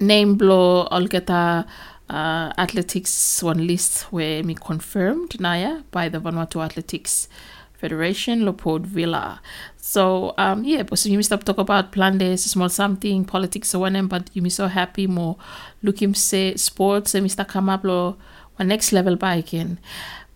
name 0.00 0.34
blow 0.36 0.88
Olgeta 0.90 1.66
uh, 2.10 2.52
athletics 2.58 3.42
one 3.42 3.66
list 3.66 4.02
where 4.12 4.42
me 4.42 4.54
confirmed 4.54 5.40
Naya 5.40 5.82
by 5.90 6.08
the 6.08 6.18
Vanuatu 6.18 6.62
Athletics 6.62 7.28
Federation, 7.74 8.44
Leopold 8.44 8.86
Villa. 8.86 9.40
So 9.76 10.34
um 10.36 10.64
yeah, 10.64 10.82
but 10.82 10.98
so 10.98 11.08
you 11.08 11.16
must 11.16 11.30
talk 11.30 11.58
about 11.58 11.92
plan 11.92 12.18
days, 12.18 12.44
small 12.44 12.68
something, 12.68 13.24
politics 13.24 13.74
or 13.74 13.78
whatever, 13.78 14.08
but 14.08 14.28
you 14.34 14.42
me 14.42 14.50
so 14.50 14.66
happy 14.66 15.06
more 15.06 15.36
looking 15.82 16.14
say 16.14 16.54
sports 16.56 17.14
and 17.14 17.26
Mr. 17.26 17.46
come 17.46 17.70
up 17.70 17.84
lo 17.84 18.16
one 18.56 18.68
next 18.68 18.92
level 18.92 19.16
again. 19.22 19.78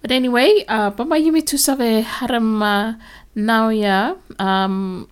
But 0.00 0.10
anyway, 0.10 0.64
uh 0.68 0.90
Bamba 0.92 1.20
Yumi 1.20 1.44
to 1.46 1.58
save 1.58 2.04
haram 2.04 2.62
now 3.34 3.68
yeah 3.68 4.14
um 4.38 5.08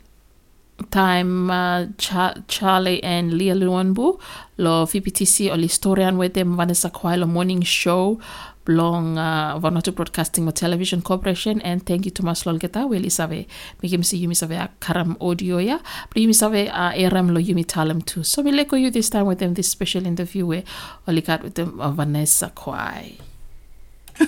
time 0.85 1.51
uh, 1.51 1.87
Cha- 1.99 2.35
Charlie 2.49 3.03
and 3.03 3.33
Leah 3.33 3.55
Luanbu 3.55 4.21
lo 4.59 4.87
VBTC 4.87 5.51
o 5.51 5.57
historian 5.57 6.19
with 6.19 6.35
them 6.35 6.57
Vanessa 6.57 6.91
Kwailo 6.91 7.27
morning 7.29 7.63
show 7.63 8.19
belong 8.65 9.19
uh, 9.19 9.59
Vanuatu 9.59 9.95
Broadcasting 9.95 10.47
or 10.47 10.53
Television 10.53 11.03
Corporation 11.03 11.61
and 11.63 11.85
thank 11.85 12.05
you 12.05 12.11
to 12.13 12.23
Mas 12.23 12.45
Lolgeta 12.45 12.89
we 12.89 13.09
save 13.09 13.47
make 13.83 13.93
him 13.93 14.03
see 14.03 14.25
yumi 14.25 14.37
save 14.37 14.53
a 14.53 14.71
karam 14.81 15.17
audio 15.21 15.59
ya. 15.59 15.79
But 16.09 16.23
yumi 16.23 16.35
save 16.35 16.69
a 16.69 16.93
eram 16.97 17.35
lo 17.35 17.41
yumi 17.41 17.65
talam 17.65 18.05
too. 18.05 18.23
So 18.23 18.43
we 18.43 18.53
leko 18.53 18.81
you 18.81 18.91
this 18.91 19.11
time 19.11 19.27
with 19.27 19.39
them 19.39 19.55
this 19.55 19.69
special 19.69 20.07
interview 20.07 20.47
where 20.47 20.65
olikat 21.09 21.43
with 21.43 21.55
them 21.55 21.81
uh, 21.81 21.91
Vanessa 21.91 22.51
Quai 22.55 23.19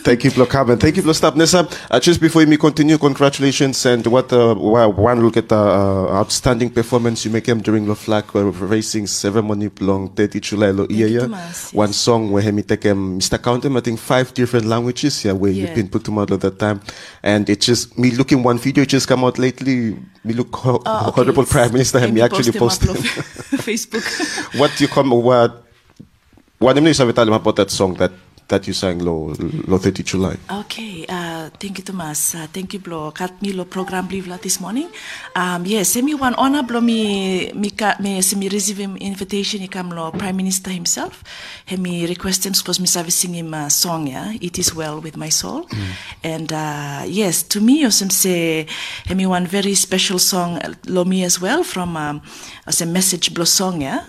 Thank 0.02 0.24
you, 0.24 0.30
Blokab, 0.30 0.70
and 0.70 0.80
thank 0.80 0.96
you, 0.96 1.02
Blostap. 1.02 1.36
Nessa, 1.36 1.68
uh, 1.90 2.00
just 2.00 2.20
before 2.20 2.44
we 2.44 2.56
continue, 2.56 2.98
congratulations 2.98 3.84
and 3.86 4.04
what 4.06 4.32
uh, 4.32 4.54
one 4.54 5.22
look 5.22 5.36
at 5.36 5.48
the 5.48 5.56
uh, 5.56 6.08
outstanding 6.12 6.70
performance 6.70 7.24
you 7.24 7.30
make 7.30 7.46
him 7.46 7.60
during 7.60 7.86
the 7.86 7.94
flag 7.94 8.24
uh, 8.34 8.44
racing 8.44 9.06
ceremony 9.06 9.70
long 9.80 10.08
30 10.10 10.40
July 10.40 10.70
lo 10.70 10.86
you, 10.90 11.20
One 11.72 11.92
song 11.92 12.30
where 12.30 12.42
he 12.42 12.62
take 12.62 12.82
him 12.82 13.20
Mr. 13.20 13.40
Count 13.42 13.64
him, 13.64 13.76
I 13.76 13.80
think 13.80 13.98
five 14.00 14.32
different 14.34 14.66
languages 14.66 15.24
yeah 15.24 15.32
where 15.32 15.50
you've 15.52 15.68
Yeah. 15.70 15.74
been 15.74 15.88
put 15.88 16.08
out 16.18 16.30
at 16.32 16.40
that 16.40 16.58
time, 16.58 16.80
and 17.22 17.48
it 17.48 17.60
just 17.60 17.96
me 17.98 18.10
looking 18.10 18.42
one 18.42 18.58
video 18.58 18.82
it 18.82 18.88
just 18.88 19.06
come 19.06 19.24
out 19.24 19.38
lately. 19.38 19.96
Me 20.24 20.32
look 20.34 20.54
ho- 20.56 20.82
Oh, 20.86 21.08
okay. 21.08 21.20
honorable 21.20 21.44
Prime 21.44 21.72
Minister 21.72 22.00
him 22.00 22.14
me 22.14 22.20
actually 22.20 22.52
posted. 22.52 22.90
Facebook. 23.64 24.04
what 24.58 24.80
you 24.80 24.88
come 24.88 25.10
what 25.10 25.64
what 26.58 26.74
name 26.76 26.86
is 26.86 27.00
about 27.00 27.56
that 27.56 27.70
song 27.70 27.94
that 27.94 28.10
that 28.48 28.66
you 28.66 28.74
sang 28.74 28.98
lo 28.98 29.32
lo 29.66 29.78
30 29.78 30.02
July. 30.02 30.36
Okay, 30.50 31.06
uh, 31.08 31.48
thank 31.58 31.78
you, 31.78 31.84
Thomas. 31.84 32.34
Uh, 32.34 32.46
thank 32.52 32.72
you, 32.74 32.80
Blo. 32.80 33.10
Kat 33.10 33.40
mi 33.40 33.52
lo 33.52 33.64
program 33.64 34.08
blivla 34.08 34.40
this 34.40 34.60
morning. 34.60 34.88
Um, 35.34 35.64
yes, 35.64 35.90
semi 35.90 36.14
one 36.14 36.34
honor 36.34 36.62
blo 36.62 36.80
mi 36.80 37.50
mi 37.54 37.70
ka 37.70 37.96
mi 38.00 38.20
semi 38.22 38.48
receive 38.48 38.78
him 38.78 38.96
invitation 38.96 39.60
he 39.60 39.68
come 39.68 39.90
lo 39.90 40.10
Prime 40.10 40.36
Minister 40.36 40.70
himself. 40.70 41.24
He 41.64 41.76
me 41.76 42.06
request 42.06 42.44
him 42.44 42.54
suppose 42.54 42.80
me 42.80 42.86
servicing 42.86 43.34
him 43.34 43.54
a 43.54 43.70
song 43.70 44.06
yeah. 44.08 44.32
It 44.40 44.58
is 44.58 44.74
well 44.74 45.00
with 45.00 45.16
my 45.16 45.30
soul. 45.30 45.66
And 46.22 46.52
uh, 46.52 47.04
yes, 47.06 47.42
to 47.54 47.60
me 47.60 47.84
osem 47.84 48.12
say 48.12 48.66
he 49.06 49.14
me 49.14 49.26
one 49.26 49.46
very 49.46 49.74
special 49.74 50.18
song 50.18 50.60
lo 50.86 51.04
me 51.04 51.24
as 51.24 51.40
well 51.40 51.64
from 51.64 51.96
um, 51.96 52.20
as 52.66 52.80
a 52.80 52.86
message 52.86 53.32
blo 53.32 53.44
song 53.44 53.80
yeah. 53.80 54.04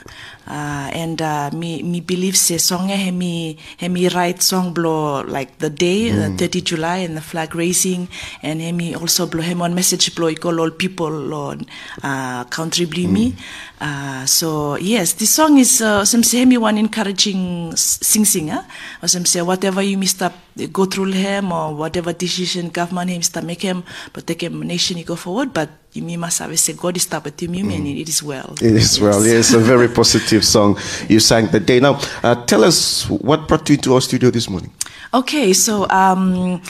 Uh, 0.47 0.89
and 0.93 1.21
uh, 1.21 1.49
me 1.53 1.81
me 1.81 1.99
believe 1.99 2.38
se 2.38 2.58
song 2.58 2.89
he 2.89 3.12
me 3.12 3.58
he 3.77 3.89
me 3.89 4.08
write 4.10 4.41
song 4.41 4.73
blow 4.73 5.21
like 5.21 5.58
the 5.58 5.69
day 5.69 6.12
uh, 6.12 6.29
30 6.38 6.62
July 6.62 6.97
and 6.97 7.17
the 7.17 7.21
flag 7.21 7.55
raising 7.55 8.08
and 8.43 8.62
he 8.62 8.71
me 8.71 8.95
also 8.95 9.25
blow 9.25 9.41
him 9.41 9.60
one 9.60 9.73
message 9.73 10.13
blow 10.15 10.27
I 10.27 10.36
call 10.36 10.60
all 10.60 10.71
people 10.71 11.34
on 11.34 11.65
uh, 12.03 12.43
country 12.45 12.86
blue 12.86 13.08
me. 13.08 13.36
Uh, 13.81 14.25
so 14.25 14.75
yes 14.77 15.13
this 15.13 15.31
song 15.31 15.58
is 15.58 15.81
uh, 15.81 16.05
some 16.05 16.23
say 16.23 16.45
me 16.45 16.58
one 16.58 16.77
encouraging 16.77 17.75
sing 17.75 18.23
singer 18.23 18.63
or 19.01 19.08
some 19.08 19.25
say 19.25 19.41
whatever 19.41 19.81
you 19.81 19.97
missed 19.97 20.21
up 20.21 20.34
go 20.71 20.86
through 20.86 21.12
him 21.12 21.51
or 21.51 21.75
whatever 21.75 22.13
decision 22.13 22.69
government 22.69 23.10
him 23.10 23.21
start 23.21 23.45
make 23.45 23.62
him 23.62 23.84
but 24.13 24.25
take 24.27 24.43
him 24.43 24.62
nation 24.62 24.97
you 24.97 25.03
go 25.03 25.15
forward. 25.15 25.53
But 25.53 25.69
you 25.95 26.03
me 26.03 26.17
must 26.17 26.39
have 26.39 26.58
say 26.60 26.73
God 26.73 26.97
is 26.97 27.10
with 27.10 27.41
you 27.41 27.49
and 27.49 27.88
it 27.88 28.10
is 28.10 28.21
well 28.21 28.53
It 28.62 28.75
is 28.75 28.99
well, 28.99 29.25
yes, 29.25 29.53
a 29.53 29.60
very 29.60 29.88
positive 30.01 30.43
song 30.43 30.77
you 31.08 31.19
sang 31.19 31.47
that 31.47 31.65
day. 31.65 31.79
Now, 31.79 31.99
uh, 32.23 32.36
tell 32.45 32.63
us 32.63 33.10
what 33.10 33.47
brought 33.47 33.69
you 33.69 33.75
into 33.75 33.93
our 33.93 34.01
studio 34.01 34.29
this 34.29 34.49
morning. 34.49 34.71
Okay, 35.13 35.53
so 35.53 35.88
um, 35.89 36.62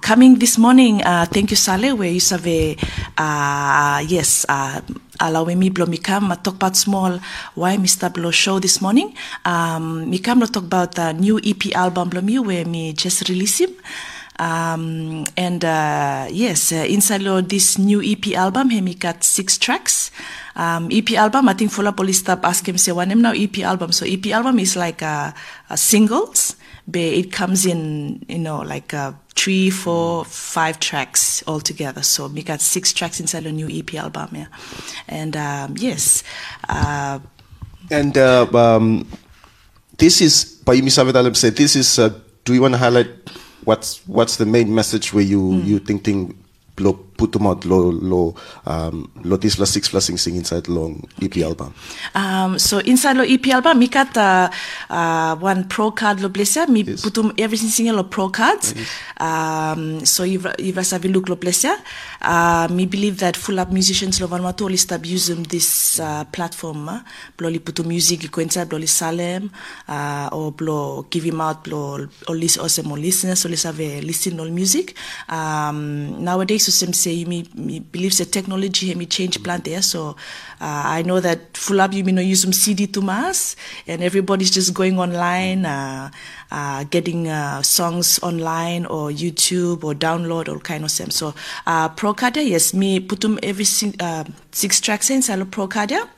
coming 0.00 0.38
this 0.38 0.56
morning, 0.58 1.02
uh, 1.02 1.26
thank 1.26 1.50
you, 1.50 1.56
Saleh, 1.56 1.98
where 1.98 2.10
you 2.10 2.20
have 2.30 2.46
a, 2.46 2.76
uh, 3.18 4.04
yes, 4.06 4.46
uh, 4.48 4.80
me 5.56 5.68
blow 5.70 5.86
me 5.86 5.98
come 5.98 6.30
uh, 6.30 6.36
talk 6.36 6.54
about 6.54 6.76
small 6.76 7.18
why 7.54 7.76
Mr. 7.76 8.12
Blow 8.12 8.30
show 8.30 8.60
this 8.60 8.80
morning. 8.80 9.12
Um, 9.44 10.08
me 10.08 10.18
come 10.20 10.40
to 10.40 10.46
talk 10.46 10.64
about 10.64 10.94
the 10.94 11.12
new 11.12 11.40
EP 11.42 11.74
album 11.74 12.10
blow 12.10 12.20
me 12.20 12.38
where 12.38 12.64
me 12.64 12.92
just 12.92 13.28
release 13.28 13.58
him. 13.58 13.70
Um, 14.40 15.26
and 15.36 15.62
uh, 15.64 16.26
yes, 16.30 16.72
uh, 16.72 16.76
inside 16.88 17.20
lo 17.20 17.42
this 17.42 17.76
new 17.76 18.00
EP 18.00 18.32
album, 18.32 18.70
he 18.70 18.94
got 18.94 19.22
six 19.22 19.58
tracks. 19.58 20.10
Um, 20.56 20.88
EP 20.90 21.12
album, 21.12 21.48
I 21.48 21.54
think 21.54 21.70
Fula 21.70 21.92
Police 21.92 22.20
stop 22.20 22.44
ask 22.44 22.66
him 22.66 22.78
say 22.78 22.92
one 22.92 23.12
now 23.20 23.32
EP 23.32 23.58
album. 23.60 23.92
So 23.92 24.06
EP 24.06 24.26
album 24.28 24.58
is 24.58 24.76
like 24.76 25.02
uh, 25.02 25.32
uh, 25.68 25.76
singles, 25.76 26.56
but 26.88 27.02
it 27.02 27.32
comes 27.32 27.66
in 27.66 28.24
you 28.28 28.38
know 28.38 28.60
like 28.60 28.94
uh, 28.94 29.12
three, 29.36 29.68
four, 29.68 30.24
five 30.24 30.80
tracks 30.80 31.44
altogether. 31.46 32.02
So 32.02 32.28
we 32.28 32.42
got 32.42 32.60
six 32.62 32.94
tracks 32.94 33.20
inside 33.20 33.44
the 33.44 33.52
new 33.52 33.68
EP 33.68 33.94
album, 33.94 34.30
yeah. 34.32 34.46
And 35.06 35.36
um, 35.36 35.74
yes, 35.76 36.24
uh, 36.68 37.20
And 37.90 38.16
uh, 38.16 38.46
um, 38.54 39.06
this 39.98 40.20
is, 40.20 40.62
Bayumi 40.64 40.90
Savedalim 40.90 41.36
said, 41.36 41.56
this 41.56 41.74
is, 41.74 41.98
uh, 41.98 42.14
do 42.44 42.54
you 42.54 42.62
want 42.62 42.74
to 42.74 42.78
highlight 42.78 43.08
what's 43.64 44.06
what's 44.06 44.36
the 44.36 44.46
main 44.46 44.74
message 44.74 45.12
where 45.12 45.24
you, 45.24 45.60
hmm. 45.60 45.66
you 45.66 45.78
think, 45.78 46.04
think 46.04 46.36
lo 47.20 47.26
putumot 47.26 47.64
lo 47.64 47.90
lo 47.92 48.34
um 48.66 49.08
lo 49.24 49.36
this 49.36 49.58
la 49.58 49.66
six 49.66 49.88
plus 49.88 50.06
sing 50.06 50.16
sing 50.18 50.36
inside 50.36 50.68
long 50.68 51.04
EP 51.20 51.36
album. 51.44 51.74
Um, 52.14 52.58
so 52.58 52.78
inside 52.78 53.16
lo 53.16 53.24
EP 53.24 53.46
album, 53.52 53.78
mi 53.78 53.88
kat 53.88 54.16
uh, 54.16 54.48
uh, 54.88 55.36
one 55.36 55.64
pro 55.68 55.90
card 55.90 56.20
lo 56.20 56.28
blessia, 56.28 56.66
mi 56.68 56.84
putum 56.84 57.32
every 57.38 57.56
single 57.56 57.96
lo 57.96 58.04
pro 58.04 58.28
cards. 58.28 58.74
Um, 59.20 60.04
so 60.04 60.24
if 60.24 60.46
if 60.58 60.78
I 60.78 60.84
have 60.96 61.04
look 61.04 61.28
lo 61.28 61.36
blessia, 61.36 61.76
uh, 62.22 62.68
me 62.70 62.86
believe 62.86 63.18
that 63.18 63.36
full 63.36 63.60
up 63.60 63.70
musicians 63.70 64.20
lo 64.20 64.26
Vanuatu 64.26 64.64
only 64.64 64.76
start 64.78 65.04
using 65.04 65.42
this 65.44 66.00
uh, 66.00 66.24
platform. 66.32 66.88
Uh, 66.88 67.00
blo 67.36 67.48
li 67.48 67.58
putum 67.58 67.86
music 67.86 68.30
go 68.30 68.40
inside 68.40 68.68
blo 68.68 68.78
li 68.78 68.86
salem, 68.86 69.50
uh, 69.88 70.28
or 70.32 70.52
blo 70.52 71.06
give 71.10 71.24
him 71.24 71.40
out 71.40 71.64
blo 71.64 72.08
or 72.28 72.34
listen 72.34 72.62
or 72.90 72.98
listeners 72.98 73.44
or 73.44 73.50
have 73.50 73.80
a 73.80 74.00
listen 74.00 74.40
all 74.40 74.48
music. 74.48 74.94
Um, 75.28 76.22
nowadays, 76.24 76.64
so 76.64 76.72
some 76.72 76.92
say 77.10 77.24
me, 77.24 77.48
me 77.54 77.80
believes 77.80 78.18
the 78.18 78.24
technology 78.24 78.94
me 78.94 79.06
change 79.06 79.42
plant 79.42 79.64
there. 79.64 79.82
So 79.82 80.16
uh, 80.60 80.82
I 80.96 81.02
know 81.02 81.20
that 81.20 81.56
full 81.56 81.80
up 81.80 81.92
you 81.92 82.04
may 82.04 82.12
not 82.12 82.24
use 82.24 82.42
some 82.42 82.52
CD 82.52 82.86
to 82.88 83.00
mass, 83.00 83.56
and 83.86 84.02
everybody's 84.02 84.50
just 84.50 84.74
going 84.74 84.98
online, 84.98 85.66
uh, 85.66 86.10
uh, 86.50 86.84
getting 86.84 87.28
uh, 87.28 87.62
songs 87.62 88.18
online 88.22 88.86
or 88.86 89.10
YouTube 89.10 89.84
or 89.84 89.94
download 89.94 90.48
all 90.48 90.60
kind 90.60 90.84
of 90.84 90.96
them. 90.96 91.10
So 91.10 91.34
uh, 91.66 91.88
Procadia, 91.90 92.46
yes, 92.46 92.74
me 92.74 93.00
put 93.00 93.20
them 93.20 93.38
every 93.42 93.64
sing, 93.64 93.94
uh, 94.00 94.24
six 94.52 94.80
tracks 94.80 95.10
in, 95.10 95.22
so 95.22 95.44
Procadia. 95.44 96.08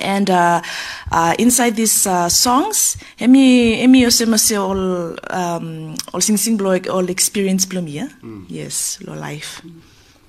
And 0.00 0.30
uh, 0.30 0.62
uh, 1.10 1.34
inside 1.38 1.76
these 1.76 2.06
uh, 2.06 2.28
songs, 2.30 2.96
emi 3.18 3.76
emi 3.84 4.04
also 4.04 4.24
must 4.24 4.46
say 4.46 4.56
all 4.56 5.14
um, 5.28 5.94
all 6.14 6.20
sing 6.22 6.38
sing 6.38 6.56
blow 6.56 6.78
all 6.90 7.10
experience 7.10 7.66
blow 7.66 7.82
me, 7.82 7.92
yeah? 8.00 8.08
yes, 8.48 8.98
lo 9.04 9.12
life, 9.12 9.60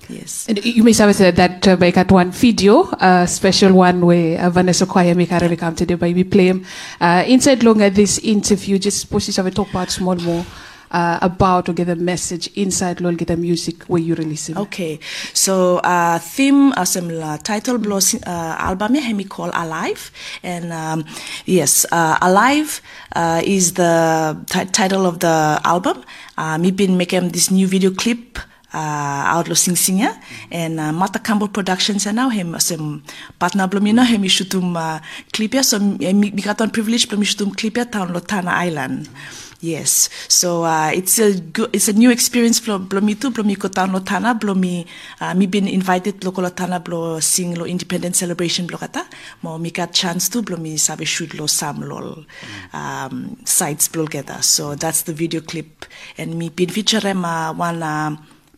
yes. 0.08 0.46
And 0.48 0.64
you 0.64 0.82
may 0.82 0.92
have 0.92 1.14
said 1.14 1.36
that 1.36 1.66
uh, 1.68 1.76
by 1.76 1.90
got 1.90 2.10
one 2.10 2.30
video, 2.30 2.88
a 3.00 3.26
special 3.26 3.72
one 3.72 4.04
where 4.04 4.40
uh, 4.40 4.50
Vanessa 4.50 4.86
Kwaya 4.86 5.14
make 5.16 5.30
her 5.30 5.56
come 5.56 5.74
today 5.74 5.94
by 5.94 6.12
we 6.12 6.24
play 6.24 6.46
him. 6.48 6.64
Uh, 7.00 7.24
inside 7.26 7.62
longer 7.62 7.90
this 7.90 8.18
interview, 8.18 8.78
just 8.78 9.00
suppose 9.00 9.28
you 9.28 9.34
have 9.34 9.46
a 9.46 9.50
talk 9.50 9.70
about 9.70 9.90
small 9.90 10.16
more 10.16 10.44
uh, 10.94 11.18
about 11.20 11.68
or 11.68 11.72
get 11.72 11.88
a 11.88 11.96
message 11.96 12.46
inside 12.54 13.00
lol 13.00 13.14
get 13.14 13.28
the 13.28 13.36
music 13.36 13.82
where 13.84 14.00
you 14.00 14.14
release 14.14 14.48
him. 14.48 14.56
Okay, 14.56 15.00
so 15.34 15.78
uh, 15.78 16.18
theme 16.18 16.72
as 16.76 16.96
uh, 16.96 17.36
title 17.42 17.78
blow 17.78 17.98
uh, 17.98 18.30
album 18.58 18.94
here 18.94 19.14
me 19.14 19.24
call 19.24 19.50
Alive, 19.52 20.10
and 20.42 20.72
um, 20.72 21.04
yes, 21.44 21.84
uh, 21.90 22.16
Alive 22.22 22.80
uh, 23.16 23.42
is 23.44 23.74
the 23.74 24.38
ti- 24.46 24.66
title 24.66 25.04
of 25.04 25.18
the 25.18 25.60
album. 25.64 26.02
Uh, 26.38 26.58
me 26.58 26.70
been 26.70 26.96
making 26.96 27.30
this 27.30 27.50
new 27.50 27.66
video 27.66 27.90
clip. 27.90 28.38
Uh, 28.74 29.22
outlo 29.30 29.54
sing 29.54 29.76
singer 29.76 30.10
and 30.50 30.80
uh, 30.80 30.90
Mata 30.90 31.20
Campbell 31.20 31.46
Productions 31.46 32.06
and 32.06 32.16
now 32.16 32.28
him 32.28 32.58
some 32.58 33.04
partner 33.38 33.68
blom 33.68 33.86
him 33.86 34.24
shutum 34.24 34.74
uh, 34.74 34.98
clip 35.32 35.54
ya 35.54 35.62
so 35.62 35.78
mi 35.78 36.12
mi 36.12 36.42
katon 36.42 36.72
privilege 36.72 37.08
blom 37.08 37.22
shutum 37.22 37.54
clip 37.56 37.76
ya 37.76 37.84
town 37.84 38.08
Lotana 38.10 38.50
Island. 38.66 39.08
Yes. 39.60 40.10
So 40.28 40.64
uh, 40.64 40.90
it's 40.92 41.20
a 41.20 41.38
good, 41.40 41.70
it's 41.72 41.88
a 41.88 41.94
new 41.94 42.10
experience 42.10 42.58
for 42.58 42.78
blo 42.78 43.00
mi 43.00 43.14
tu 43.14 43.30
blo 43.30 43.44
mi 43.44 43.54
ko 43.54 43.68
tano 43.68 44.04
tana 44.04 44.34
blo 44.34 44.52
uh, 44.52 45.34
mi 45.34 45.46
been 45.46 45.68
invited 45.68 46.18
blo 46.18 46.32
ko 46.32 46.42
la 46.42 46.78
blo 46.80 47.20
sing 47.20 47.54
lo 47.54 47.64
independent 47.64 48.16
celebration 48.16 48.66
blo 48.66 48.76
kata. 48.76 49.06
Mo 49.42 49.56
mi 49.56 49.70
got 49.70 49.92
chance 49.94 50.28
to 50.28 50.42
blo 50.42 50.56
mi 50.56 50.76
sabe 50.76 51.06
shoot 51.06 51.32
lo 51.32 51.46
sam 51.46 51.80
lo 51.80 52.26
um, 52.74 53.36
sites 53.44 53.86
blo 53.86 54.06
kata. 54.06 54.42
So 54.42 54.74
that's 54.74 55.02
the 55.02 55.14
video 55.14 55.40
clip. 55.40 55.86
And 56.18 56.36
me 56.36 56.50
been 56.50 56.68
feature 56.68 57.14
ma 57.14 57.52
one 57.52 57.82
uh, 57.82 58.16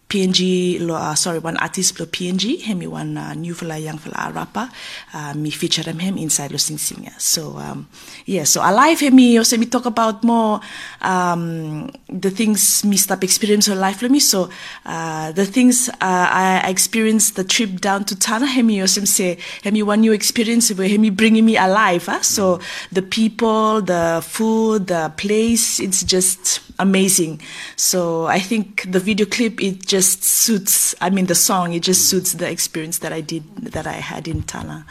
PNG 0.09 0.79
lo 0.81 0.95
uh, 0.95 1.14
sorry 1.14 1.38
one 1.38 1.57
artist 1.57 1.99
lo 1.99 2.07
PNG 2.07 2.62
hemi 2.62 2.87
one 2.87 3.19
uh, 3.19 3.35
new 3.35 3.55
fella 3.55 3.77
young 3.77 3.99
fella 3.99 4.31
rapper 4.31 4.69
uh, 5.14 5.35
me 5.35 5.51
feature 5.51 5.83
him 5.83 5.99
him 5.99 6.16
inside 6.16 6.53
lo 6.53 6.59
sing 6.59 6.79
sing 6.79 7.03
yeah. 7.03 7.19
so 7.19 7.59
um, 7.59 7.88
yeah 8.25 8.45
so 8.45 8.62
alive 8.62 9.01
hemi 9.01 9.37
also 9.37 9.57
me 9.57 9.66
talk 9.66 9.85
about 9.85 10.23
more 10.23 10.61
um, 11.03 11.90
the 12.09 12.31
things 12.31 12.85
me 12.85 12.97
stop 12.97 13.25
experience 13.25 13.66
of 13.66 13.79
life 13.79 14.01
lo 14.01 14.09
me 14.09 14.21
so 14.21 14.49
uh, 14.87 15.33
the 15.33 15.45
things 15.45 15.88
uh, 16.01 16.27
I 16.31 16.62
experienced 16.71 17.35
the 17.35 17.42
trip 17.45 17.81
down 17.81 18.05
to 18.07 18.14
Tanna 18.14 18.47
hemi 18.47 18.81
also 18.81 19.03
say 19.05 19.38
hemi 19.64 19.83
one 19.83 20.03
new 20.03 20.12
experience 20.12 20.71
where 20.71 20.88
hemi 20.88 21.11
bringing 21.11 21.45
me 21.45 21.57
alive 21.57 22.07
huh? 22.07 22.23
so 22.23 22.61
the 22.92 23.03
people 23.03 23.83
the 23.83 24.23
food 24.23 24.87
the 24.87 25.11
place 25.16 25.81
it's 25.81 26.05
just 26.05 26.65
amazing. 26.78 27.40
So 27.76 28.26
I 28.26 28.38
think 28.38 28.90
the 28.90 29.00
video 29.00 29.26
clip 29.26 29.62
it 29.62 29.86
just 29.86 30.24
suits 30.24 30.94
I 31.00 31.10
mean 31.10 31.26
the 31.26 31.34
song 31.34 31.72
it 31.72 31.82
just 31.82 32.08
suits 32.08 32.34
the 32.34 32.50
experience 32.50 32.98
that 32.98 33.12
I 33.12 33.20
did 33.20 33.44
that 33.56 33.86
I 33.86 33.94
had 33.94 34.28
in 34.28 34.42
Tanna 34.42 34.86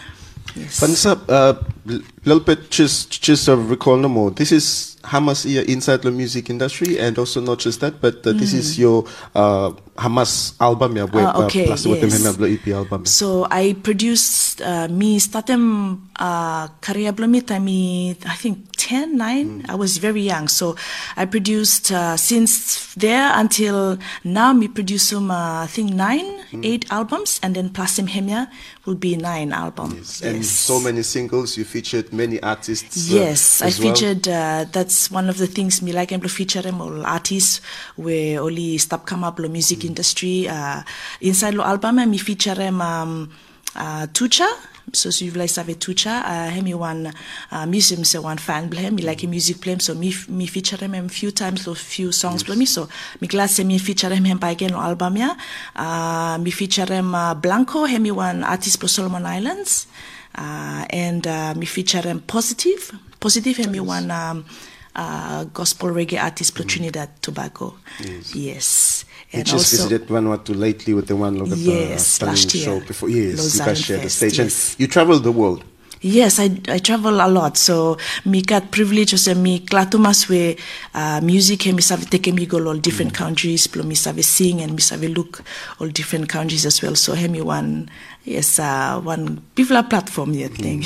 yes. 0.55 1.05
Uh, 1.05 1.63
little 1.85 2.39
bit 2.39 2.71
just 2.71 3.21
just 3.21 3.47
uh, 3.47 3.55
recall 3.57 3.97
no 3.97 4.09
more. 4.09 4.31
This 4.31 4.51
is 4.51 4.97
Hamas 5.03 5.45
here 5.45 5.63
inside 5.63 6.01
the 6.01 6.11
music 6.11 6.49
industry, 6.49 6.99
and 6.99 7.17
also 7.17 7.41
not 7.41 7.59
just 7.59 7.79
that, 7.81 8.01
but 8.01 8.25
uh, 8.25 8.33
this 8.33 8.53
is 8.53 8.79
your 8.79 9.05
uh, 9.35 9.71
Hamas 9.97 10.55
album, 10.59 10.97
yeah, 10.97 11.03
where, 11.03 11.27
Ah, 11.27 11.45
okay, 11.45 11.63
uh, 11.63 11.67
plus 11.67 11.85
with 11.85 12.01
yes. 12.01 12.35
them 12.35 12.43
EP 12.43 12.67
album. 12.67 13.05
So 13.05 13.47
I 13.49 13.77
produced 13.81 14.61
uh, 14.61 14.87
me 14.89 15.19
started 15.19 15.59
uh, 16.19 16.67
career 16.81 17.13
blomit 17.13 17.51
I 17.51 17.59
mean 17.59 18.17
I 18.25 18.35
think 18.35 18.75
10 18.77 19.17
9 19.17 19.65
I 19.69 19.75
was 19.75 19.97
very 19.97 20.21
young. 20.21 20.47
So 20.47 20.75
I 21.15 21.25
produced 21.25 21.91
uh, 21.91 22.17
since 22.17 22.93
there 22.95 23.31
until 23.33 23.97
now 24.23 24.53
me 24.53 24.67
produce 24.67 25.09
some 25.09 25.31
uh, 25.31 25.63
I 25.63 25.67
think 25.67 25.93
9 25.93 26.63
8 26.63 26.91
albums 26.91 27.39
and 27.43 27.55
then 27.55 27.69
plus 27.69 27.97
him 27.99 28.07
hemia 28.07 28.49
will 28.85 28.95
be 28.95 29.15
9 29.15 29.51
albums. 29.53 30.21
And 30.21 30.45
so 30.45 30.79
many 30.79 31.03
singles, 31.03 31.57
you 31.57 31.63
featured 31.75 32.07
many 32.13 32.37
artists. 32.41 33.11
uh, 33.11 33.15
Yes, 33.19 33.61
I 33.61 33.67
as 33.67 33.79
well. 33.79 33.93
featured. 33.93 34.23
Uh, 34.27 34.65
that's 34.71 35.11
one 35.11 35.27
of 35.29 35.37
the 35.37 35.47
things 35.47 35.81
me 35.81 35.91
like. 35.91 36.11
I'm 36.13 36.21
feature 36.21 36.63
all 36.81 37.05
artists 37.05 37.59
where 37.97 38.39
only 38.41 38.77
stop 38.77 39.01
come 39.05 39.23
up 39.27 39.39
lo 39.39 39.49
music 39.49 39.79
Mm. 39.79 39.89
industry. 39.91 40.47
Uh, 40.47 40.81
inside 41.21 41.53
lo 41.55 41.63
album 41.63 41.95
me 42.09 42.17
feature 42.17 42.55
um, 42.69 43.29
uh, 43.75 44.07
Tucha. 44.13 44.47
So 44.93 45.09
si 45.09 45.29
vous 45.29 45.47
savez 45.47 45.75
Tucha, 45.75 46.13
uh, 46.23 46.49
hemi 46.55 46.73
one 46.75 47.11
uh, 47.51 47.65
museum 47.65 48.03
se 48.05 48.19
one 48.19 48.37
fan 48.37 48.69
blame 48.69 48.95
me 48.95 49.01
like 49.03 49.23
a 49.23 49.27
music 49.27 49.57
blame. 49.59 49.79
So 49.81 49.95
me 49.95 50.13
me 50.29 50.45
feature 50.47 50.77
him 50.77 50.93
a 50.93 51.09
few 51.09 51.31
times 51.31 51.65
lo 51.67 51.73
few 51.73 52.11
songs 52.11 52.43
blame 52.43 52.59
me. 52.59 52.65
So 52.65 52.87
me 53.19 53.27
glad 53.27 53.49
se 53.49 53.63
me 53.63 53.77
feature 53.79 54.13
him 54.15 54.37
by 54.37 54.51
again 54.51 54.73
album 54.73 55.17
ya. 55.17 55.35
Uh, 55.75 56.37
me 56.39 56.51
feature 56.51 56.85
him 56.85 57.13
uh, 57.15 57.33
Blanco 57.33 57.85
hemi 57.85 58.11
one 58.11 58.43
artist 58.45 58.79
pro 58.79 58.87
Solomon 58.87 59.25
Islands 59.25 59.87
uh, 60.35 60.85
and 60.89 61.25
uh, 61.27 61.53
me 61.55 61.65
feature 61.65 62.01
them 62.01 62.19
positive 62.21 62.91
positive 63.19 63.59
and 63.59 63.71
me 63.71 63.79
one 63.79 64.11
um, 64.11 64.45
uh, 64.95 65.43
gospel 65.45 65.89
reggae 65.89 66.21
artist 66.21 66.55
from 66.55 66.67
Trinidad 66.67 67.09
Tobago 67.21 67.75
yes, 68.33 69.05
You 69.31 69.39
and 69.39 69.47
just 69.47 69.73
also 69.73 69.87
visited 69.89 70.07
Vanuatu 70.07 70.55
lately 70.55 70.93
with 70.93 71.07
the 71.07 71.15
one 71.15 71.37
look 71.37 71.51
at 71.51 71.57
Yes, 71.57 72.17
the 72.19 72.25
last 72.27 72.53
year. 72.55 72.63
show 72.65 72.79
before. 72.79 73.09
Yes, 73.09 73.17
you 73.17 73.35
Lausanne 73.37 73.65
guys 73.65 73.81
shared 73.81 74.01
the 74.03 74.09
stage, 74.09 74.37
yes. 74.39 74.71
and 74.73 74.79
you 74.79 74.87
traveled 74.87 75.23
the 75.23 75.31
world. 75.31 75.63
Yes, 76.01 76.39
I, 76.39 76.59
I 76.67 76.77
travel 76.77 77.15
a 77.19 77.27
lot. 77.27 77.57
So 77.57 77.97
me 78.25 78.43
got 78.43 78.69
privilege 78.69 79.13
also 79.13 79.33
me 79.33 79.59
klatumas 79.59 80.29
we 80.29 80.55
uh, 80.93 81.19
music 81.21 81.65
and 81.65 81.75
me 81.75 81.81
save 81.81 82.07
take 82.09 82.31
me 82.31 82.45
go 82.45 82.63
all 82.67 82.77
different 82.77 83.13
countries, 83.15 83.65
plus 83.65 83.83
me 83.85 83.95
save 83.95 84.23
sing 84.23 84.61
and 84.61 84.73
me 84.73 84.81
save 84.81 85.09
look 85.09 85.41
all 85.79 85.87
different 85.87 86.29
countries 86.29 86.65
as 86.65 86.81
well. 86.81 86.95
So 86.95 87.15
me 87.15 87.41
one 87.41 87.89
yes 88.25 88.59
uh, 88.59 88.99
one 89.01 89.41
people 89.55 89.81
platform 89.83 90.33
yeah 90.33 90.47
thing. 90.47 90.83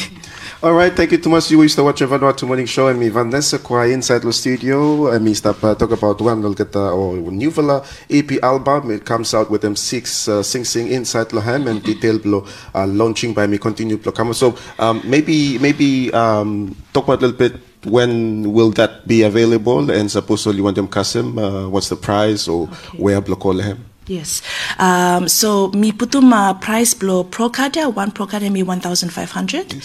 All 0.62 0.74
right, 0.74 0.92
thank 0.92 1.12
you 1.12 1.18
too 1.18 1.30
much. 1.30 1.50
You 1.52 1.62
used 1.62 1.78
to 1.78 1.84
watch 1.84 2.02
Vanuatu 2.02 2.46
Morning 2.46 2.66
Show 2.66 2.88
and 2.88 3.00
me 3.00 3.08
Vanessa 3.10 3.60
kwa 3.60 3.88
inside 3.88 4.24
the 4.24 4.34
studio 4.34 5.08
and 5.08 5.24
me 5.24 5.34
stop 5.34 5.64
uh, 5.64 5.74
talk 5.74 5.92
about 5.92 6.20
one 6.20 6.44
at 6.46 6.72
the 6.74 6.80
or 6.80 7.16
new 7.32 7.50
Villa 7.50 7.86
EP 8.10 8.44
album. 8.44 8.92
It 8.92 9.06
comes 9.06 9.34
out 9.34 9.50
with 9.50 9.62
them 9.62 9.76
six 9.78 10.28
uh, 10.28 10.44
sing 10.44 10.66
sing 10.66 10.92
inside 10.92 11.30
Lohem 11.30 11.70
and 11.70 11.82
detail 11.82 12.20
blow 12.20 12.46
uh, 12.76 12.86
launching 12.88 13.34
by 13.34 13.48
me 13.48 13.58
continue 13.58 13.98
blow 13.98 14.12
come. 14.12 14.34
So 14.34 14.56
um, 14.78 15.02
maybe 15.06 15.58
maybe 15.60 16.12
um, 16.14 16.76
talk 16.94 17.06
about 17.06 17.24
a 17.24 17.28
little 17.28 17.38
bit 17.38 17.62
when 17.86 18.52
will 18.52 18.72
that 18.72 19.08
be 19.08 19.24
available 19.24 19.90
and 19.90 20.12
suppose 20.12 20.46
you 20.46 20.64
want 20.64 20.76
them 20.76 20.88
Kasim, 20.88 21.40
uh, 21.40 21.70
what's 21.70 21.88
the 21.88 21.96
price 21.96 22.50
or 22.50 22.68
where 22.98 23.22
block 23.22 23.46
all 23.46 23.56
Lohem? 23.56 23.89
Yes. 24.10 24.42
Um, 24.80 25.28
so 25.28 25.70
mi 25.70 25.92
putum 25.92 26.34
uh, 26.34 26.56
price 26.56 26.96
blow 26.96 27.24
pro 27.24 27.50
one 27.50 28.10
pro 28.10 28.26
cardia 28.26 28.52
mi 28.52 28.64
one 28.64 28.80
thousand 28.80 29.10
five 29.14 29.30
hundred. 29.30 29.76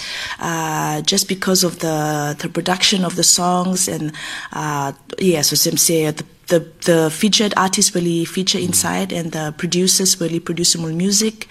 Uh, 0.41 1.03
just 1.03 1.29
because 1.29 1.63
of 1.63 1.81
the 1.81 2.35
the 2.39 2.49
production 2.49 3.05
of 3.05 3.17
the 3.17 3.23
songs 3.23 3.87
and 3.87 4.13
uh, 4.55 4.93
yeah, 5.19 5.43
so 5.43 5.57
some 5.57 5.77
say 5.77 6.11
the 6.11 6.25
the 6.49 6.61
the 6.85 7.11
featured 7.11 7.55
artists 7.57 7.95
really 7.95 8.25
feature 8.25 8.59
inside 8.59 9.13
and 9.13 9.33
the 9.33 9.55
producers 9.57 10.21
really 10.21 10.41
produce 10.41 10.77
more 10.77 10.91
music. 10.91 11.49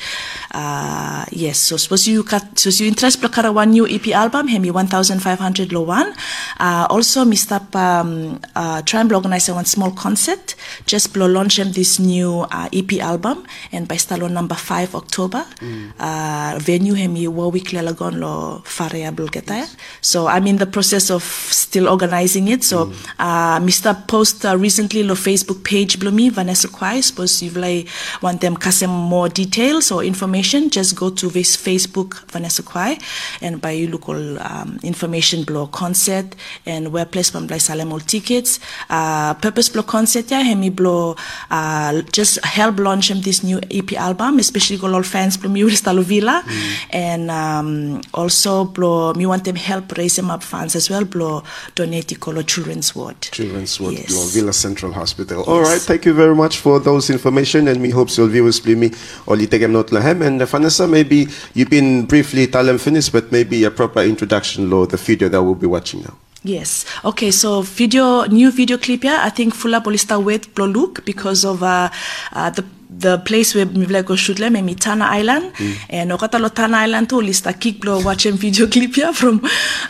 Uh, 0.52 1.26
yes, 1.32 1.58
so 1.60 1.78
suppose 1.78 2.08
you 2.08 2.24
cut 2.24 2.60
so 2.60 2.70
you 2.70 2.88
interest 2.88 3.20
block 3.20 3.38
one 3.54 3.72
new 3.72 3.88
EP 3.88 4.08
album, 4.10 4.48
hemi 4.48 4.72
one 4.72 4.88
thousand 4.88 5.20
five 5.20 5.40
hundred 5.40 5.72
low 5.72 5.82
one. 5.82 6.14
Uh, 6.60 6.88
also 6.90 7.26
Mr. 7.26 7.58
um, 7.76 8.40
uh, 8.56 8.82
try 8.84 9.02
and 9.02 9.12
organize 9.12 9.50
one 9.50 9.66
small 9.66 9.92
concert 9.92 10.56
just 10.86 11.14
blow 11.14 11.26
launch 11.28 11.60
him 11.60 11.72
this 11.72 12.00
new 12.00 12.42
uh, 12.52 12.70
EP 12.72 12.94
album 13.02 13.46
and 13.72 13.88
by 13.88 13.96
stalo 13.96 14.32
number 14.32 14.56
five 14.56 14.94
October. 14.96 15.46
Uh, 16.00 16.60
venue 16.62 16.94
hemi 16.94 17.28
Warwick 17.28 17.74
Le 17.74 17.82
Lagon 17.82 18.20
lo 18.20 18.62
variable 18.66 19.28
getaya. 19.28 19.68
So 20.02 20.28
I'm 20.28 20.46
in 20.48 20.58
the 20.58 20.66
process 20.66 21.10
of 21.10 21.24
still 21.24 21.88
organizing 21.90 22.48
it. 22.50 22.64
So 22.64 22.94
uh, 23.20 23.60
Mr. 23.60 23.96
Post 24.08 24.46
uh, 24.46 24.58
recently 24.58 24.83
lo 24.92 25.16
Facebook 25.16 25.64
page 25.64 26.00
blow 26.00 26.12
me 26.12 26.30
Vanessa 26.30 26.68
Quai. 26.68 27.02
Suppose 27.02 27.42
you 27.42 27.52
like 27.52 27.88
want 28.22 28.42
them 28.42 28.56
custom 28.58 28.90
more 28.90 29.30
details 29.30 29.92
or 29.92 30.04
information, 30.04 30.70
just 30.70 30.96
go 30.96 31.10
to 31.10 31.30
this 31.30 31.56
Facebook 31.56 32.30
Vanessa 32.32 32.64
Quai 32.64 32.98
and 33.42 33.62
by 33.62 33.72
you 33.72 33.88
look 33.88 34.10
all 34.10 34.40
um, 34.40 34.80
information 34.84 35.44
blow 35.44 35.68
concert 35.68 36.36
and 36.66 36.92
where 36.92 37.06
place 37.06 37.30
from 37.30 37.48
like 37.48 37.62
Salem 37.62 37.92
all 37.92 38.00
tickets. 38.00 38.60
Uh, 38.90 39.34
purpose 39.36 39.70
blow 39.70 39.84
concert 39.84 40.30
yeah 40.32 40.42
hemi 40.42 40.70
blow 40.70 41.16
uh, 41.52 42.02
just 42.12 42.44
help 42.46 42.80
launch 42.80 43.10
him 43.12 43.22
this 43.22 43.44
new 43.44 43.60
EP 43.72 43.94
album, 43.94 44.40
especially 44.40 44.78
go 44.78 44.94
all 44.94 45.04
fans 45.04 45.38
blow 45.38 45.50
me 45.50 45.62
Stalo 45.74 46.04
Vila 46.04 46.44
and 46.92 47.32
um, 47.32 48.02
also 48.14 48.66
blow 48.66 49.14
me 49.14 49.26
want 49.26 49.44
them 49.46 49.56
help 49.56 49.92
raise 49.98 50.16
them 50.16 50.30
up 50.30 50.44
funds 50.44 50.76
as 50.76 50.90
well 50.90 51.06
blow 51.06 51.44
donate 51.76 52.08
to 52.10 52.16
Colo 52.16 52.42
Children's 52.42 52.96
Ward. 52.96 53.20
Children's 53.22 53.80
Ward, 53.80 53.94
Yes. 53.94 54.12
Law 54.16 54.26
Vila 54.28 54.54
Central 54.74 54.94
Hospital. 54.94 55.44
All 55.44 55.62
right, 55.62 55.80
thank 55.80 56.04
you 56.06 56.14
very 56.14 56.36
much 56.36 56.58
for 56.58 56.80
those 56.80 57.12
information, 57.12 57.68
and 57.68 57.80
we 57.80 57.92
hope 57.92 58.10
your 58.18 58.28
viewers 58.28 58.60
play 58.60 58.74
me 58.74 58.90
or 59.28 59.38
take 59.38 59.70
not 59.70 59.88
lahem. 59.94 60.26
And 60.26 60.42
uh, 60.42 60.46
Vanessa, 60.46 60.88
maybe 60.88 61.28
you've 61.54 61.70
been 61.70 62.08
briefly 62.08 62.48
talent 62.48 62.82
finished, 62.82 63.12
but 63.14 63.32
maybe 63.32 63.64
a 63.66 63.72
proper 63.72 64.02
introduction, 64.02 64.70
Law, 64.72 64.88
the 64.88 64.98
video 64.98 65.30
that 65.30 65.42
we'll 65.44 65.54
be 65.54 65.68
watching 65.68 66.02
now. 66.02 66.16
Yes. 66.44 66.86
Okay. 67.06 67.32
So 67.32 67.62
video, 67.62 68.26
new 68.26 68.52
video 68.52 68.78
clip 68.78 69.04
here. 69.04 69.20
I 69.22 69.30
think 69.30 69.54
Fula 69.54 69.80
Polista 69.80 70.18
wait 70.22 70.54
blow 70.56 70.66
look 70.66 71.06
because 71.06 71.46
of 71.46 71.62
uh, 71.62 71.90
uh, 72.34 72.50
the 72.50 72.66
the 73.00 73.18
place 73.20 73.56
where 73.56 73.66
mi 73.66 73.86
vle 73.86 74.04
shoot 74.18 74.40
le 74.40 74.50
me 74.50 74.76
Tanna 74.76 75.06
Island 75.12 75.52
and 75.90 76.12
okata 76.12 76.40
lo 76.40 76.50
Tanna 76.50 76.78
Island 76.78 77.10
to 77.10 77.16
lista 77.22 77.54
kick 77.60 77.80
blow 77.82 78.02
watch 78.02 78.26
him 78.26 78.36
video 78.38 78.68
clip 78.74 78.96
here 78.96 79.14
from 79.14 79.42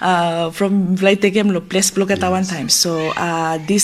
uh, 0.02 0.50
from 0.52 0.96
vle 0.96 1.20
take 1.20 1.34
him 1.36 1.50
lo 1.52 1.62
place 1.62 1.92
blow 1.92 2.08
at 2.10 2.22
one 2.22 2.46
time. 2.46 2.70
So 2.70 3.10
uh, 3.18 3.58
this 3.68 3.84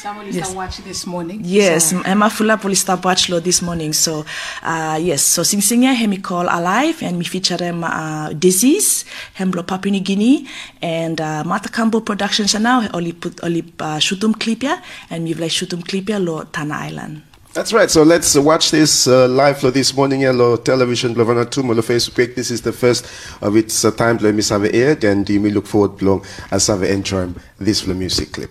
Someone 0.00 0.32
yes. 0.32 0.54
watch 0.54 0.78
this 0.78 1.06
morning. 1.06 1.40
Yes, 1.44 1.90
So- 1.90 2.00
Emma 2.02 2.30
Fula 2.30 2.56
Polista 2.56 2.96
Bachelor 3.00 3.40
this 3.40 3.60
morning. 3.62 3.92
So, 3.92 4.24
uh, 4.62 4.98
yes, 5.00 5.22
so 5.22 5.42
Sing 5.42 5.60
Singer, 5.60 5.92
hemi 5.92 6.18
call 6.18 6.46
Alive, 6.48 7.02
and 7.02 7.18
me 7.18 7.24
feature 7.24 7.56
him 7.62 7.84
uh, 7.84 8.32
Disease, 8.32 9.04
hemblo 9.38 9.66
Papua 9.66 9.90
New 9.92 10.00
Guinea, 10.00 10.46
and 10.80 11.20
uh, 11.20 11.44
Mata 11.44 11.68
Kambo 11.68 12.04
Productions 12.04 12.54
now, 12.54 12.88
only 12.94 13.12
put 13.12 13.42
only 13.44 13.60
uh, 13.80 13.98
Shutum 13.98 14.32
Clipia, 14.34 14.80
and 15.10 15.24
me 15.24 15.34
like 15.34 15.50
Shutum 15.50 15.82
Clipia 15.82 16.18
lo 16.24 16.44
Tanna 16.44 16.74
Island. 16.76 17.22
That's 17.52 17.72
right. 17.72 17.90
So 17.90 18.04
let's 18.04 18.36
watch 18.36 18.70
this 18.70 19.08
uh, 19.08 19.26
live 19.26 19.60
this 19.60 19.92
morning, 19.92 20.20
Hello 20.20 20.56
Television, 20.56 21.16
Blavana 21.16 21.50
on 21.68 21.76
Facebook. 21.82 22.36
This 22.36 22.48
is 22.48 22.62
the 22.62 22.72
first 22.72 23.04
of 23.42 23.56
its 23.56 23.84
uh, 23.84 23.90
time, 23.90 24.18
Let 24.18 24.36
me 24.36 24.42
Have 24.48 24.64
Air, 24.66 24.96
and 25.02 25.28
you 25.28 25.40
may 25.40 25.50
look 25.50 25.66
forward 25.66 25.98
to 25.98 26.22
as 26.52 26.68
Have 26.68 26.84
Enjoy 26.84 27.28
this 27.58 27.84
music 27.88 28.32
clip. 28.32 28.50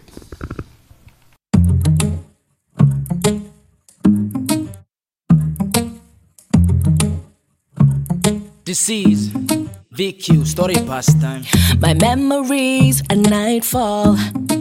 Disease 8.65 9.38
VQ, 9.99 10.47
story 10.47 10.75
pastime. 10.75 11.43
My 11.81 11.93
memories 11.93 13.03
at 13.09 13.17
nightfall. 13.17 14.15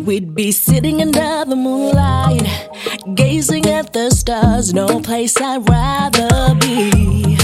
We'd 0.05 0.35
be 0.35 0.51
sitting 0.51 1.01
under 1.01 1.45
the 1.45 1.55
moonlight, 1.55 2.43
gazing 3.15 3.65
at 3.67 3.93
the 3.93 4.11
stars. 4.11 4.75
No 4.75 4.99
place 4.99 5.41
I'd 5.41 5.69
rather 5.69 6.57
be. 6.57 7.39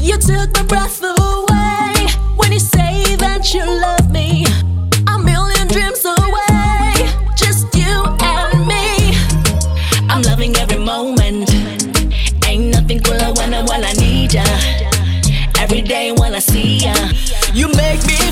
You 0.00 0.16
took 0.16 0.54
my 0.54 0.62
breath 0.62 1.02
away 1.02 2.08
when 2.36 2.50
you 2.50 2.60
say 2.60 3.14
that 3.16 3.52
you 3.52 3.60
love 3.60 4.10
me. 4.10 4.46
A 5.12 5.18
million 5.18 5.68
dreams 5.68 6.02
away, 6.02 6.94
just 7.36 7.66
you 7.76 8.06
and 8.24 8.66
me. 8.66 9.12
I'm 10.08 10.22
loving 10.22 10.56
every 10.56 10.78
moment. 10.78 11.52
Ain't 12.46 12.72
nothing 12.72 13.00
cooler 13.02 13.34
when 13.34 13.52
I, 13.52 13.62
when 13.64 13.84
I 13.84 13.92
need 13.92 14.32
ya. 14.32 14.44
Every 15.58 15.82
day 15.82 16.12
when 16.12 16.34
I 16.34 16.40
see 16.40 16.78
ya, 16.78 16.94
you 17.54 17.68
make 17.68 18.04
me 18.04 18.23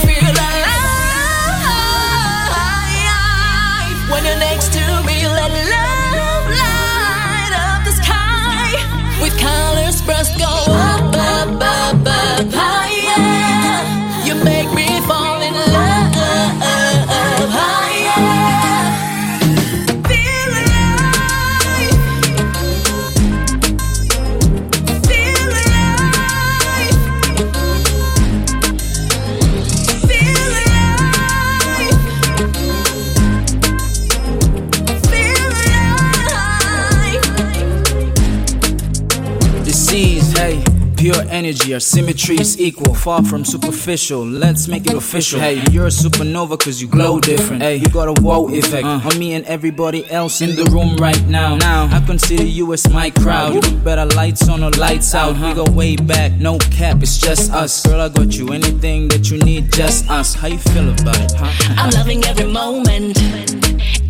energy, 41.44 41.74
our 41.74 41.80
symmetry 41.80 42.36
is 42.38 42.60
equal, 42.60 42.94
far 42.94 43.22
from 43.24 43.44
superficial. 43.44 44.24
Let's 44.24 44.68
make 44.68 44.86
it 44.86 44.94
official. 44.94 45.40
Hey, 45.40 45.60
you're 45.72 45.86
a 45.86 45.90
supernova 46.02 46.56
cause 46.58 46.80
you 46.80 46.86
glow 46.86 47.18
different. 47.20 47.62
Hey, 47.62 47.76
you 47.76 47.86
got 47.88 48.06
a 48.16 48.22
wow 48.22 48.46
effect 48.48 48.86
Uh. 48.86 49.00
on 49.08 49.18
me 49.18 49.34
and 49.34 49.44
everybody 49.46 50.08
else 50.10 50.40
in 50.40 50.54
the 50.54 50.64
room 50.70 50.96
right 50.98 51.20
now. 51.28 51.56
Now, 51.56 51.88
I 51.90 52.00
consider 52.06 52.44
you 52.44 52.72
as 52.72 52.88
my 52.90 53.10
crowd. 53.10 53.54
You 53.54 53.60
better 53.78 54.06
lights 54.14 54.48
on 54.48 54.62
or 54.62 54.70
lights 54.72 55.14
out. 55.14 55.34
We 55.40 55.52
go 55.54 55.64
way 55.72 55.96
back, 55.96 56.32
no 56.32 56.58
cap, 56.58 57.02
it's 57.02 57.18
just 57.18 57.50
us. 57.52 57.84
Girl, 57.84 58.00
I 58.00 58.08
got 58.08 58.36
you 58.38 58.52
anything 58.52 59.08
that 59.08 59.30
you 59.30 59.38
need, 59.38 59.72
just 59.72 60.08
us. 60.10 60.34
How 60.34 60.46
you 60.48 60.58
feel 60.58 60.88
about 60.90 61.18
it, 61.20 61.32
huh? 61.36 61.74
I'm 61.76 61.90
loving 61.90 62.24
every 62.24 62.46
moment. 62.46 63.18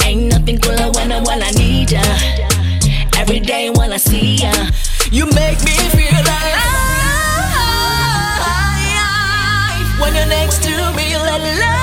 Ain't 0.04 0.24
nothing 0.34 0.58
cooler 0.60 0.90
when 0.96 1.10
I, 1.12 1.20
when 1.22 1.42
I 1.42 1.50
need 1.52 1.92
ya. 1.92 2.02
Every 3.16 3.40
day 3.40 3.70
when 3.70 3.92
I 3.92 3.98
see 3.98 4.36
ya, 4.36 4.52
you 5.12 5.26
make 5.26 5.58
me 5.64 5.76
feel 5.94 6.01
love 11.60 11.81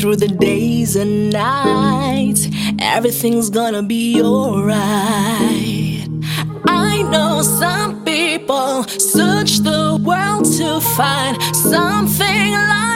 through 0.00 0.16
the 0.16 0.28
days 0.28 0.96
and 0.96 1.30
nights. 1.30 2.48
Everything's 2.78 3.50
gonna 3.50 3.82
be 3.82 4.22
alright. 4.22 6.08
I 6.66 7.02
know 7.10 7.42
some 7.42 8.02
people 8.02 8.84
search 8.84 9.58
the 9.58 10.00
world 10.02 10.46
to 10.56 10.80
find 10.96 11.36
something 11.54 12.52
like 12.52 12.89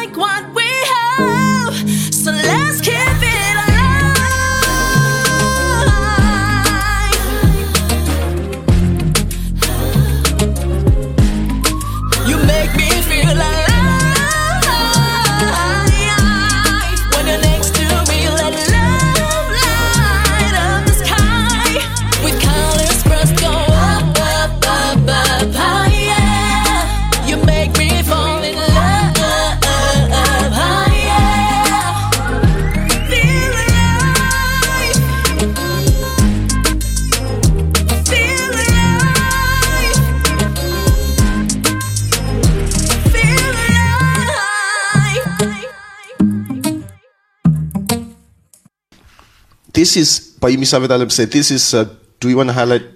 This 49.74 49.96
is, 49.96 50.38
Pak 50.40 50.50
Yumi 50.52 50.64
Savitalam 50.64 51.10
said, 51.10 51.30
this 51.32 51.50
is, 51.50 51.74
uh, 51.74 51.84
do 52.20 52.28
you 52.30 52.36
want 52.36 52.48
to 52.48 52.52
highlight 52.52 52.86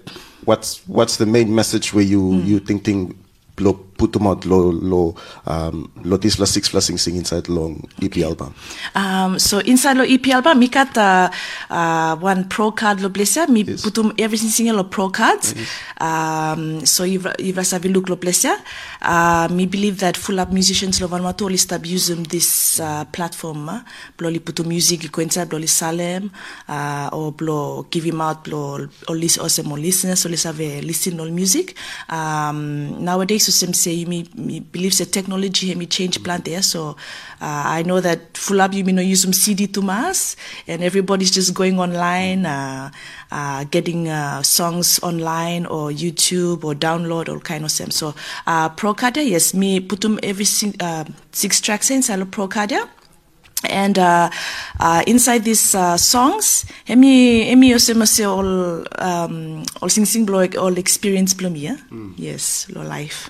what's 0.45 0.79
what's 0.87 1.17
the 1.17 1.25
main 1.25 1.53
message 1.53 1.93
where 1.93 2.03
you, 2.03 2.37
you 2.37 2.59
think 2.59 2.85
thing 2.85 3.19
lo 3.99 4.07
puto 4.07 4.19
mo 4.19 4.39
lo 4.45 4.71
lo 4.71 5.15
um 5.45 5.89
lo 6.03 6.17
this 6.17 6.39
la 6.39 6.45
six 6.45 6.73
la 6.73 6.79
sing 6.79 6.97
sing 6.97 7.15
inside 7.15 7.49
long 7.49 7.83
EP 8.01 8.15
album. 8.23 8.53
Um, 8.95 9.39
so 9.39 9.59
inside 9.59 9.97
lo 9.97 10.03
EP 10.03 10.27
album, 10.31 10.59
mi 10.59 10.69
kat 10.69 10.97
uh, 10.97 11.29
uh, 11.69 12.15
one 12.15 12.45
pro 12.47 12.71
card 12.71 13.01
lo 13.01 13.09
blesya, 13.09 13.47
mi 13.49 13.63
putum 13.63 14.13
everything 14.17 14.49
single 14.49 14.77
lo 14.77 14.83
pro 14.83 15.09
cards. 15.09 15.53
Um, 15.99 16.85
so 16.85 17.03
if 17.03 17.25
if 17.39 17.59
sabi 17.67 17.89
look 17.89 18.09
lo 18.09 18.15
blesya, 18.15 18.55
uh, 19.01 19.47
me 19.51 19.65
believe 19.65 19.99
that 19.99 20.15
full 20.15 20.39
up 20.39 20.51
musicians 20.51 21.01
lo 21.01 21.07
Vanuatu 21.07 21.49
li 21.49 21.57
stab 21.57 21.85
using 21.85 22.23
this 22.23 22.79
uh, 22.79 23.03
platform, 23.11 23.67
uh, 23.69 23.81
blo 24.17 24.29
li 24.29 24.39
putu 24.39 24.63
music 24.63 25.03
li 25.03 25.09
kwenza 25.09 25.47
blo 25.49 25.59
li 25.59 25.67
salem, 25.67 26.31
uh, 26.69 27.09
or 27.11 27.31
blo 27.31 27.83
give 27.91 28.05
him 28.05 28.21
out 28.21 28.43
blo 28.43 28.87
or 29.07 29.15
listen 29.15 29.65
more 29.65 29.79
listeners 29.79 30.19
so 30.21 30.29
li 30.29 30.37
save 30.37 30.83
listen 30.83 31.19
all 31.19 31.31
music. 31.31 31.75
Um, 32.09 33.03
nowadays 33.03 33.45
so 33.45 33.51
some 33.51 33.73
say 33.89 34.05
me 34.05 34.19
me 34.35 34.59
believe 34.59 34.95
the 34.97 35.05
technology 35.05 35.73
me 35.75 35.85
change 35.85 36.21
plant 36.25 36.45
there 36.45 36.61
so 36.61 36.81
uh, 37.41 37.63
I 37.77 37.83
know 37.83 37.99
that 38.07 38.37
full 38.37 38.61
up 38.61 38.73
you 38.73 38.83
may 38.83 38.91
not 38.91 39.05
use 39.05 39.21
some 39.25 39.33
CD 39.33 39.67
to 39.67 39.81
mass 39.81 40.35
and 40.67 40.83
everybody's 40.83 41.31
just 41.31 41.53
going 41.53 41.79
online 41.79 42.45
uh, 42.45 42.91
uh, 43.31 43.63
getting 43.75 44.09
uh, 44.09 44.43
songs 44.43 44.99
online 45.01 45.65
or 45.65 45.89
YouTube 46.03 46.63
or 46.63 46.73
download 46.87 47.29
all 47.29 47.39
kind 47.39 47.65
of 47.65 47.75
them 47.77 47.91
so 47.91 48.13
uh, 48.47 48.69
Procadia 48.69 49.27
yes 49.27 49.53
me 49.53 49.79
put 49.79 50.01
them 50.01 50.19
every 50.23 50.45
sing, 50.45 50.75
uh, 50.79 51.05
six 51.31 51.61
tracks 51.61 51.89
inside 51.89 52.19
Procadia 52.31 52.87
and 53.67 53.99
uh, 53.99 54.29
uh, 54.79 55.03
inside 55.05 55.43
these 55.43 55.75
uh, 55.75 55.97
songs, 55.97 56.65
emi 56.87 57.49
emi 57.51 58.07
say 58.07 58.23
all 58.23 58.85
um, 58.99 59.63
all 59.81 59.89
sing 59.89 60.05
sing 60.05 60.25
blow 60.25 60.47
all 60.57 60.77
experience 60.77 61.33
blow 61.33 61.49
me, 61.49 61.59
yeah? 61.59 61.77
yes, 62.15 62.67
lo 62.69 62.81
life, 62.83 63.29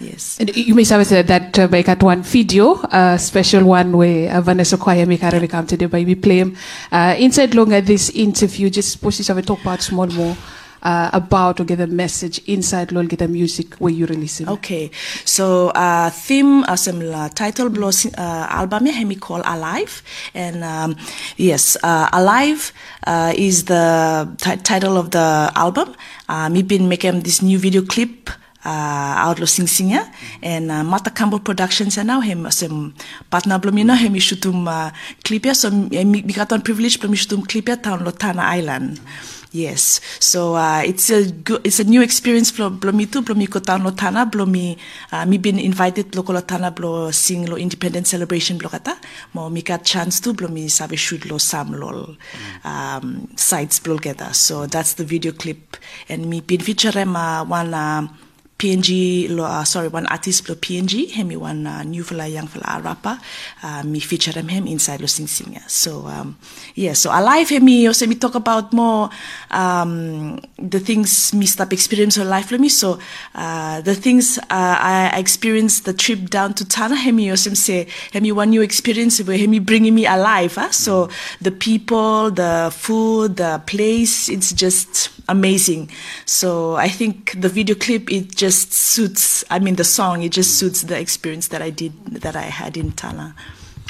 yes. 0.00 0.38
And 0.40 0.54
you 0.56 0.74
may 0.74 0.84
have 0.84 1.06
said 1.06 1.26
that 1.28 1.58
uh, 1.58 1.68
by 1.68 1.82
got 1.82 2.02
one 2.02 2.22
video, 2.22 2.80
a 2.90 3.18
special 3.18 3.64
one 3.64 3.96
where 3.96 4.32
uh, 4.32 4.40
Vanessa 4.40 4.76
Kwaya 4.76 5.06
make 5.06 5.20
currently 5.20 5.48
come 5.48 5.66
today 5.66 5.86
by 5.86 6.04
we 6.04 6.14
play 6.14 6.38
him. 6.38 6.56
Uh, 6.92 7.14
inside 7.18 7.54
longer 7.54 7.80
this 7.80 8.10
interview, 8.10 8.70
just 8.70 9.00
to 9.00 9.22
have 9.24 9.38
a 9.38 9.42
talk 9.42 9.60
about 9.60 9.82
small 9.82 10.06
more 10.06 10.36
uh, 10.84 11.10
about 11.12 11.58
or 11.60 11.64
get 11.64 11.80
a 11.80 11.86
message 11.86 12.38
inside 12.46 12.92
lo 12.92 13.02
get 13.04 13.22
a 13.22 13.28
music 13.28 13.74
where 13.76 13.92
you 13.92 14.06
release 14.06 14.40
it. 14.40 14.48
Okay, 14.48 14.90
so 15.24 15.70
uh, 15.70 16.10
theme 16.10 16.64
as 16.64 16.86
um, 16.86 17.00
la 17.00 17.28
title 17.28 17.70
blo 17.70 17.88
uh, 17.88 18.20
album 18.50 18.86
hemi 18.86 19.16
call 19.16 19.42
Alive, 19.44 20.02
and 20.34 20.62
um, 20.62 20.96
yes, 21.36 21.76
uh, 21.82 22.08
Alive 22.12 22.72
uh, 23.06 23.32
is 23.36 23.64
the 23.64 24.28
ti- 24.38 24.62
title 24.62 24.96
of 24.96 25.10
the 25.10 25.50
album. 25.56 25.94
Uh, 26.28 26.48
me 26.48 26.62
been 26.62 26.88
making 26.88 27.20
this 27.22 27.42
new 27.42 27.58
video 27.58 27.82
clip. 27.82 28.30
Uh, 28.64 29.34
and 30.42 30.70
uh, 30.70 30.82
Mata 30.82 31.10
Campbell 31.10 31.40
Productions 31.40 31.98
and 31.98 32.06
now 32.06 32.20
him 32.20 32.50
sem 32.50 32.94
partner 33.30 33.58
belum 33.58 33.80
ina 33.80 33.94
hemi 33.94 34.18
shutum 34.18 34.66
uh, 34.66 34.90
clip 35.22 35.44
ya 35.44 35.52
so 35.52 35.70
mi 35.70 36.04
mi 36.04 36.32
katon 36.32 36.64
privilege 36.64 36.96
belum 36.98 37.12
shutum 37.12 37.44
clip 37.46 37.68
ya 37.68 37.76
town 37.76 38.04
lo 38.04 38.10
Tanna 38.10 38.42
Island. 38.56 39.00
Yes, 39.54 40.00
so 40.18 40.56
uh, 40.56 40.82
it's 40.82 41.14
a 41.14 41.30
good, 41.30 41.62
it's 41.62 41.78
a 41.78 41.86
new 41.86 42.02
experience 42.02 42.50
for 42.50 42.74
belum 42.74 43.06
itu 43.06 43.22
belum 43.22 43.38
ikut 43.46 43.62
tahun 43.62 43.86
lo 43.86 43.94
tanah 43.94 44.26
belum 44.26 44.50
mi 44.50 44.74
uh, 45.14 45.22
mi 45.30 45.38
been 45.38 45.62
invited 45.62 46.10
lo 46.18 46.26
kalau 46.26 46.42
tanah 46.42 46.74
belum 46.74 47.14
sing 47.14 47.46
lo 47.46 47.54
independent 47.54 48.02
celebration 48.02 48.58
belum 48.58 48.74
kata 48.74 48.98
mau 49.30 49.46
mi 49.46 49.62
kat 49.62 49.86
chance 49.86 50.18
tu 50.18 50.34
belum 50.34 50.50
mi 50.50 50.66
sabe 50.66 50.98
shoot 50.98 51.22
lo 51.30 51.38
sam 51.38 51.70
lo 51.70 52.18
um, 52.66 53.30
sites 53.38 53.78
belum 53.78 54.02
kata 54.02 54.34
so 54.34 54.66
that's 54.66 54.98
the 54.98 55.06
video 55.06 55.30
clip. 55.30 55.78
And 56.10 56.26
mi 56.26 56.42
been 56.42 56.58
feature 56.58 57.06
ma 57.06 57.46
one 57.46 57.70
uh, 57.78 58.10
PNG 58.64 59.28
lo 59.28 59.44
uh, 59.44 59.62
sorry 59.64 59.88
one 59.92 60.06
artist 60.08 60.48
lo 60.48 60.56
PNG 60.56 61.12
hemi 61.12 61.36
one 61.36 61.66
uh, 61.68 61.82
new 61.84 62.00
fella 62.00 62.24
young 62.24 62.48
fella 62.48 62.80
rapper 62.80 63.20
uh, 63.62 63.82
me 63.84 64.00
feature 64.00 64.32
him 64.32 64.48
him 64.48 64.64
inside 64.66 65.04
lo 65.04 65.06
sing 65.06 65.28
singer 65.28 65.60
so 65.68 66.08
um, 66.08 66.40
yeah 66.74 66.96
so 66.96 67.12
alive 67.12 67.52
hemi 67.52 67.86
also 67.86 68.06
me 68.06 68.16
talk 68.16 68.34
about 68.34 68.72
more 68.72 69.10
um, 69.50 70.40
the 70.56 70.80
things 70.80 71.34
me 71.36 71.44
stop 71.44 71.76
experience 71.76 72.16
of 72.16 72.24
life 72.24 72.48
lo 72.48 72.56
me 72.56 72.72
so 72.72 72.98
uh, 73.34 73.84
the 73.84 73.94
things 73.94 74.40
uh, 74.48 74.76
I 74.80 75.12
I 75.12 75.18
experienced 75.20 75.84
the 75.84 75.92
trip 75.92 76.30
down 76.32 76.54
to 76.54 76.64
Tanna 76.64 76.96
hemi 76.96 77.28
also 77.28 77.52
say 77.52 77.86
hemi 78.16 78.32
one 78.32 78.48
new 78.48 78.62
experience 78.64 79.20
where 79.20 79.36
hemi 79.36 79.58
bringing 79.60 79.94
me 79.94 80.06
alive 80.08 80.54
huh? 80.56 80.72
so 80.72 81.12
the 81.44 81.52
people 81.52 82.30
the 82.30 82.72
food 82.72 83.36
the 83.36 83.60
place 83.66 84.32
it's 84.32 84.56
just 84.56 85.12
amazing. 85.28 85.90
So 86.26 86.74
I 86.74 86.88
think 86.88 87.40
the 87.40 87.48
video 87.48 87.74
clip 87.76 88.10
it 88.10 88.34
just 88.34 88.72
suits 88.72 89.44
I 89.50 89.58
mean 89.58 89.76
the 89.76 89.84
song 89.84 90.22
it 90.22 90.32
just 90.32 90.58
suits 90.58 90.82
the 90.82 90.98
experience 90.98 91.48
that 91.48 91.62
I 91.62 91.70
did 91.70 91.92
that 92.06 92.36
I 92.36 92.42
had 92.42 92.76
in 92.76 92.92
Tanna 92.92 93.34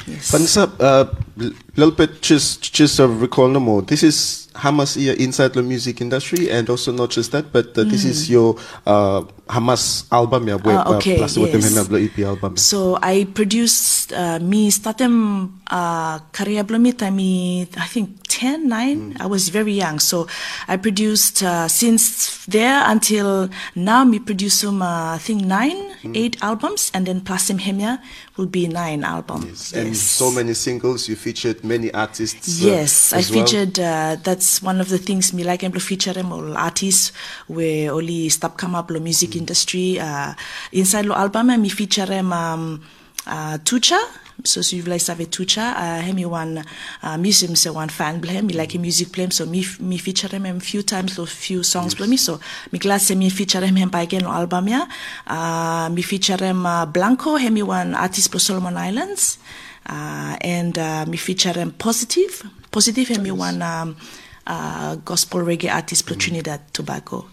yes. 0.07 0.31
Vanessa, 0.31 0.71
uh, 0.79 1.13
a 1.39 1.51
little 1.75 1.93
bit 1.93 2.21
just 2.21 2.73
just 2.73 2.99
uh, 2.99 3.07
recall 3.07 3.47
no 3.47 3.59
more. 3.59 3.81
This 3.81 4.03
is 4.03 4.44
Hamas 4.55 4.95
here 4.95 5.13
inside 5.19 5.53
the 5.53 5.63
music 5.63 6.01
industry, 6.01 6.49
and 6.49 6.69
also 6.69 6.91
not 6.91 7.09
just 7.11 7.31
that, 7.31 7.51
but 7.51 7.77
uh, 7.77 7.83
this 7.83 8.03
is 8.05 8.29
your 8.29 8.55
uh, 8.85 9.21
Hamas 9.47 10.05
album, 10.11 10.47
yeah, 10.47 10.55
where, 10.55 10.75
Mm. 10.75 10.83
Ah, 10.85 10.97
okay, 10.97 11.15
uh, 11.15 11.17
plus 11.19 11.37
with 11.37 11.51
them 11.51 11.61
yes. 11.61 11.87
the 11.87 11.99
EP 12.03 12.17
album. 12.25 12.57
So 12.57 12.97
I 13.01 13.25
produced 13.33 14.11
uh, 14.13 14.39
me 14.39 14.69
started 14.71 15.11
uh, 15.71 16.19
career 16.31 16.63
I 16.67 17.87
think 17.87 18.09
10 18.27 18.67
9 18.67 19.17
I 19.19 19.25
was 19.27 19.49
very 19.49 19.73
young 19.73 19.99
so 19.99 20.27
I 20.67 20.75
produced 20.77 21.41
uh, 21.43 21.67
since 21.67 22.45
there 22.45 22.83
until 22.85 23.49
now 23.75 24.03
me 24.03 24.19
produce 24.19 24.63
um, 24.63 24.81
uh, 24.81 25.15
I 25.15 25.19
think 25.19 25.43
9 25.45 26.13
8 26.13 26.37
albums 26.41 26.91
and 26.93 27.07
then 27.07 27.21
plus 27.21 27.49
hemia 27.49 28.01
will 28.37 28.45
be 28.45 28.67
9 28.67 29.03
albums 29.03 29.73
And 29.73 29.95
so 29.95 30.31
many 30.31 30.53
singles, 30.53 31.07
you 31.09 31.15
featured 31.15 31.63
many 31.63 31.89
artists. 31.93 32.61
uh, 32.61 32.67
Yes, 32.67 33.13
I 33.13 33.17
well. 33.17 33.23
featured. 33.45 33.79
Uh, 33.79 34.17
that's 34.21 34.44
one 34.61 34.79
of 34.81 34.89
the 34.89 34.97
things 34.97 35.33
me 35.33 35.43
like. 35.43 35.63
I'm 35.63 35.71
feature 35.73 36.13
them 36.13 36.31
all 36.31 36.57
artists 36.57 37.11
where 37.47 37.91
only 37.91 38.29
stop 38.29 38.57
come 38.57 38.75
up 38.75 38.89
lo 38.89 38.99
music 38.99 39.31
Mm. 39.31 39.41
industry. 39.41 39.99
Uh, 39.99 40.33
inside 40.71 41.05
lo 41.05 41.15
album 41.15 41.47
me 41.61 41.69
feature 41.69 42.05
them 42.05 42.31
um, 42.33 42.81
uh, 43.27 43.57
Tucha. 43.63 43.99
So 44.43 44.59
you've 44.75 44.87
like 44.87 45.01
save 45.01 45.25
Tucha. 45.31 45.73
Uh, 45.75 46.01
hemi 46.01 46.25
one 46.25 46.63
uh, 47.01 47.17
museum 47.17 47.55
se 47.55 47.69
one 47.69 47.89
fan 47.89 48.19
blame. 48.19 48.45
Me 48.47 48.53
like 48.53 48.75
a 48.75 48.77
music 48.79 49.11
blame. 49.11 49.31
So 49.31 49.45
me 49.45 49.65
me 49.79 49.97
feature 49.97 50.27
him 50.27 50.45
a 50.45 50.59
few 50.59 50.81
times 50.83 51.17
lo 51.17 51.25
few 51.25 51.63
songs 51.63 51.95
blame 51.95 52.09
me. 52.11 52.17
So 52.17 52.39
me 52.71 52.79
glad 52.79 53.01
se 53.01 53.15
me 53.15 53.29
feature 53.29 53.65
him 53.65 53.89
by 53.89 54.01
again 54.03 54.25
album 54.25 54.67
ya. 54.67 54.85
Uh, 55.27 55.89
me 55.89 56.01
feature 56.01 56.37
him 56.37 56.65
uh, 56.65 56.85
Blanco. 56.85 57.37
Hemi 57.37 57.63
one 57.63 57.95
artist 57.95 58.29
pro 58.29 58.39
Solomon 58.39 58.75
Islands 58.77 59.39
uh, 59.87 60.35
and 60.41 60.77
uh, 60.77 61.05
me 61.07 61.17
feature 61.17 61.53
um, 61.59 61.71
Positive. 61.71 62.43
Positive 62.71 63.11
and 63.11 63.23
me 63.23 63.31
one 63.31 63.61
um, 63.61 63.95
uh, 64.47 64.95
gospel 65.05 65.41
reggae 65.41 65.69
artist 65.71 66.05
pro 66.05 66.15
Trinidad 66.15 66.61
Tobago. 66.73 67.25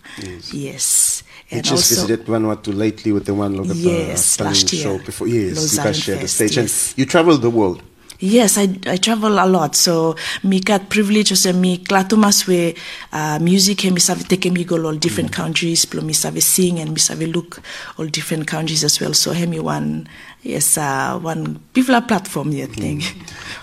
Yes. 0.52 1.22
You 1.50 1.58
And 1.58 1.64
just 1.66 1.92
also, 1.92 2.06
visited 2.06 2.26
Vanuatu 2.26 2.74
lately 2.74 3.12
with 3.12 3.26
the 3.26 3.34
one 3.34 3.56
look 3.56 3.68
at 3.70 3.76
Yes, 3.76 4.36
the 4.36 4.44
last 4.44 4.72
year. 4.72 4.82
show 4.82 4.98
before. 4.98 5.28
Yes, 5.28 5.50
you 5.50 5.54
Lausanne 5.54 5.84
guys 5.84 5.98
shared 6.00 6.20
the 6.20 6.28
stage, 6.28 6.56
yes. 6.56 6.90
and 6.92 6.98
you 6.98 7.04
traveled 7.06 7.42
the 7.42 7.50
world. 7.50 7.82
Yes, 8.18 8.56
I, 8.56 8.78
I 8.86 8.96
travel 8.98 9.32
a 9.32 9.46
lot. 9.46 9.74
So 9.74 10.14
me 10.44 10.60
got 10.60 10.88
privilege 10.88 11.32
also 11.32 11.52
me 11.52 11.78
klatumas 11.78 12.46
where 12.46 12.72
uh, 13.12 13.40
music 13.40 13.84
and 13.84 13.94
me 13.94 14.00
save 14.00 14.28
take 14.28 14.50
me 14.50 14.62
go 14.64 14.76
all 14.86 14.94
different 14.94 15.32
countries, 15.32 15.84
plus 15.84 16.04
me 16.04 16.12
save 16.12 16.40
sing 16.42 16.78
and 16.78 16.92
me 16.92 17.00
save 17.00 17.28
look 17.28 17.60
all 17.98 18.06
different 18.06 18.46
countries 18.46 18.84
as 18.84 19.00
well. 19.00 19.12
So 19.12 19.34
me 19.34 19.58
one 19.58 20.08
yes 20.42 20.76
uh, 20.76 21.18
one 21.18 21.58
people 21.72 22.00
platform 22.02 22.50
yeah 22.50 22.66
thing. 22.66 23.02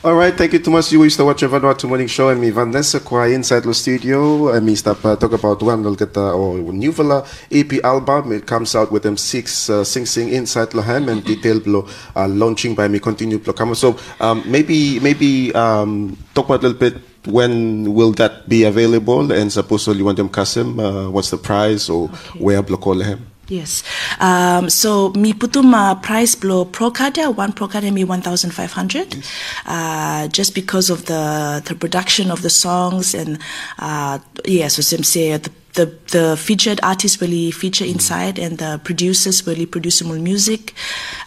All 0.03 0.15
right, 0.15 0.33
thank 0.33 0.53
you 0.53 0.59
too 0.59 0.71
much. 0.71 0.91
You 0.91 1.03
used 1.03 1.17
to 1.17 1.25
watch 1.25 1.41
Vanuatu 1.41 1.87
morning 1.87 2.07
show, 2.07 2.29
and 2.29 2.39
me 2.39 2.51
Vanessa 2.51 2.99
Quai 2.99 3.33
inside 3.33 3.63
the 3.63 3.73
studio, 3.73 4.49
and 4.49 4.65
me 4.65 4.75
stop 4.75 5.03
uh, 5.03 5.15
talk 5.15 5.33
about 5.33 5.61
one 5.61 5.83
little 5.83 5.95
get 5.95 6.15
or 6.15 6.57
new 6.71 6.91
vela 6.91 7.25
EP 7.51 7.83
album. 7.83 8.31
It 8.31 8.47
comes 8.47 8.75
out 8.75 8.91
with 8.91 9.03
them 9.03 9.17
six 9.17 9.69
uh, 9.69 9.83
sing 9.83 10.05
sing 10.05 10.29
inside 10.29 10.69
Lohem 10.69 11.11
and 11.11 11.23
detail 11.23 11.59
blow 11.59 11.87
uh, 12.15 12.27
launching 12.27 12.75
by 12.75 12.87
me 12.87 12.99
continue 12.99 13.39
blow 13.39 13.53
come. 13.53 13.75
So 13.75 13.97
um, 14.21 14.43
maybe 14.45 14.99
maybe 15.01 15.53
um, 15.53 16.17
talk 16.33 16.45
about 16.45 16.63
a 16.63 16.69
little 16.69 16.79
bit. 16.79 17.01
When 17.27 17.93
will 17.93 18.13
that 18.13 18.47
be 18.47 18.63
available? 18.63 19.33
And 19.33 19.51
suppose 19.51 19.85
you 19.87 20.05
want 20.05 20.15
them 20.15 20.29
Kasim, 20.29 20.79
uh, 20.79 21.09
what's 21.09 21.29
the 21.29 21.37
price 21.37 21.89
or 21.89 22.07
where 22.39 22.61
block 22.63 22.87
all 22.87 22.95
Lohem? 22.95 23.28
Yes. 23.49 23.83
Um, 24.19 24.69
so 24.69 25.09
mi 25.09 25.33
putum 25.33 25.73
uh, 25.73 25.95
price 25.95 26.35
blow 26.35 26.65
pro 26.65 26.91
yeah, 27.15 27.29
one 27.29 27.51
pro 27.51 27.67
me 27.91 28.03
one 28.03 28.21
thousand 28.21 28.51
five 28.51 28.71
hundred. 28.71 29.23
Uh, 29.65 30.27
just 30.27 30.53
because 30.53 30.89
of 30.91 31.05
the 31.05 31.61
the 31.65 31.73
production 31.73 32.29
of 32.29 32.43
the 32.43 32.49
songs 32.49 33.15
and 33.15 33.39
uh, 33.79 34.19
yeah, 34.45 34.67
so 34.67 34.81
some 34.83 35.03
say 35.03 35.35
the 35.37 35.51
the 35.79 35.85
the 36.11 36.35
featured 36.35 36.79
artists 36.83 37.21
really 37.21 37.51
feature 37.51 37.85
inside 37.85 38.35
and 38.37 38.57
the 38.57 38.79
producers 38.83 39.47
really 39.47 39.65
produce 39.65 40.03
more 40.03 40.19
music. 40.19 40.73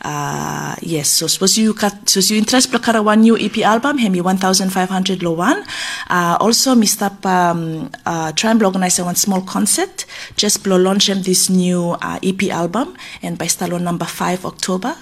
Uh, 0.02 0.74
yes, 0.82 1.08
so 1.08 1.26
suppose 1.26 1.56
you 1.56 1.72
cut 1.72 2.08
so 2.08 2.20
you 2.20 2.36
interest 2.36 2.70
block 2.70 2.86
one 3.04 3.20
new 3.22 3.36
EP 3.38 3.58
album, 3.64 3.96
hemi 3.98 4.20
one 4.20 4.36
thousand 4.36 4.70
five 4.70 4.90
hundred 4.90 5.22
low 5.22 5.32
one. 5.32 5.64
Uh, 6.10 6.36
also 6.40 6.74
Mr. 6.74 7.08
um, 7.24 7.90
uh, 8.04 8.32
try 8.32 8.50
and 8.50 8.62
organize 8.62 9.00
one 9.00 9.16
small 9.16 9.40
concert 9.40 10.04
just 10.36 10.62
blow 10.64 10.76
launch 10.76 11.06
them 11.06 11.22
this 11.22 11.48
new 11.48 11.96
uh, 12.02 12.18
EP 12.22 12.50
album 12.50 12.96
and 13.22 13.38
by 13.38 13.46
stalo 13.46 13.80
number 13.80 14.04
five 14.04 14.44
October. 14.44 14.94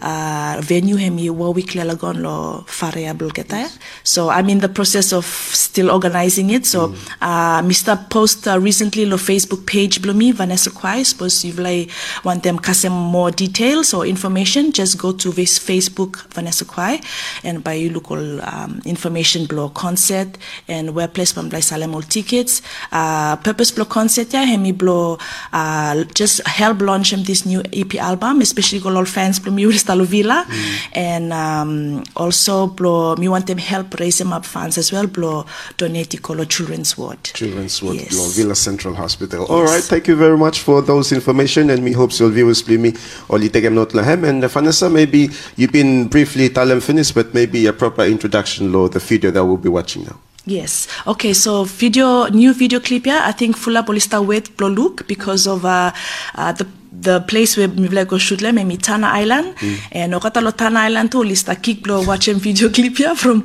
Uh, 0.00 0.60
venue 0.62 0.96
hemi 0.96 1.28
Warwick 1.30 1.74
Le 1.74 1.84
Lagon 1.84 2.22
lo 2.22 2.64
variable 2.68 3.30
getaya. 3.30 3.68
So 4.02 4.30
I'm 4.30 4.48
in 4.48 4.60
the 4.60 4.68
process 4.68 5.12
of 5.12 5.24
still 5.26 5.90
organizing 5.90 6.50
it. 6.50 6.66
So 6.66 6.94
uh, 7.20 7.60
Mr. 7.62 7.98
Post 8.08 8.46
uh, 8.46 8.58
recently 8.60 8.93
lo 9.02 9.16
Facebook 9.16 9.66
page 9.66 10.00
blow 10.00 10.14
me 10.14 10.30
Vanessa 10.32 10.70
Quai. 10.70 11.02
Suppose 11.02 11.44
you 11.44 11.52
like 11.54 11.90
want 12.24 12.42
them 12.42 12.58
custom 12.58 12.92
more 12.92 13.30
details 13.30 13.92
or 13.92 14.06
information, 14.06 14.72
just 14.72 14.98
go 14.98 15.12
to 15.12 15.30
this 15.30 15.58
Facebook 15.58 16.26
Vanessa 16.32 16.64
Quai 16.64 17.00
and 17.42 17.64
buy 17.64 17.74
you 17.74 17.90
look 17.90 18.10
all 18.10 18.40
um, 18.42 18.80
information 18.84 19.46
blow 19.46 19.68
concert 19.70 20.38
and 20.68 20.94
where 20.94 21.08
place 21.08 21.32
from 21.32 21.50
Salem 21.50 21.94
all 21.94 22.02
tickets. 22.02 22.62
Uh, 22.92 23.36
purpose 23.36 23.70
blow 23.70 23.84
concert 23.84 24.32
yeah 24.32 24.44
hemi 24.44 24.72
blow 24.72 25.18
uh, 25.52 26.04
just 26.14 26.46
help 26.46 26.80
launch 26.80 27.12
him 27.12 27.24
this 27.24 27.44
new 27.44 27.62
EP 27.72 27.94
album, 27.96 28.40
especially 28.40 28.80
go 28.80 28.94
all 28.94 29.04
fans 29.04 29.38
blow 29.40 29.52
me 29.52 29.66
with 29.66 29.76
Stalo 29.76 30.04
Vila 30.04 30.46
and 30.92 31.32
um, 31.32 32.04
also 32.16 32.66
blow 32.66 33.16
me 33.16 33.28
want 33.28 33.46
them 33.46 33.58
help 33.58 33.98
raise 33.98 34.18
them 34.18 34.32
up 34.32 34.44
funds 34.44 34.78
as 34.78 34.92
well 34.92 35.06
blow 35.06 35.46
donate 35.76 36.10
to 36.10 36.18
Colo 36.18 36.44
Children's 36.44 36.96
Ward. 36.98 37.22
Children's 37.24 37.82
Ward, 37.82 37.96
Law 38.12 38.28
Vila 38.28 38.54
Central 38.74 38.94
Hospital. 38.94 39.46
All 39.46 39.62
right, 39.62 39.82
thank 39.82 40.08
you 40.08 40.16
very 40.16 40.36
much 40.36 40.58
for 40.66 40.82
those 40.82 41.12
information, 41.12 41.70
and 41.70 41.84
we 41.84 41.92
hope 41.92 42.10
your 42.18 42.30
viewers 42.30 42.60
play 42.60 42.76
me 42.76 42.92
or 43.28 43.38
take 43.38 43.70
not 43.70 43.90
lahem. 43.90 44.26
And 44.28 44.42
uh, 44.42 44.48
Vanessa, 44.48 44.90
maybe 44.90 45.30
you've 45.56 45.70
been 45.70 46.08
briefly 46.08 46.48
talem 46.48 46.82
finished, 46.82 47.14
but 47.14 47.32
maybe 47.32 47.66
a 47.66 47.72
proper 47.72 48.02
introduction, 48.02 48.72
law 48.72 48.88
the 48.88 48.98
video 48.98 49.30
that 49.30 49.44
we'll 49.44 49.62
be 49.68 49.68
watching 49.68 50.02
now. 50.04 50.18
Yes. 50.44 50.88
Okay. 51.06 51.32
So 51.32 51.64
video, 51.64 52.26
new 52.26 52.52
video 52.52 52.80
clip 52.80 53.04
here. 53.04 53.22
I 53.22 53.32
think 53.32 53.56
Fula 53.56 53.82
Bolista 53.82 54.18
wait 54.20 54.56
blow 54.56 54.68
look 54.68 55.06
because 55.06 55.46
of 55.46 55.64
uh, 55.64 55.92
uh, 56.34 56.52
the 56.52 56.66
the 57.00 57.20
place 57.20 57.56
where 57.56 57.68
mi 57.68 57.88
vle 57.88 58.04
go 58.06 58.18
shoot 58.18 58.40
le 58.40 58.52
me 58.52 58.64
mi 58.64 58.76
Tanna 58.76 59.08
Island 59.14 59.54
and 59.92 60.14
o 60.14 60.20
kata 60.20 60.40
lo 60.40 60.50
Tanna 60.50 60.80
Island 60.88 61.10
tu 61.10 61.22
lista 61.22 61.54
kick 61.60 61.82
blo 61.82 62.02
watch 62.02 62.28
em 62.28 62.38
video 62.38 62.68
clip 62.74 62.98
ya 62.98 63.14
from 63.14 63.42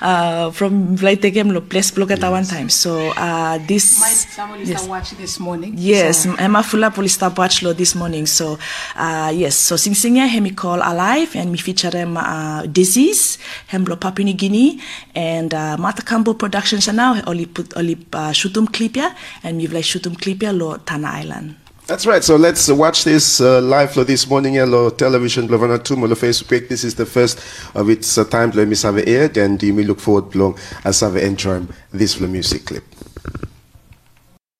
uh, 0.00 0.50
from 0.50 0.96
vle 0.96 1.16
take 1.20 1.36
em 1.36 1.50
lo 1.50 1.60
place 1.60 1.90
blo 1.90 2.06
kata 2.06 2.30
one 2.30 2.44
time 2.44 2.68
so 2.68 3.12
uh, 3.16 3.58
this 3.66 4.00
Somebody 4.32 4.64
yes. 4.64 4.88
watch 4.88 5.10
this 5.12 5.38
morning. 5.38 5.74
Yes, 5.76 6.26
Emma 6.26 6.62
Fula 6.62 6.90
Polista 6.90 7.28
Bachelor 7.34 7.74
this 7.74 7.94
morning. 7.94 8.26
So, 8.26 8.58
uh, 8.96 9.30
yes, 9.34 9.54
so 9.56 9.76
Sing 9.76 9.92
Singa 9.92 10.26
hemi 10.26 10.50
call 10.50 10.78
alive 10.78 11.36
and 11.36 11.52
me 11.52 11.58
feature 11.58 11.90
them 11.90 12.16
uh, 12.16 12.62
disease, 12.66 13.38
hemblo 13.70 14.00
Papua 14.00 14.24
New 14.24 14.34
Guinea 14.34 14.80
and 15.14 15.52
uh, 15.52 15.76
Mata 15.76 16.02
Campbell 16.02 16.34
Productions 16.34 16.88
now 16.88 17.20
only 17.26 17.46
put 17.46 17.76
only 17.76 17.94
uh, 18.12 18.32
shutum 18.32 18.66
clipia 18.66 19.14
and 19.42 19.58
me 19.58 19.66
like 19.66 19.84
shutum 19.84 20.16
clipia 20.16 20.56
lo 20.56 20.76
Tanna 20.78 21.08
Island. 21.08 21.61
That's 21.92 22.06
right. 22.06 22.24
So 22.24 22.36
let's 22.36 22.70
watch 22.70 23.04
this 23.04 23.38
uh, 23.38 23.60
live 23.60 23.92
this 24.06 24.26
morning 24.26 24.54
yellow 24.54 24.88
television 24.88 25.46
lo 25.46 25.58
vana 25.58 25.78
tu 25.78 25.94
mo 25.94 26.06
lo 26.06 26.14
Facebook. 26.14 26.66
This 26.66 26.84
is 26.84 26.94
the 26.94 27.04
first 27.04 27.38
of 27.76 27.90
its 27.90 28.16
uh, 28.16 28.24
time 28.24 28.50
mi 28.66 28.74
save 28.74 29.06
aired 29.06 29.36
and 29.36 29.62
you 29.62 29.74
may 29.74 29.82
look 29.82 30.00
forward 30.00 30.34
long 30.34 30.56
as 30.86 31.00
have 31.00 31.16
enjoy 31.16 31.60
this 31.92 32.18
music 32.18 32.64
clip. 32.64 33.01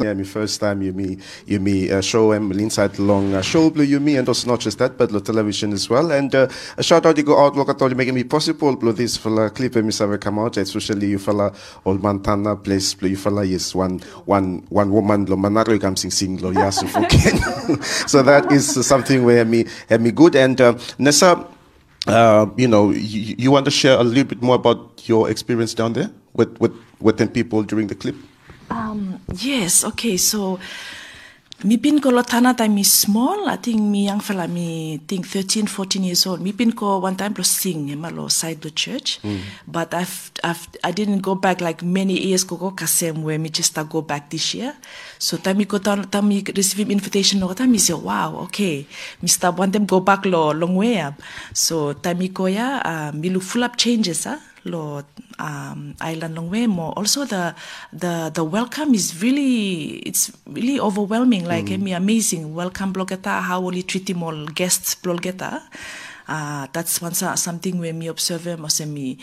Yeah, 0.05 0.15
my 0.15 0.25
first 0.25 0.61
time 0.61 0.83
you 0.83 0.93
me 0.93 1.19
you 1.47 1.61
me 1.61 1.91
uh, 1.91 2.01
show 2.01 2.33
him 2.33 2.53
inside 2.53 2.99
long 2.99 3.35
uh, 3.35 3.43
show 3.43 3.71
blue 3.71 3.85
you 3.85 4.01
me 4.01 4.17
and 4.17 4.27
also 4.29 4.49
not 4.49 4.61
just 4.61 4.79
that 4.79 4.99
but 4.99 5.11
the 5.11 5.21
television 5.21 5.73
as 5.73 5.89
well. 5.89 6.11
And 6.13 6.35
uh, 6.35 6.49
a 6.77 6.83
shout 6.83 7.07
out 7.07 7.17
you 7.17 7.23
go 7.23 7.39
out 7.45 7.57
look 7.57 7.69
at 7.69 7.81
all 7.81 7.89
you 7.89 7.97
making 7.97 8.15
me 8.15 8.25
possible 8.25 8.75
blue 8.77 8.93
this 8.93 9.17
fella 9.17 9.51
clip 9.51 9.77
me 9.77 9.93
have 9.99 10.21
come 10.21 10.39
out 10.39 10.57
especially 10.57 11.09
you 11.09 11.19
fella 11.19 11.53
old 11.85 12.03
Montana 12.03 12.57
place 12.57 12.95
blue 12.95 13.11
you 13.11 13.17
fella 13.17 13.45
is 13.45 13.75
one 13.75 14.01
one 14.27 14.65
one 14.69 14.91
woman 14.91 15.27
lo 15.27 15.37
manaro 15.37 15.81
kam 15.81 15.97
sing 15.97 16.11
sing 16.11 16.39
lo 16.39 16.53
fuken 16.53 17.39
so 18.09 18.23
that 18.23 18.51
is 18.53 18.87
something 18.87 19.25
where 19.25 19.45
me 19.45 19.67
me 19.99 20.11
good. 20.11 20.35
And 20.35 20.61
uh, 20.61 20.79
Nessa 20.99 21.47
uh, 22.07 22.47
you 22.57 22.69
know 22.69 22.91
you, 22.91 23.35
you 23.39 23.51
want 23.51 23.65
to 23.65 23.71
share 23.71 23.99
a 23.99 24.03
little 24.05 24.25
bit 24.25 24.43
more 24.43 24.57
about 24.57 25.09
your 25.09 25.31
experience 25.31 25.75
down 25.75 25.93
there 25.93 26.11
with 26.35 26.59
with 26.61 26.73
with 27.01 27.19
them 27.19 27.29
people 27.29 27.63
during 27.63 27.87
the 27.87 27.95
clip 27.95 28.17
Um, 28.73 29.21
yes, 29.37 29.85
okay, 29.85 30.17
so 30.17 30.57
mi 31.63 31.77
pin 31.79 32.01
ko 32.01 32.11
lo 32.11 32.23
tana 32.27 32.55
time 32.55 32.75
mi 32.75 32.83
small, 32.83 33.47
I 33.47 33.55
think 33.57 33.79
mi 33.81 34.07
young 34.07 34.19
fella 34.19 34.49
mi 34.49 34.99
think 35.07 35.27
13, 35.29 35.67
14 35.69 36.03
years 36.03 36.27
old. 36.27 36.41
Mi 36.41 36.53
pin 36.53 36.73
ko 36.73 36.99
one 36.99 37.15
time 37.15 37.35
lo 37.37 37.45
sing 37.45 37.91
ema 37.91 38.11
lo 38.11 38.27
side 38.29 38.61
the 38.63 38.71
church. 38.71 39.21
But 39.69 39.95
I've, 39.95 40.33
I've 40.43 40.67
I 40.83 40.91
didn't 40.91 41.21
go 41.21 41.35
back 41.37 41.61
like 41.61 41.83
many 41.85 42.19
years 42.19 42.43
ko 42.45 42.57
ko 42.57 42.73
kasem 42.73 43.23
where 43.23 43.39
mi 43.39 43.49
just 43.51 43.77
go 43.89 44.01
back 44.03 44.31
this 44.31 44.55
year. 44.55 44.75
So 45.19 45.37
time 45.37 45.59
mi 45.59 45.65
ko 45.67 45.79
tam 45.79 46.05
tam 46.09 46.29
mi 46.29 46.43
receive 46.57 46.91
invitation 46.91 47.41
lo 47.41 47.53
time 47.53 47.71
mi 47.73 47.79
say 47.79 47.95
wow, 47.95 48.41
okay. 48.49 48.87
Mi 49.21 49.29
start 49.29 49.57
want 49.57 49.73
them 49.73 49.85
go 49.87 50.01
back 50.01 50.25
lo 50.25 50.51
long 50.51 50.75
way 50.75 50.99
up. 50.99 51.15
So 51.53 51.93
time 51.93 52.19
mi 52.19 52.29
ko 52.29 52.47
ya 52.47 52.81
uh, 52.83 53.11
mi 53.13 53.29
look 53.31 53.45
full 53.45 53.63
up 53.63 53.77
changes 53.77 54.27
ah 54.27 54.41
lo 54.65 55.03
um, 55.39 55.95
island 56.01 56.37
longwe 56.37 56.69
mo. 56.69 56.93
Also 56.97 57.25
the 57.25 57.55
the 57.93 58.31
the 58.35 58.45
welcome 58.45 58.95
is 58.95 59.23
really 59.23 59.99
it's 60.07 60.31
really 60.47 60.79
overwhelming. 60.79 61.45
Like 61.45 61.67
mm. 61.67 61.97
amazing. 61.97 62.55
Welcome 62.55 62.93
blogeta 62.93 63.43
how 63.43 63.61
will 63.61 63.75
you 63.75 63.83
treat 63.83 64.09
him 64.09 64.23
all 64.23 64.47
guests 64.47 64.95
blogeta? 64.95 65.63
Uh, 66.29 66.67
that's 66.73 67.03
one 67.03 67.15
so- 67.15 67.35
something 67.35 67.79
where 67.79 67.93
me 67.93 68.07
observe 68.07 68.59
mo 68.59 68.69
se 68.69 68.87
mi 68.87 69.19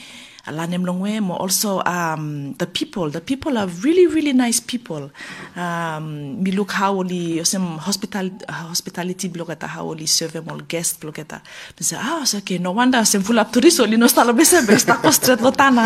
alanem 0.46 0.86
longwe 0.86 1.20
mo 1.22 1.36
also 1.36 1.82
um, 1.86 2.54
the 2.58 2.66
people. 2.66 3.10
The 3.10 3.22
people 3.22 3.58
are 3.58 3.68
really 3.84 4.08
really 4.08 4.34
nice 4.34 4.60
people. 4.60 5.12
Um, 5.56 6.44
how 6.70 6.96
only 7.00 7.44
some 7.44 7.78
hospital 7.78 8.30
hospitality 8.48 9.30
blogeta 9.30 9.68
how 9.68 9.90
only 9.90 10.06
serve 10.06 10.40
guests 10.68 10.98
blogeta 11.00 11.42
me 11.78 11.84
say 11.84 11.98
ah 12.00 12.24
so 12.26 12.38
okay 12.38 12.58
no 12.58 12.72
wonder 12.72 13.04
sem 13.06 13.22
full 13.22 13.40
up 13.40 13.52
tourist 13.52 13.80
only 13.80 13.98
no 13.98 14.08
stalo 14.08 14.34
bese 14.34 14.66
be 14.68 14.76
sta 14.78 14.96
kostret 15.04 15.40
lotana 15.42 15.86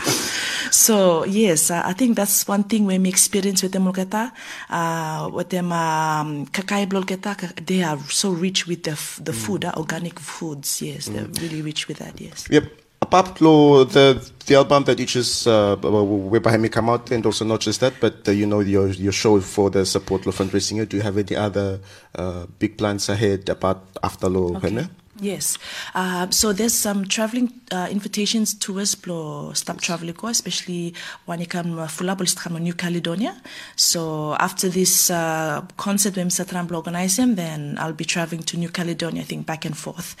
so 0.84 1.24
yes 1.24 1.70
uh, 1.70 1.82
i 1.84 1.92
think 1.94 2.16
that's 2.16 2.48
one 2.48 2.64
thing 2.64 2.86
when 2.86 3.00
me 3.02 3.08
experience 3.08 3.62
with 3.62 3.72
them 3.72 3.84
blogeta 3.84 4.32
uh, 4.70 5.28
with 5.32 5.48
them 5.48 5.72
um, 5.72 6.46
kakai 6.46 6.86
blogeta 6.86 7.36
they 7.66 7.82
are 7.82 7.98
so 8.08 8.30
rich 8.30 8.66
with 8.66 8.82
the 8.82 8.92
f- 8.92 9.20
the 9.22 9.32
food 9.32 9.64
uh, 9.64 9.72
organic 9.76 10.18
foods. 10.18 10.82
Yes 10.82 11.06
they're 11.06 11.28
really 11.40 11.62
rich 11.62 11.88
with 11.88 11.98
that 11.98 12.20
yes. 12.20 12.46
Yep. 12.50 12.81
Apart 13.02 13.38
from 13.38 13.88
the 13.88 14.30
the 14.46 14.54
album 14.54 14.84
that 14.84 14.96
you 14.98 15.06
just 15.06 15.46
uh, 15.48 15.74
where 15.76 16.40
behind 16.40 16.62
me 16.62 16.68
come 16.68 16.88
out, 16.88 17.10
and 17.10 17.26
also 17.26 17.44
not 17.44 17.60
just 17.60 17.80
that, 17.80 17.94
but 18.00 18.28
uh, 18.28 18.30
you 18.30 18.46
know 18.46 18.60
your 18.60 18.88
your 18.88 19.10
show 19.10 19.40
for 19.40 19.70
the 19.70 19.84
support 19.84 20.24
of 20.26 20.36
fundraising. 20.36 20.88
Do 20.88 20.96
you 20.96 21.02
have 21.02 21.18
any 21.18 21.34
other 21.34 21.80
uh, 22.14 22.46
big 22.60 22.78
plans 22.78 23.08
ahead 23.08 23.48
apart 23.48 23.78
after 24.04 24.28
lo? 24.28 24.56
Okay. 24.56 24.86
Yes. 25.22 25.56
Uh, 25.94 26.28
so 26.30 26.52
there's 26.52 26.74
some 26.74 27.06
traveling 27.06 27.52
uh, 27.70 27.86
invitations 27.88 28.54
towards 28.54 28.96
Blo 28.96 29.52
Stop 29.52 29.80
Traveling, 29.80 30.16
especially 30.24 30.94
when 31.26 31.38
you 31.38 31.46
come 31.46 31.78
uh, 31.78 31.86
Fulabol 31.86 32.26
come 32.34 32.58
New 32.58 32.74
Caledonia. 32.74 33.40
So 33.76 34.34
after 34.40 34.68
this 34.68 35.10
uh, 35.10 35.64
concert 35.76 36.16
when 36.16 36.26
Satram 36.28 36.66
Blo 36.66 36.78
organize 36.78 37.18
them, 37.18 37.36
then 37.36 37.76
I'll 37.78 37.92
be 37.92 38.04
traveling 38.04 38.42
to 38.42 38.56
New 38.56 38.68
Caledonia, 38.68 39.22
I 39.22 39.24
think 39.24 39.46
back 39.46 39.64
and 39.64 39.78
forth. 39.78 40.16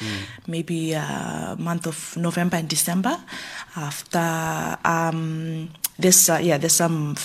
Maybe 0.46 0.94
uh, 0.94 1.56
month 1.56 1.88
of 1.88 2.16
November 2.16 2.58
and 2.58 2.68
December. 2.68 3.18
After 3.74 4.78
um, 4.84 5.68
this, 5.98 6.30
uh, 6.30 6.38
yeah, 6.40 6.58
there's 6.58 6.74
some 6.74 7.16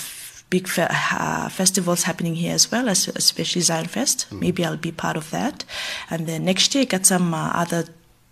big 0.50 0.66
fe- 0.68 0.88
uh, 0.90 1.48
festivals 1.48 2.04
happening 2.04 2.34
here 2.34 2.54
as 2.54 2.70
well, 2.72 2.88
as, 2.88 3.08
especially 3.08 3.62
Zion 3.62 3.86
Fest. 3.86 4.26
Maybe 4.32 4.64
I'll 4.64 4.76
be 4.76 4.92
part 4.92 5.16
of 5.16 5.30
that. 5.30 5.64
And 6.10 6.26
then 6.26 6.44
next 6.44 6.74
year, 6.74 6.82
I 6.82 6.84
got 6.86 7.06
some 7.06 7.34
uh, 7.34 7.50
other 7.54 7.84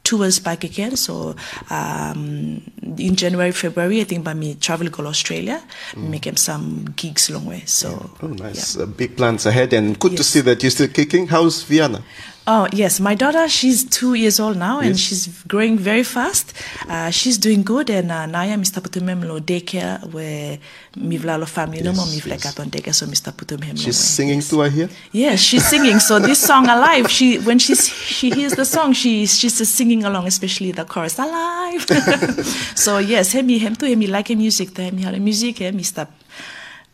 tours 0.04 0.38
back 0.38 0.62
again. 0.64 0.96
So 0.96 1.34
um, 1.68 2.62
in 2.96 3.16
January, 3.16 3.52
February, 3.52 4.00
I 4.00 4.04
think 4.04 4.24
by 4.24 4.34
me 4.34 4.54
travel 4.54 4.88
go 4.88 5.02
to 5.02 5.08
Australia, 5.08 5.62
making 5.96 6.36
some 6.36 6.84
gigs 6.96 7.28
long 7.30 7.44
way. 7.44 7.62
So 7.66 8.10
Oh, 8.22 8.28
nice. 8.28 8.76
Uh, 8.78 8.86
big 8.86 9.16
plans 9.16 9.46
ahead, 9.46 9.72
and 9.72 9.98
good 9.98 10.16
to 10.16 10.24
see 10.24 10.40
that 10.42 10.62
you're 10.62 10.70
still 10.70 10.88
kicking. 10.88 11.26
How's 11.26 11.64
Vienna? 11.64 12.02
Oh 12.48 12.68
yes, 12.72 13.00
my 13.00 13.16
daughter. 13.16 13.48
She's 13.48 13.82
two 13.82 14.14
years 14.14 14.38
old 14.38 14.56
now, 14.56 14.78
and 14.78 14.96
she's 14.96 15.26
growing 15.48 15.76
very 15.76 16.04
fast. 16.04 16.52
Uh, 16.88 17.10
she's 17.10 17.38
doing 17.38 17.64
good, 17.64 17.90
and 17.90 18.12
uh, 18.12 18.26
Naya 18.26 18.56
Mr. 18.56 18.80
Putum 18.80 19.24
lo 19.26 19.40
daycare 19.40 19.98
where 20.12 20.58
mivla 20.96 21.40
lo 21.40 21.46
family 21.46 21.82
no 21.82 21.92
more 21.92 22.06
Yes, 22.06 22.14
mivla 22.24 22.44
yes. 22.44 22.58
on 22.60 22.70
daycare, 22.70 22.94
so 22.94 23.06
Mr. 23.06 23.32
Putum 23.32 23.64
him. 23.64 23.74
She's 23.74 23.96
singing 23.96 24.40
too, 24.40 24.62
I 24.62 24.68
hear. 24.68 24.88
Yes, 25.10 25.40
she's 25.40 25.66
singing. 25.66 25.98
So 25.98 26.20
this 26.20 26.38
song 26.38 26.68
alive. 26.68 27.10
She 27.10 27.38
when 27.40 27.58
she's 27.58 27.88
she 27.88 28.30
hears 28.30 28.52
the 28.52 28.64
song, 28.64 28.92
she 28.92 29.26
she's 29.26 29.58
just 29.58 29.74
singing 29.74 30.04
along, 30.04 30.28
especially 30.28 30.70
the 30.70 30.84
chorus 30.84 31.18
alive. 31.18 31.84
so 32.76 32.98
yes, 32.98 33.32
hemi 33.32 33.58
hem 33.58 33.74
to 33.74 33.88
hemi 33.88 34.06
like 34.06 34.30
a 34.30 34.36
music. 34.36 34.72
To 34.74 34.82
hemi 34.84 35.18
music. 35.18 35.58
Hemi 35.58 35.82
stop 35.82 36.12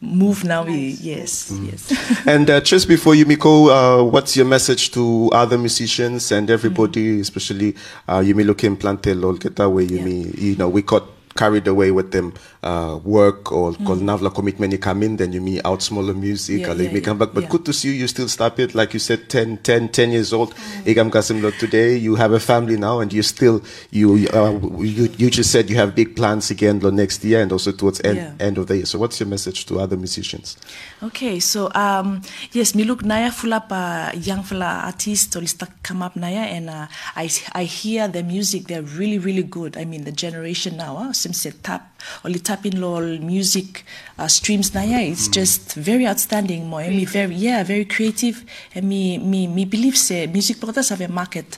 move 0.02 0.44
now. 0.44 0.64
we 0.64 0.96
Yes, 1.00 1.50
yes. 1.62 1.92
and 2.26 2.50
uh, 2.50 2.60
just 2.60 2.88
before 2.88 3.14
you, 3.14 3.24
Miko, 3.24 3.68
uh, 3.70 4.02
what's 4.02 4.36
your 4.36 4.46
message 4.46 4.90
to 4.92 5.30
other 5.32 5.56
musicians 5.56 6.32
and 6.32 6.50
everybody, 6.50 7.20
especially 7.20 7.74
uh, 8.08 8.18
you 8.18 8.34
may 8.34 8.42
look 8.44 8.64
in 8.64 8.76
Plante 8.76 9.14
Lolketa, 9.14 9.70
where 9.72 9.84
you 9.84 9.98
Yeah. 9.98 10.32
you 10.36 10.56
know, 10.56 10.68
we 10.68 10.82
got 10.82 11.04
carried 11.36 11.66
away 11.66 11.90
with 11.90 12.10
them 12.12 12.34
uh, 12.62 13.00
work 13.02 13.50
or 13.50 13.74
called 13.74 14.00
Navla 14.00 14.32
commitment 14.32 14.72
you 14.72 14.78
come 14.78 15.02
in, 15.02 15.16
then 15.16 15.32
you 15.32 15.40
may 15.40 15.60
out 15.64 15.82
smaller 15.82 16.14
music 16.14 16.60
Yeah, 16.60 16.74
yeah, 16.74 16.92
may 16.92 17.00
come 17.00 17.18
back. 17.18 17.30
But 17.32 17.48
good 17.48 17.64
to 17.66 17.72
see 17.72 17.88
you, 17.88 17.94
you 17.94 18.08
still 18.08 18.28
stop 18.28 18.58
it. 18.60 18.74
Like 18.74 18.94
you 18.94 19.00
said, 19.00 19.28
10, 19.28 19.58
10, 19.58 19.88
10 19.88 20.10
years 20.12 20.32
old. 20.32 20.54
Igam 20.84 21.10
Kasim 21.10 21.42
Lord, 21.42 21.54
today 21.54 21.96
you 21.96 22.14
have 22.14 22.32
a 22.32 22.40
family 22.40 22.76
now 22.76 23.00
and 23.00 23.12
you 23.12 23.22
still, 23.22 23.62
you, 23.90 24.28
uh, 24.32 24.58
you, 24.78 25.08
you 25.16 25.30
just 25.30 25.50
said 25.50 25.70
you 25.70 25.76
have 25.76 25.94
big 25.94 26.14
plans 26.14 26.50
again 26.50 26.78
next 26.94 27.24
year 27.24 27.40
and 27.40 27.52
also 27.52 27.72
towards 27.72 28.00
end, 28.02 28.40
end 28.40 28.58
of 28.58 28.66
the 28.66 28.76
year. 28.76 28.86
So 28.86 28.98
what's 28.98 29.18
your 29.18 29.28
message 29.28 29.66
to 29.66 29.80
other 29.80 29.96
musicians? 29.96 30.56
Okay, 31.02 31.40
so 31.40 31.70
um, 31.74 32.22
yes, 32.52 32.74
me 32.74 32.84
look 32.84 33.04
naya 33.04 33.30
full 33.30 33.54
up 33.54 33.66
uh, 33.70 34.10
young 34.14 34.42
fella 34.42 34.82
artist 34.84 35.34
or 35.36 35.42
come 35.82 36.02
up 36.02 36.14
naya 36.16 36.46
and 36.46 36.70
uh, 36.70 36.86
I 37.16 37.30
I 37.52 37.64
hear 37.64 38.08
the 38.08 38.22
music 38.22 38.66
they're 38.68 38.82
really 38.82 39.18
really 39.18 39.42
good. 39.42 39.76
I 39.76 39.84
mean 39.84 40.04
the 40.04 40.12
generation 40.12 40.76
now, 40.76 40.96
uh, 40.96 41.12
sim 41.12 41.32
se 41.32 41.52
tap 41.62 41.92
or 42.24 42.30
tap 42.52 42.66
in 42.68 42.76
lol 42.76 43.16
music 43.24 43.84
uh, 44.20 44.28
streams 44.28 44.74
naya. 44.76 45.00
It's 45.00 45.28
just 45.28 45.72
very 45.72 46.04
outstanding. 46.06 46.68
Mo 46.68 46.84
me 46.84 47.04
very 47.08 47.34
yeah 47.34 47.64
very 47.64 47.86
creative 47.88 48.44
and 48.74 48.84
me 48.84 49.16
me 49.16 49.46
me 49.48 49.64
believe 49.64 49.96
say 49.96 50.26
music 50.26 50.60
brothers 50.60 50.90
have 50.92 51.00
a 51.00 51.08
market 51.08 51.56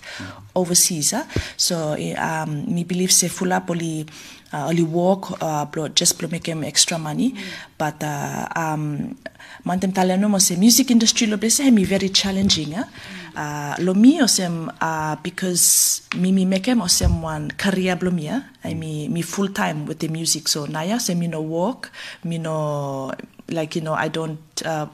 overseas. 0.54 1.12
Uh? 1.12 1.26
So 1.56 1.98
eh, 1.98 2.14
um, 2.14 2.70
me 2.70 2.84
believe 2.84 3.10
say 3.10 3.26
full 3.26 3.52
up 3.52 3.70
only 3.70 4.06
uh, 4.54 4.70
only 4.70 4.86
work 4.86 5.42
uh, 5.42 5.66
just 5.94 6.18
blo 6.18 6.28
make 6.30 6.46
him 6.46 6.62
extra 6.62 6.98
money 6.98 7.34
but 7.76 7.98
uh, 8.04 8.46
um, 8.54 9.16
mantem 9.66 9.90
taleno 9.90 10.30
mo 10.30 10.38
se 10.38 10.54
music 10.56 10.90
industry 10.94 11.26
lo 11.26 11.36
blese 11.36 11.66
mi 11.74 11.84
very 11.84 12.08
challenging 12.08 12.74
eh? 12.74 12.86
Uh, 13.36 13.74
lo 13.78 13.94
mi 13.94 14.20
osem 14.22 14.68
uh, 14.80 15.16
because 15.22 16.02
mi 16.16 16.32
mi 16.32 16.44
make 16.44 16.66
him 16.66 16.80
osem 16.80 17.22
one 17.22 17.50
career 17.56 17.96
blo 17.96 18.10
mi 18.10 18.28
eh? 18.28 18.40
I 18.64 18.74
mi 18.74 19.08
mi 19.08 19.22
full 19.22 19.48
time 19.48 19.86
with 19.86 19.98
the 19.98 20.08
music 20.08 20.48
so 20.48 20.66
naya 20.66 20.98
se 21.00 21.14
mi 21.14 21.26
no 21.28 21.40
work 21.40 21.90
mi 22.24 22.38
no 22.38 23.12
like 23.48 23.76
you 23.76 23.82
know 23.82 23.94
I 23.94 24.08
don't 24.08 24.40
uh, 24.64 24.86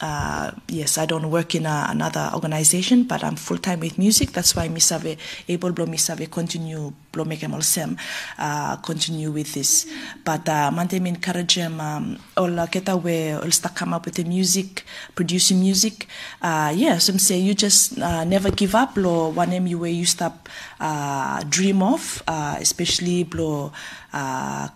uh, 0.00 0.50
yes, 0.68 0.98
I 0.98 1.06
don't 1.06 1.30
work 1.30 1.54
in 1.54 1.66
a, 1.66 1.86
another 1.88 2.30
organization, 2.34 3.04
but 3.04 3.24
I'm 3.24 3.36
full 3.36 3.58
time 3.58 3.80
with 3.80 3.98
music. 3.98 4.32
That's 4.32 4.54
why 4.54 4.68
mi 4.68 4.80
save 4.80 5.16
able 5.48 5.72
blo 5.72 5.86
mi 5.86 5.96
save 5.96 6.30
continue 6.30 6.92
blo 7.16 7.24
make 7.24 7.42
em 7.48 7.54
all 7.56 7.64
sem 7.64 7.96
uh, 8.38 8.76
continue 8.84 9.32
with 9.32 9.56
this. 9.56 9.88
But 10.24 10.48
uh, 10.48 10.68
mante 10.70 11.00
mi 11.00 11.08
encourage 11.08 11.56
them 11.56 11.80
um, 11.80 12.18
all 12.36 12.52
keta 12.68 13.00
we 13.02 13.32
all 13.32 13.50
start 13.50 13.74
come 13.74 13.94
up 13.96 14.04
with 14.04 14.16
the 14.20 14.24
music, 14.24 14.84
producing 15.14 15.60
music. 15.60 16.06
Uh, 16.42 16.72
yeah, 16.76 16.98
some 16.98 17.18
say 17.18 17.38
you 17.38 17.54
just 17.54 17.98
uh, 17.98 18.24
never 18.24 18.50
give 18.50 18.74
up. 18.74 18.94
Blo 18.94 19.28
one 19.32 19.52
em 19.52 19.66
you 19.66 19.78
way 19.78 19.92
you 19.92 20.04
stop 20.04 20.48
uh, 20.80 21.42
dream 21.48 21.82
of, 21.82 22.22
uh, 22.28 22.56
especially 22.60 23.24
blo 23.24 23.72
uh, 24.12 24.68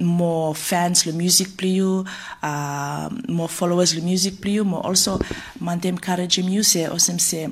more 0.00 0.54
fans 0.54 1.06
le 1.06 1.12
music 1.12 1.56
pliu, 1.56 2.04
uh, 2.42 3.08
more 3.28 3.48
followers 3.48 3.94
le 3.94 4.02
music 4.02 4.40
pliu, 4.40 4.64
more 4.64 4.86
also 4.86 5.18
mandem 5.60 5.94
encourage 5.94 6.42
music 6.42 6.90
or 6.90 6.98
some 6.98 7.18
say 7.18 7.48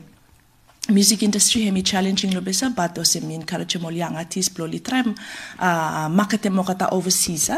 music 0.89 1.22
industry 1.22 1.62
hemi 1.62 1.83
challenging 1.83 2.33
lo 2.35 2.41
besa 2.41 2.70
but 2.74 2.99
ose 2.99 3.20
mi 3.20 3.35
encourage 3.35 3.79
mo 3.79 3.91
young 3.91 4.16
artist 4.16 4.55
blo 4.55 4.66
li 4.66 4.81
tram 4.81 5.14
uh, 5.59 6.09
market 6.09 6.47
mo 6.51 6.62
kata 6.64 6.89
overseas 6.93 7.51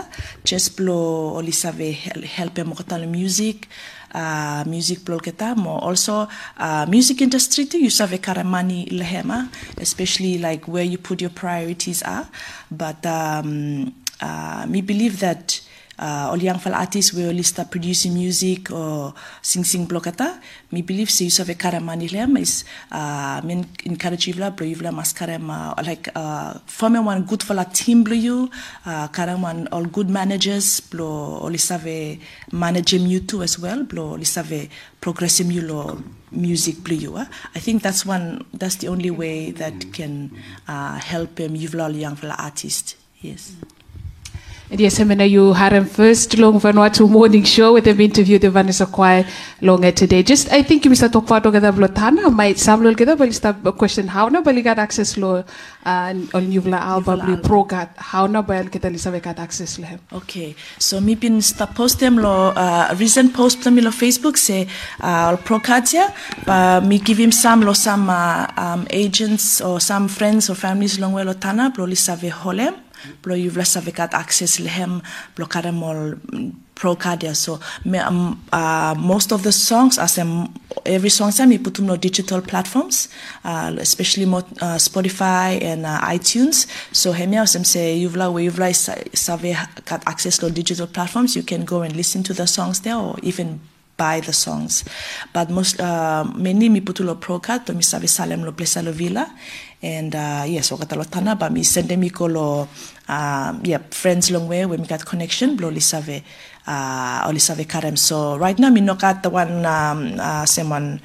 just 0.44 0.76
blo 0.76 1.36
oli 1.38 1.52
save 1.52 1.92
hel- 1.92 2.26
help 2.26 2.58
mo 2.66 2.74
kata 2.74 2.98
le 2.98 3.06
music 3.06 3.68
uh, 4.14 4.64
music 4.66 5.04
blo 5.04 5.18
kata 5.18 5.54
mo. 5.54 5.78
Also 5.78 6.28
uh, 6.58 6.86
music 6.88 7.20
industry 7.20 7.66
too 7.66 7.78
you 7.78 7.90
save 7.90 8.18
kara 8.20 8.44
money 8.44 8.86
lehema 8.90 9.48
especially 9.78 10.38
like 10.38 10.66
where 10.66 10.84
you 10.84 10.98
put 10.98 11.20
your 11.20 11.30
priorities 11.30 12.02
are. 12.02 12.26
But 12.70 13.04
um, 13.06 13.94
uh, 14.20 14.66
me 14.68 14.80
believe 14.80 15.20
that 15.20 15.60
uh, 16.00 16.30
all 16.30 16.38
young 16.38 16.58
fala 16.58 16.78
artists 16.78 17.12
will 17.12 17.28
only 17.28 17.42
start 17.42 17.70
producing 17.70 18.14
music 18.14 18.70
or 18.72 19.12
sing 19.42 19.64
sing 19.64 19.86
blokata 19.86 20.40
me 20.72 20.80
believe 20.82 21.10
se 21.10 21.24
you 21.28 21.44
have 21.44 21.52
kara 21.58 21.80
mani 21.80 22.08
lem 22.08 22.36
is 22.36 22.64
uh, 22.90 23.40
men 23.44 23.66
encourage 23.84 24.26
you 24.28 24.34
blo 24.34 24.64
you 24.66 24.76
mas 24.92 25.14
uh, 25.20 25.74
like 25.84 26.08
uh, 26.16 26.54
form 26.66 26.96
one 27.04 27.22
good 27.22 27.42
fala 27.42 27.64
team 27.66 28.02
blo 28.02 28.14
you 28.14 28.50
uh, 28.86 29.06
one 29.48 29.68
all 29.72 29.84
good 29.84 30.08
managers 30.08 30.80
blo 30.80 31.38
only 31.42 31.58
save 31.58 32.18
manage 32.52 32.94
you 32.94 33.20
too 33.20 33.42
as 33.42 33.58
well 33.58 33.82
blo 33.84 34.12
only 34.14 34.26
have 34.34 34.68
progressive 35.00 35.50
you 35.52 35.62
lo 35.62 36.02
music 36.32 36.82
blue 36.84 36.96
you 36.96 37.16
uh. 37.16 37.26
I 37.54 37.58
think 37.58 37.82
that's 37.82 38.06
one 38.06 38.46
that's 38.54 38.76
the 38.76 38.88
only 38.88 39.10
way 39.10 39.50
that 39.52 39.92
can 39.92 40.30
uh, 40.68 40.96
help 40.98 41.40
um, 41.40 41.54
you 41.56 41.68
all 41.80 41.90
young 41.90 42.16
fala 42.16 42.36
artist 42.38 42.96
yes 43.20 43.52
And 43.62 43.79
yes, 44.78 44.98
Emina, 44.98 45.28
you 45.28 45.52
had 45.52 45.72
him 45.72 45.84
first 45.84 46.38
long 46.38 46.60
Vanuatu 46.60 47.08
morning 47.08 47.42
show 47.42 47.72
with 47.72 47.86
him 47.86 48.00
interview 48.00 48.38
the 48.38 48.50
Vanessa 48.50 48.86
Quai 48.86 49.26
longer 49.60 49.90
today. 49.90 50.22
Just, 50.22 50.52
I 50.52 50.62
think 50.62 50.84
you 50.84 50.90
must 50.90 51.12
talk 51.12 51.24
about 51.30 51.42
the 51.42 51.50
Blotana, 51.50 52.32
might 52.32 52.58
some 52.58 52.82
little 52.82 52.94
get 52.94 53.18
but 53.18 53.32
start 53.34 53.56
a 53.64 53.72
question 53.72 54.06
how 54.08 54.28
na 54.28 54.40
bali 54.40 54.62
got 54.62 54.78
access 54.78 55.16
lo 55.16 55.36
uh, 55.38 55.44
on 55.84 56.46
Nuvla 56.50 56.78
album, 56.78 57.20
li 57.26 57.36
pro 57.36 57.64
got, 57.64 57.90
how 57.96 58.26
na 58.26 58.42
bali 58.42 58.68
kita 58.68 58.90
lisa 58.92 59.10
got 59.18 59.38
access 59.38 59.78
lo 59.78 59.86
him. 59.86 59.98
Okay, 60.12 60.54
so 60.78 61.00
mi 61.00 61.14
bin 61.14 61.42
sta 61.42 61.66
post 61.66 61.98
them 61.98 62.18
lo 62.18 62.52
uh, 62.54 62.94
recent 62.98 63.34
post 63.34 63.64
them 63.64 63.76
lo 63.76 63.90
Facebook 63.90 64.36
say 64.36 64.68
uh, 65.00 65.36
pro 65.38 65.58
katia, 65.58 66.14
but 66.46 66.84
me 66.84 66.98
give 66.98 67.18
him 67.18 67.32
some 67.32 67.62
lo 67.62 67.72
some 67.72 68.08
uh, 68.08 68.46
um, 68.56 68.86
agents 68.90 69.60
or 69.60 69.80
some 69.80 70.06
friends 70.06 70.48
or 70.48 70.54
families 70.54 71.00
long 71.00 71.14
lo 71.14 71.32
tana 71.32 71.72
lo 71.76 71.84
lisa 71.84 72.14
ve 72.14 72.28
holem. 72.30 72.74
Save 73.64 73.94
kat 73.94 74.14
access 74.14 74.58
lehem 74.58 75.02
blo 75.34 75.46
kare 75.46 75.72
mol 75.72 76.16
pro 76.74 76.96
kadia 76.96 77.36
so 77.36 77.60
me, 77.84 77.98
um, 77.98 78.42
uh, 78.52 78.94
most 78.98 79.32
of 79.32 79.42
the 79.42 79.52
songs 79.52 79.98
as 79.98 80.18
um, 80.18 80.52
every 80.86 81.10
song 81.10 81.30
time 81.30 81.50
we 81.50 81.58
put 81.58 81.78
on 81.78 82.00
digital 82.00 82.40
platforms 82.40 83.08
uh, 83.44 83.74
especially 83.78 84.24
mo, 84.24 84.38
uh, 84.38 84.78
Spotify 84.80 85.60
and 85.62 85.84
uh, 85.84 86.00
iTunes. 86.00 86.66
So 86.92 87.12
hemia 87.12 87.46
sem 87.46 87.64
say 87.64 87.96
you 87.96 88.08
vla 88.08 88.32
we 88.32 88.48
vla 88.48 88.74
save 88.74 89.56
kat 89.84 90.02
access 90.06 90.38
to 90.38 90.50
digital 90.50 90.86
platforms 90.86 91.36
you 91.36 91.42
can 91.42 91.64
go 91.64 91.82
and 91.82 91.94
listen 91.94 92.22
to 92.22 92.32
the 92.32 92.46
songs 92.46 92.80
there 92.80 92.96
or 92.96 93.16
even 93.22 93.60
buy 93.98 94.20
the 94.20 94.32
songs. 94.32 94.84
But 95.34 95.50
most 95.50 95.78
uh, 95.78 96.24
mainly 96.34 96.70
mi 96.70 96.80
putulo 96.80 97.20
pro 97.20 97.38
kat 97.40 97.66
to 97.66 97.74
mi 97.74 97.82
save 97.82 98.08
salem 98.08 98.42
lo 98.42 98.52
plesa 98.52 98.82
lo 98.82 98.92
villa 98.92 99.28
and 99.82 100.14
uh, 100.14 100.44
yes 100.46 100.70
wakata 100.70 100.96
lo 100.96 101.04
tana 101.04 101.36
ba 101.36 101.48
mi 101.48 101.64
sende 101.64 101.96
mi 101.96 102.10
ko 102.10 102.26
lo 102.26 102.68
uh, 103.08 103.50
yeah 103.64 103.80
friends 103.90 104.30
long 104.30 104.48
way 104.48 104.66
when 104.66 104.80
we 104.80 104.86
got 104.86 105.04
connection 105.04 105.56
blo 105.56 105.68
li 105.68 105.80
save 105.80 106.22
uh, 106.68 107.24
o 107.26 107.30
li 107.32 107.40
save 107.40 107.64
karem. 107.64 107.96
So 107.96 108.36
right 108.36 108.58
now 108.58 108.68
mi 108.70 108.80
no 108.80 108.94
got 108.94 109.22
the 109.22 109.30
one 109.30 109.64
um, 109.64 110.20
uh, 110.20 110.44
someone 110.44 111.00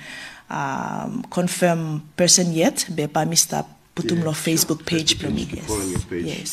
um, 0.50 1.24
confirm 1.32 2.04
person 2.16 2.52
yet 2.52 2.86
be 2.92 3.08
ba 3.08 3.24
mr 3.24 3.38
sta 3.38 3.60
putum 3.96 4.24
lo 4.24 4.32
Facebook 4.36 4.84
page 4.84 5.20
blo 5.20 5.32
mi 5.32 5.48
yes. 5.48 5.72
yes. 6.12 6.52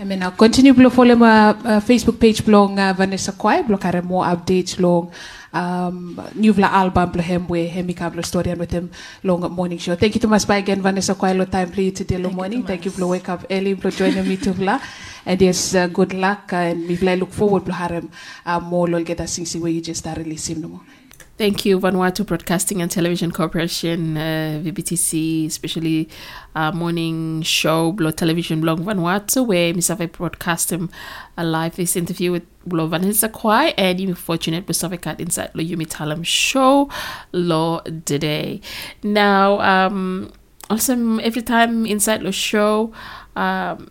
I 0.00 0.04
mean, 0.04 0.22
I'll 0.22 0.32
continue 0.32 0.72
to 0.72 0.88
follow 0.88 1.14
my 1.14 1.50
uh, 1.50 1.80
Facebook 1.84 2.18
page 2.18 2.46
blog 2.46 2.78
uh, 2.78 2.94
Vanessa 2.96 3.32
Quai, 3.32 3.60
blog 3.60 3.84
are 3.84 4.00
more 4.00 4.24
updates 4.24 4.80
long 4.80 5.12
um, 5.52 6.20
new 6.34 6.52
vla 6.52 6.68
album 6.70 7.10
blo 7.10 7.22
hem 7.22 7.46
we 7.48 7.66
hemi 7.66 7.94
kablo 7.94 8.24
story 8.24 8.54
with 8.54 8.70
him 8.70 8.90
long 9.22 9.40
morning 9.52 9.78
show. 9.78 9.94
Thank 9.96 10.14
you 10.14 10.20
to 10.20 10.28
much 10.28 10.46
bye 10.46 10.58
again 10.58 10.82
Vanessa 10.82 11.14
Quai 11.14 11.32
lo 11.32 11.44
time 11.44 11.70
for 11.70 11.80
you 11.80 11.90
today 11.92 12.18
lo 12.18 12.30
morning. 12.30 12.62
Thank 12.64 12.84
you 12.84 12.90
for 12.90 13.06
wake 13.06 13.28
up 13.28 13.44
early 13.50 13.74
for 13.74 13.90
joining 13.90 14.26
me 14.28 14.36
to 14.38 14.52
vla. 14.52 14.80
And 15.26 15.40
yes, 15.42 15.74
uh, 15.74 15.86
good 15.88 16.14
luck 16.14 16.52
uh, 16.52 16.56
and 16.56 16.88
we 16.88 16.96
look 16.96 17.30
forward 17.30 17.66
to 17.66 17.72
harem 17.72 18.10
uh, 18.46 18.58
more 18.60 18.88
lo 18.88 19.02
get 19.04 19.20
us 19.20 19.32
sing 19.32 19.60
where 19.60 19.70
you 19.70 19.80
just 19.80 20.00
start 20.00 20.18
releasing 20.18 20.60
no 20.62 20.68
more. 20.68 20.99
Thank 21.40 21.64
you, 21.64 21.80
Vanuatu 21.80 22.26
Broadcasting 22.26 22.82
and 22.82 22.90
Television 22.90 23.30
Corporation, 23.32 24.18
uh, 24.18 24.60
VBTC, 24.62 25.46
especially 25.46 26.06
uh, 26.54 26.70
morning 26.70 27.40
show, 27.40 27.92
Blog 27.92 28.16
Television 28.16 28.60
Blog 28.60 28.80
Vanuatu, 28.80 29.46
where 29.46 29.72
Misave 29.72 30.12
broadcast 30.12 30.70
him 30.70 30.90
a 31.38 31.42
live 31.42 31.76
this 31.76 31.96
interview 31.96 32.30
with 32.30 32.42
Lo 32.66 32.86
Vanessa 32.88 33.30
Quai, 33.30 33.68
and 33.78 33.98
you 33.98 34.14
fortunate 34.14 34.66
Misave 34.66 35.00
Cat 35.00 35.18
inside 35.18 35.50
Lo 35.54 35.64
Yumi 35.64 35.86
Talem 35.86 36.26
show, 36.26 36.90
Lo 37.32 37.80
Today. 38.04 38.60
Now, 39.02 39.60
um, 39.60 40.30
also 40.68 40.92
every 41.20 41.40
time 41.40 41.86
inside 41.86 42.22
Lo 42.22 42.32
show, 42.32 42.92
um, 43.34 43.90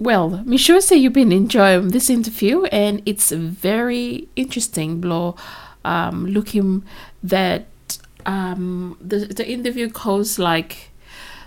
well, 0.00 0.42
me 0.44 0.56
sure 0.56 0.80
say 0.80 0.96
you've 0.96 1.12
been 1.12 1.30
enjoying 1.30 1.90
this 1.90 2.10
interview, 2.10 2.64
and 2.72 3.02
it's 3.06 3.30
very 3.30 4.26
interesting, 4.34 5.00
Blo 5.00 5.36
um, 5.84 6.26
looking 6.26 6.84
that 7.22 7.66
um, 8.26 8.96
the 9.00 9.18
the 9.18 9.48
interview 9.48 9.88
goes 9.88 10.38
like 10.38 10.90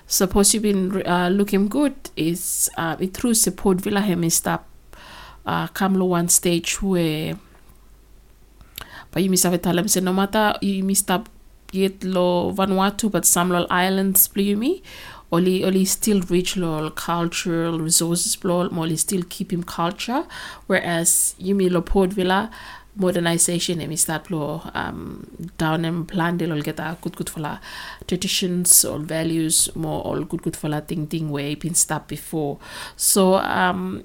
suppose 0.08 0.54
you've 0.54 0.64
been 0.64 1.06
uh, 1.06 1.30
looking 1.30 1.68
good 1.68 1.96
is 2.16 2.70
uh, 2.78 2.96
it 3.00 3.14
through 3.14 3.34
support 3.34 3.80
Villa 3.80 4.02
Hemistap 4.02 4.62
uh, 5.46 5.68
Kamlo 5.68 6.08
one 6.08 6.28
stage 6.30 6.82
where 6.82 7.38
but 9.12 9.24
you 9.24 9.30
miss 9.30 9.44
have 9.44 9.62
tell 9.62 9.88
say 9.88 10.00
no 10.00 10.14
matter 10.14 10.54
you 10.62 10.84
miss 10.84 11.10
up 11.10 11.30
yet 11.72 12.04
lo 12.04 12.52
Vanuatu 12.54 13.12
but 13.12 13.26
some 13.26 13.52
islands 13.70 14.28
blue 14.28 14.56
me. 14.56 14.84
Only 15.34 15.64
only 15.64 15.86
still 15.86 16.22
rich 16.24 16.58
lo 16.58 16.90
cultural 16.90 17.80
resources 17.80 18.36
blow 18.36 18.68
only 18.70 18.98
still 18.98 19.24
keep 19.30 19.54
him 19.54 19.64
culture. 19.64 20.26
Whereas 20.68 21.36
you 21.38 21.56
me 21.56 21.70
lo 21.70 21.82
Port 21.82 22.12
Vila 22.12 22.52
modernization 22.96 23.80
emi 23.82 23.98
start 23.98 24.30
lo 24.30 24.62
um, 24.74 25.26
down 25.58 25.86
and 25.86 26.08
plan 26.08 26.38
de 26.38 26.46
lol 26.48 26.62
geta 26.62 26.98
good 27.02 27.16
good 27.16 27.30
for 27.30 27.40
la 27.42 27.58
traditions 28.08 28.84
or 28.86 29.00
values 29.00 29.70
more 29.76 30.02
all 30.04 30.24
good 30.24 30.42
good 30.42 30.56
for 30.56 30.70
la 30.70 30.82
thing 30.82 31.08
thing 31.08 31.30
where 31.32 31.56
been 31.56 31.76
start 31.76 32.08
before. 32.08 32.58
So 32.96 33.36
um 33.36 34.04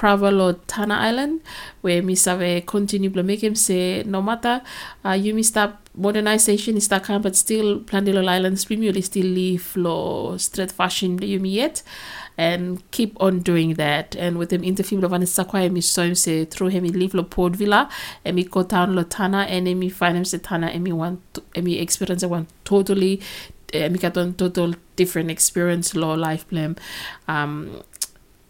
lo 0.00 0.52
Tanna 0.66 0.94
Island 0.94 1.40
where 1.82 2.02
mi 2.02 2.14
save 2.14 2.64
continue 2.66 3.10
blo 3.10 3.22
make 3.22 3.42
him 3.42 3.54
say 3.54 4.02
no 4.04 4.22
matter 4.22 4.62
uh, 5.04 5.10
you 5.10 5.40
stop 5.42 5.88
modernization 5.94 6.76
is 6.76 6.88
that 6.88 7.06
but 7.22 7.36
still 7.36 7.80
Plandelo 7.80 8.26
Islands 8.26 8.64
premier 8.64 9.00
still 9.02 9.26
live 9.26 9.76
lo 9.76 10.36
street 10.38 10.72
fashion 10.72 11.20
you 11.20 11.40
mi 11.40 11.50
yet 11.50 11.82
and 12.38 12.88
keep 12.90 13.16
on 13.20 13.40
doing 13.40 13.74
that. 13.74 14.16
And 14.16 14.38
with 14.38 14.52
him 14.52 14.64
interview 14.64 15.00
lo 15.00 15.08
Vanessa 15.08 15.44
Quai 15.44 15.68
mi 15.68 15.80
so 15.80 16.02
him 16.04 16.14
say 16.14 16.44
through 16.44 16.68
him 16.68 16.84
he 16.84 16.90
live 16.90 17.14
lo 17.14 17.26
and 18.24 18.36
me 18.36 18.44
go 18.44 18.62
down 18.62 18.94
lo 18.94 19.02
Tanna 19.02 19.42
and 19.42 19.68
him 19.68 20.24
say 20.24 20.38
Tanna 20.38 20.68
and 20.68 20.96
want 20.96 21.20
and 21.54 21.64
me 21.64 21.78
experience 21.78 22.24
one 22.24 22.46
totally 22.64 23.20
uh, 23.74 23.88
me 23.88 23.98
got 23.98 24.16
one 24.16 24.34
total 24.34 24.74
different 24.96 25.30
experience 25.30 25.94
lo 25.94 26.14
life 26.14 26.48
plan 26.48 26.76
um 27.28 27.82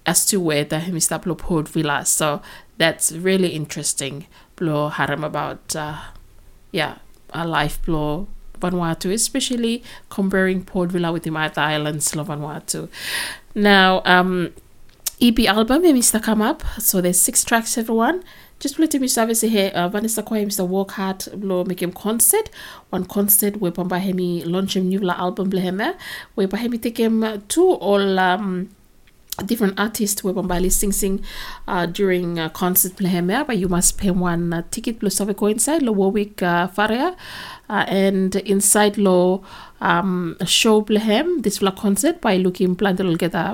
as 0.06 0.26
to 0.26 0.40
where 0.40 0.64
the 0.64 0.80
him 0.80 0.98
stop 1.00 1.26
lo 1.26 1.34
Vila. 1.34 2.04
So 2.04 2.42
that's 2.78 3.12
really 3.12 3.50
interesting. 3.50 4.26
Blow 4.56 4.88
haram 4.88 5.24
about 5.24 5.76
uh, 5.76 6.00
yeah 6.72 6.98
a 7.30 7.46
life 7.46 7.80
blow 7.82 8.28
Vanuatu, 8.62 9.12
especially 9.12 9.82
comparing 10.08 10.64
Port 10.64 10.90
Vila 10.90 11.12
with 11.12 11.24
the 11.24 11.34
other 11.34 11.60
islands 11.60 12.16
of 12.16 12.28
Vanuatu. 12.28 12.88
Now, 13.54 14.00
um, 14.06 14.54
EP 15.20 15.38
album, 15.40 15.82
to 15.82 16.20
come 16.20 16.40
up. 16.40 16.64
So 16.78 17.00
there's 17.00 17.20
six 17.20 17.44
tracks, 17.44 17.76
everyone. 17.76 18.24
just 18.62 18.78
let 18.78 18.94
me 18.94 19.08
service 19.08 19.40
here 19.40 19.72
uh, 19.74 19.88
Vanessa 19.88 20.22
kwa 20.22 20.36
Mr. 20.38 20.64
Walk 20.64 20.92
Hard 20.92 21.26
lo 21.42 21.64
make 21.64 21.82
him 21.82 21.90
concert 21.90 22.48
one 22.90 23.04
concert 23.04 23.60
we 23.60 23.70
pamba 23.70 23.98
hemi 23.98 24.44
launch 24.44 24.76
him 24.76 24.88
new 24.88 25.10
album 25.10 25.50
bleheme 25.50 25.96
we 26.36 26.46
pa 26.46 26.56
hemi 26.56 26.78
take 26.78 26.98
him 26.98 27.42
to 27.48 27.72
all 27.72 28.20
um 28.20 28.68
different 29.46 29.80
artists 29.80 30.22
we 30.22 30.32
pamba 30.32 30.70
sing 30.70 30.92
sing 30.92 31.24
uh, 31.66 31.86
during 31.86 32.38
uh, 32.38 32.48
concert 32.50 32.94
bleheme 32.94 33.44
but 33.44 33.58
you 33.58 33.68
must 33.68 33.98
pay 33.98 34.12
one 34.12 34.52
uh, 34.52 34.62
ticket 34.70 35.00
plus 35.00 35.18
have 35.18 35.36
go 35.36 35.46
inside 35.46 35.82
lo 35.82 35.90
Warwick 35.90 36.40
uh, 36.40 36.68
Faria 36.68 37.16
uh, 37.72 37.84
and 37.88 38.36
inside 38.54 38.96
lo 39.06 39.42
um 39.90 40.36
show 40.58 40.76
blehem 40.88 41.42
this 41.44 41.58
vlog 41.60 41.76
concert 41.84 42.20
by 42.26 42.34
looking 42.36 42.76
plan 42.80 42.96
to 42.96 43.16
get 43.24 43.34
a 43.34 43.46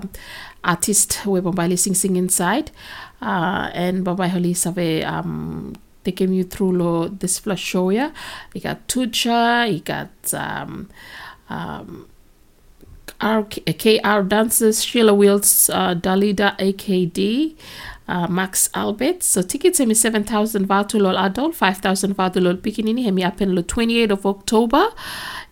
artist 0.73 1.11
we 1.33 1.41
pamba 1.47 1.65
sing 1.85 1.95
sing 2.03 2.17
inside 2.25 2.71
uh, 3.23 3.65
and 3.85 4.05
Baba 4.05 4.29
Holi 4.29 4.55
Save 4.55 5.05
um 5.05 5.75
taking 6.05 6.33
you 6.33 6.45
through 6.45 6.73
lo 6.81 7.09
this 7.09 7.39
flash 7.39 7.63
show 7.63 7.91
yeah. 7.91 8.11
You 8.55 8.61
got 8.61 8.87
Tucha, 8.89 9.73
you 9.73 9.81
got 9.81 10.35
um 10.35 10.89
um 11.49 12.07
R- 13.21 13.43
KR 13.45 14.23
dancers, 14.23 14.85
Sheila 14.85 15.13
Wills, 15.13 15.71
uh, 15.71 15.95
Dalida 15.95 16.57
AKD, 16.59 17.57
uh, 18.09 18.27
Max 18.27 18.71
Albert. 18.75 19.23
So 19.23 19.43
tickets 19.43 19.79
hemi 19.79 19.95
7,000 19.95 20.67
Vatulol 20.67 21.23
adult, 21.23 21.55
5,000 21.55 22.15
Vatulol 22.17 22.57
Pikinini, 22.57 23.05
hemi 23.05 23.23
happen 23.23 23.55
lo 23.55 23.63
28th 23.63 24.11
of 24.11 24.27
October. 24.27 24.89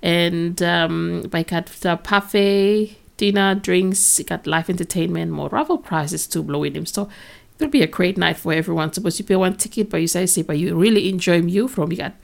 And 0.02 0.62
um, 0.62 1.22
by 1.30 1.42
the 1.42 2.00
parfait, 2.02 2.96
dinner, 3.16 3.54
drinks, 3.54 4.18
you 4.18 4.24
got 4.24 4.46
live 4.46 4.70
entertainment, 4.70 5.30
more 5.32 5.48
raffle 5.48 5.78
prizes 5.78 6.26
to 6.28 6.42
blow 6.42 6.64
in 6.64 6.74
him. 6.74 6.86
So 6.86 7.08
it'll 7.58 7.70
be 7.70 7.82
a 7.82 7.86
great 7.86 8.16
night 8.16 8.36
for 8.36 8.52
everyone. 8.52 8.92
Suppose 8.92 9.18
you 9.18 9.24
pay 9.24 9.36
one 9.36 9.56
ticket, 9.56 9.90
but 9.90 10.00
you 10.00 10.08
say, 10.08 10.26
say, 10.26 10.42
but 10.42 10.58
you 10.58 10.76
really 10.76 11.08
enjoy 11.08 11.40
you 11.40 11.68
from 11.68 11.92
you 11.92 11.98
got 11.98 12.14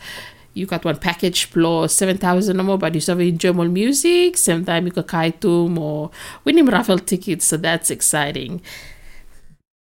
you 0.55 0.67
got 0.67 0.85
one 0.85 0.99
package 0.99 1.51
plus 1.51 1.95
seven 1.95 2.19
thousand 2.19 2.61
or 2.61 2.65
more, 2.65 2.79
but 2.79 2.95
you 2.95 3.01
still 3.01 3.19
enjoy 3.21 3.55
more 3.55 3.69
music. 3.69 4.37
Same 4.37 4.65
time 4.67 4.87
you 4.87 4.93
got 4.93 5.07
kaitum 5.07 5.79
or 5.79 6.11
winning 6.45 6.67
raffle 6.67 6.99
tickets, 6.99 7.47
so 7.47 7.57
that's 7.57 7.91
exciting. 7.91 8.61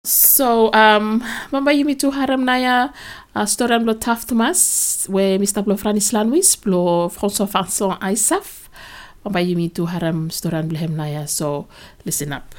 So 0.02 0.70
um 0.72 1.20
mamba 1.52 1.74
yumi 1.74 1.94
tu 1.94 2.10
haram 2.10 2.42
naya 2.46 2.88
uh, 3.36 3.44
story 3.44 3.74
am 3.74 3.84
lo 3.84 3.92
Taft 3.92 4.32
Mas 4.32 5.06
where 5.10 5.38
Mr. 5.38 5.62
Blo 5.62 5.76
Franis 5.76 6.14
Lanwis 6.14 6.56
blo 6.56 7.10
François 7.10 7.44
Vincent 7.44 7.98
Aissaf 8.00 8.70
mamba 9.22 9.42
yumi 9.42 9.68
tu 9.68 9.84
haram 9.84 10.30
story 10.30 10.56
am 10.56 10.68
blehem 10.70 10.96
naya 10.96 11.26
so 11.26 11.66
listen 12.06 12.32
up. 12.32 12.54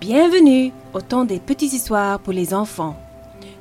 Bienvenue 0.00 0.70
au 0.92 1.00
temps 1.00 1.24
des 1.24 1.40
petites 1.40 1.72
histoires 1.72 2.20
pour 2.20 2.34
les 2.34 2.52
enfants. 2.52 2.94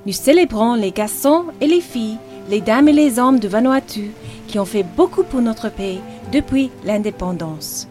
Nous 0.05 0.11
célébrons 0.11 0.75
les 0.75 0.91
garçons 0.91 1.45
et 1.61 1.67
les 1.67 1.79
filles, 1.79 2.17
les 2.49 2.59
dames 2.59 2.89
et 2.89 2.93
les 2.93 3.17
hommes 3.17 3.39
de 3.39 3.47
Vanuatu 3.47 4.11
qui 4.49 4.59
ont 4.59 4.65
fait 4.65 4.83
beaucoup 4.83 5.23
pour 5.23 5.41
notre 5.41 5.69
pays 5.69 6.01
depuis 6.33 6.69
l'indépendance. 6.83 7.87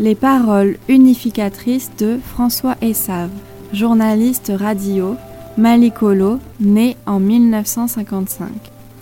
Les 0.00 0.14
paroles 0.14 0.78
unificatrices 0.88 1.90
de 1.98 2.18
François 2.24 2.74
Essave, 2.80 3.28
journaliste 3.74 4.50
radio, 4.56 5.14
Malikolo, 5.58 6.38
né 6.58 6.96
en 7.04 7.20
1955. 7.20 8.48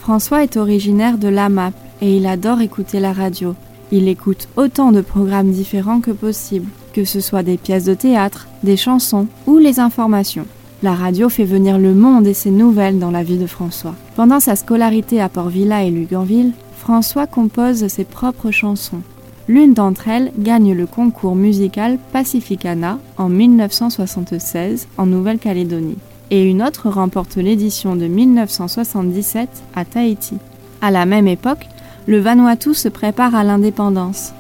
François 0.01 0.42
est 0.42 0.57
originaire 0.57 1.16
de 1.16 1.28
l'AMAP 1.28 1.72
et 2.03 2.16
il 2.16 2.26
adore 2.26 2.62
écouter 2.62 2.99
la 2.99 3.12
radio. 3.12 3.55
Il 3.92 4.09
écoute 4.09 4.49
autant 4.57 4.90
de 4.90 5.01
programmes 5.01 5.53
différents 5.53 6.01
que 6.01 6.11
possible, 6.11 6.68
que 6.92 7.05
ce 7.05 7.20
soit 7.20 7.44
des 7.44 7.59
pièces 7.59 7.84
de 7.84 7.94
théâtre, 7.94 8.49
des 8.64 8.76
chansons 8.76 9.28
ou 9.46 9.59
les 9.59 9.78
informations. 9.78 10.46
La 10.82 10.94
radio 10.94 11.28
fait 11.28 11.44
venir 11.44 11.78
le 11.78 11.94
monde 11.94 12.26
et 12.26 12.34
ses 12.34 12.51
nouvelles 12.51 12.99
dans 12.99 13.12
la 13.12 13.22
vie 13.22 13.38
de 13.38 13.46
François. 13.46 13.94
Pendant 14.16 14.40
sa 14.40 14.57
scolarité 14.57 15.20
à 15.20 15.28
Port-Villa 15.28 15.84
et 15.84 15.92
Luganville, 15.92 16.55
François 16.76 17.28
compose 17.28 17.86
ses 17.86 18.05
propres 18.05 18.51
chansons. 18.51 19.03
L'une 19.49 19.72
d'entre 19.72 20.09
elles 20.09 20.30
gagne 20.38 20.74
le 20.74 20.86
concours 20.86 21.34
musical 21.34 21.99
Pacificana 22.12 22.99
en 23.16 23.30
1976 23.30 24.88
en 24.99 25.07
Nouvelle-Calédonie 25.07 25.96
et 26.30 26.44
une 26.44 26.62
autre 26.62 26.90
remporte 26.90 27.36
l'édition 27.36 27.96
de 27.96 28.07
1977 28.07 29.49
à 29.74 29.86
Tahiti. 29.86 30.36
À 30.82 30.90
la 30.90 31.07
même 31.07 31.26
époque, 31.26 31.66
le 32.07 32.18
Vanuatu 32.18 32.74
se 32.74 32.90
prépare 32.90 33.34
à 33.34 33.42
l'indépendance. 33.42 34.34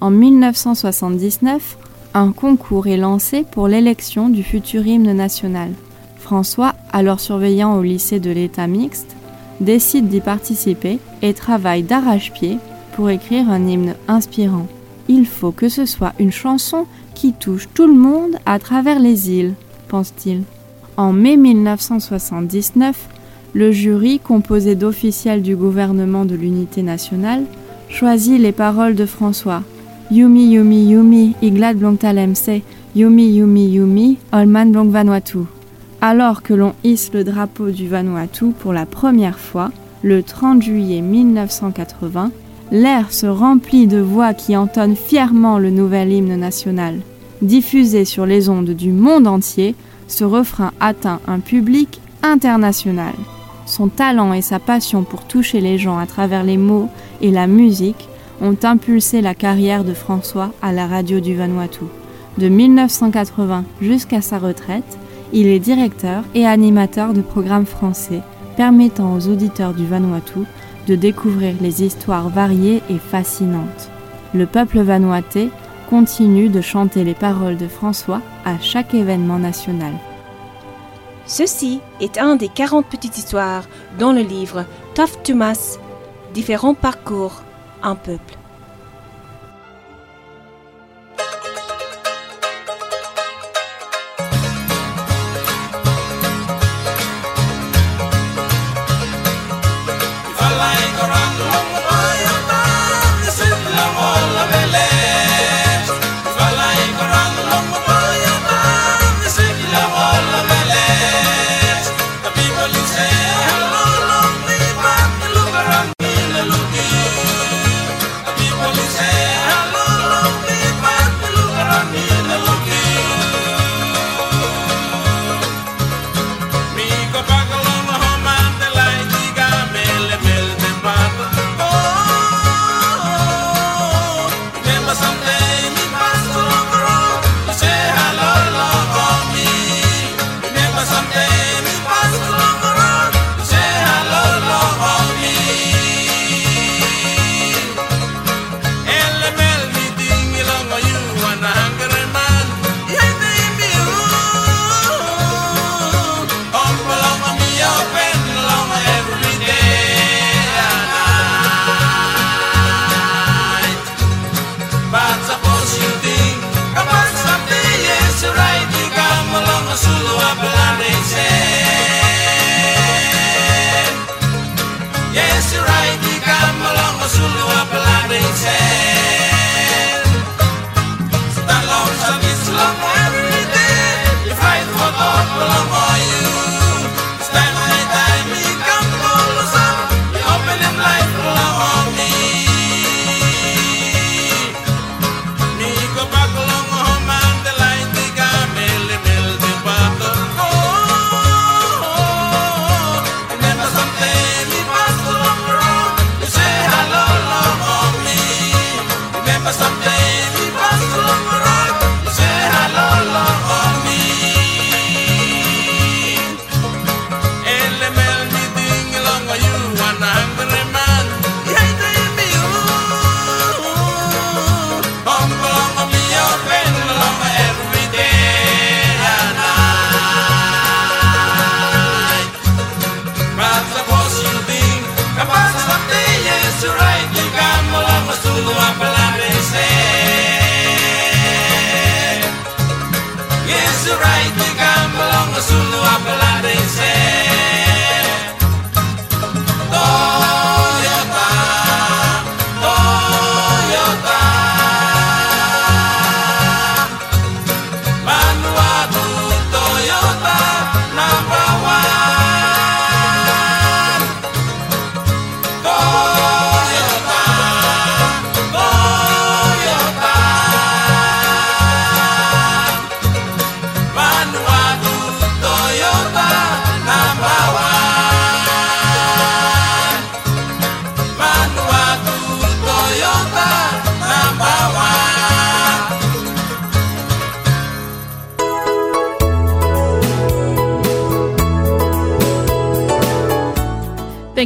En 0.00 0.10
1979, 0.10 1.76
un 2.14 2.32
concours 2.32 2.86
est 2.86 2.96
lancé 2.96 3.44
pour 3.50 3.68
l'élection 3.68 4.30
du 4.30 4.42
futur 4.42 4.86
hymne 4.86 5.12
national. 5.12 5.72
François, 6.16 6.74
alors 6.90 7.20
surveillant 7.20 7.76
au 7.76 7.82
lycée 7.82 8.18
de 8.18 8.30
l'État 8.30 8.66
mixte, 8.66 9.14
décide 9.60 10.08
d'y 10.08 10.20
participer 10.20 10.98
et 11.20 11.34
travaille 11.34 11.82
d'arrache-pied 11.82 12.58
pour 12.94 13.10
écrire 13.10 13.50
un 13.50 13.66
hymne 13.66 13.94
inspirant. 14.08 14.66
Il 15.08 15.26
faut 15.26 15.52
que 15.52 15.68
ce 15.68 15.84
soit 15.84 16.12
une 16.18 16.32
chanson 16.32 16.86
qui 17.14 17.32
touche 17.32 17.68
tout 17.74 17.86
le 17.86 17.94
monde 17.94 18.36
à 18.46 18.58
travers 18.58 18.98
les 18.98 19.30
îles, 19.30 19.54
pense-t-il. 19.88 20.42
En 20.96 21.12
mai 21.12 21.36
1979, 21.36 23.08
le 23.52 23.70
jury, 23.70 24.20
composé 24.20 24.74
d'officiels 24.74 25.42
du 25.42 25.56
gouvernement 25.56 26.24
de 26.24 26.34
l'unité 26.34 26.82
nationale, 26.82 27.44
choisit 27.88 28.40
les 28.40 28.52
paroles 28.52 28.94
de 28.94 29.06
François. 29.06 29.62
Yumi 30.10 30.50
Yumi 30.50 30.86
Yumi, 30.86 31.34
Iglad 31.42 31.78
Blongtalemse, 31.78 32.60
Yumi 32.94 33.28
Yumi 33.28 33.68
Yumi, 33.68 34.18
Olman 34.32 34.70
Blong 34.70 34.90
Vanuatu. 34.90 35.38
Alors 36.00 36.42
que 36.42 36.54
l'on 36.54 36.74
hisse 36.84 37.12
le 37.12 37.24
drapeau 37.24 37.70
du 37.70 37.88
Vanuatu 37.88 38.50
pour 38.50 38.72
la 38.72 38.86
première 38.86 39.38
fois, 39.38 39.70
le 40.02 40.22
30 40.22 40.62
juillet 40.62 41.00
1980, 41.00 42.30
l'air 42.74 43.12
se 43.12 43.26
remplit 43.26 43.86
de 43.86 44.00
voix 44.00 44.34
qui 44.34 44.56
entonnent 44.56 44.96
fièrement 44.96 45.58
le 45.58 45.70
nouvel 45.70 46.12
hymne 46.12 46.34
national. 46.34 46.98
Diffusé 47.40 48.04
sur 48.04 48.26
les 48.26 48.48
ondes 48.48 48.70
du 48.70 48.90
monde 48.90 49.28
entier, 49.28 49.76
ce 50.08 50.24
refrain 50.24 50.72
atteint 50.80 51.20
un 51.28 51.38
public 51.38 52.00
international. 52.24 53.14
Son 53.64 53.86
talent 53.86 54.32
et 54.32 54.42
sa 54.42 54.58
passion 54.58 55.04
pour 55.04 55.22
toucher 55.22 55.60
les 55.60 55.78
gens 55.78 55.98
à 55.98 56.06
travers 56.06 56.42
les 56.42 56.56
mots 56.56 56.88
et 57.20 57.30
la 57.30 57.46
musique 57.46 58.08
ont 58.42 58.56
impulsé 58.64 59.20
la 59.20 59.36
carrière 59.36 59.84
de 59.84 59.94
François 59.94 60.50
à 60.60 60.72
la 60.72 60.88
radio 60.88 61.20
du 61.20 61.36
Vanuatu. 61.36 61.84
De 62.38 62.48
1980 62.48 63.64
jusqu'à 63.82 64.20
sa 64.20 64.40
retraite, 64.40 64.98
il 65.32 65.46
est 65.46 65.60
directeur 65.60 66.24
et 66.34 66.44
animateur 66.44 67.12
de 67.12 67.22
programmes 67.22 67.66
français 67.66 68.22
permettant 68.56 69.14
aux 69.14 69.28
auditeurs 69.28 69.74
du 69.74 69.86
Vanuatu 69.86 70.40
de 70.86 70.94
découvrir 70.94 71.54
les 71.60 71.82
histoires 71.82 72.28
variées 72.28 72.82
et 72.90 72.98
fascinantes. 72.98 73.90
Le 74.34 74.46
peuple 74.46 74.80
vanuatais 74.80 75.48
continue 75.88 76.48
de 76.48 76.60
chanter 76.60 77.04
les 77.04 77.14
paroles 77.14 77.56
de 77.56 77.68
François 77.68 78.20
à 78.44 78.58
chaque 78.60 78.94
événement 78.94 79.38
national. 79.38 79.94
Ceci 81.26 81.80
est 82.00 82.18
un 82.18 82.36
des 82.36 82.48
40 82.48 82.86
petites 82.86 83.16
histoires 83.16 83.64
dans 83.98 84.12
le 84.12 84.20
livre 84.20 84.64
Tough 84.94 85.10
différents 86.34 86.74
parcours, 86.74 87.42
un 87.82 87.94
peuple. 87.94 88.34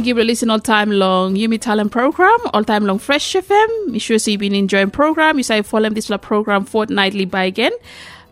You 0.09 0.15
listening 0.15 0.49
all 0.49 0.59
time 0.59 0.89
long 0.89 1.35
Yumi 1.35 1.59
Talem 1.59 1.87
program, 1.91 2.35
all 2.51 2.63
time 2.63 2.83
long 2.87 2.97
Fresh 2.97 3.33
FM. 3.35 3.91
Make 3.91 4.01
sure 4.01 4.17
you've 4.17 4.39
been 4.39 4.55
enjoying 4.55 4.89
program. 4.89 5.37
You 5.37 5.43
say 5.43 5.61
follow 5.61 5.87
this 5.91 6.09
program 6.23 6.65
fortnightly 6.65 7.25
by 7.25 7.43
again. 7.43 7.73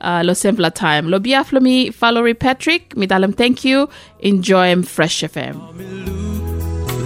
Uh, 0.01 0.23
lo 0.25 0.33
simpler 0.33 0.71
time. 0.71 1.07
Lo 1.07 1.19
bia 1.19 1.43
flomi 1.43 1.93
follow 1.93 2.33
Patrick. 2.33 2.97
Mi 2.97 3.05
dalem 3.05 3.31
thank 3.31 3.63
you. 3.63 3.87
Enjoy 4.21 4.81
Fresh 4.81 5.21
FM. 5.21 5.53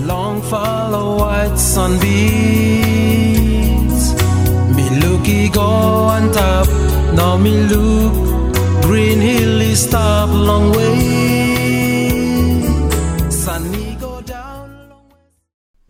Long 0.07 0.41
follow 0.43 1.17
white 1.17 1.57
sunbeams. 1.57 2.05
Me 4.73 4.89
looky 5.01 5.49
go 5.49 5.67
on 6.15 6.31
top. 6.31 6.67
Now 7.13 7.35
me 7.35 7.57
look. 7.63 8.13
Green 8.83 9.19
hill 9.19 9.59
is 9.59 9.83
stop 9.83 10.29
long 10.29 10.71
way. 10.71 11.50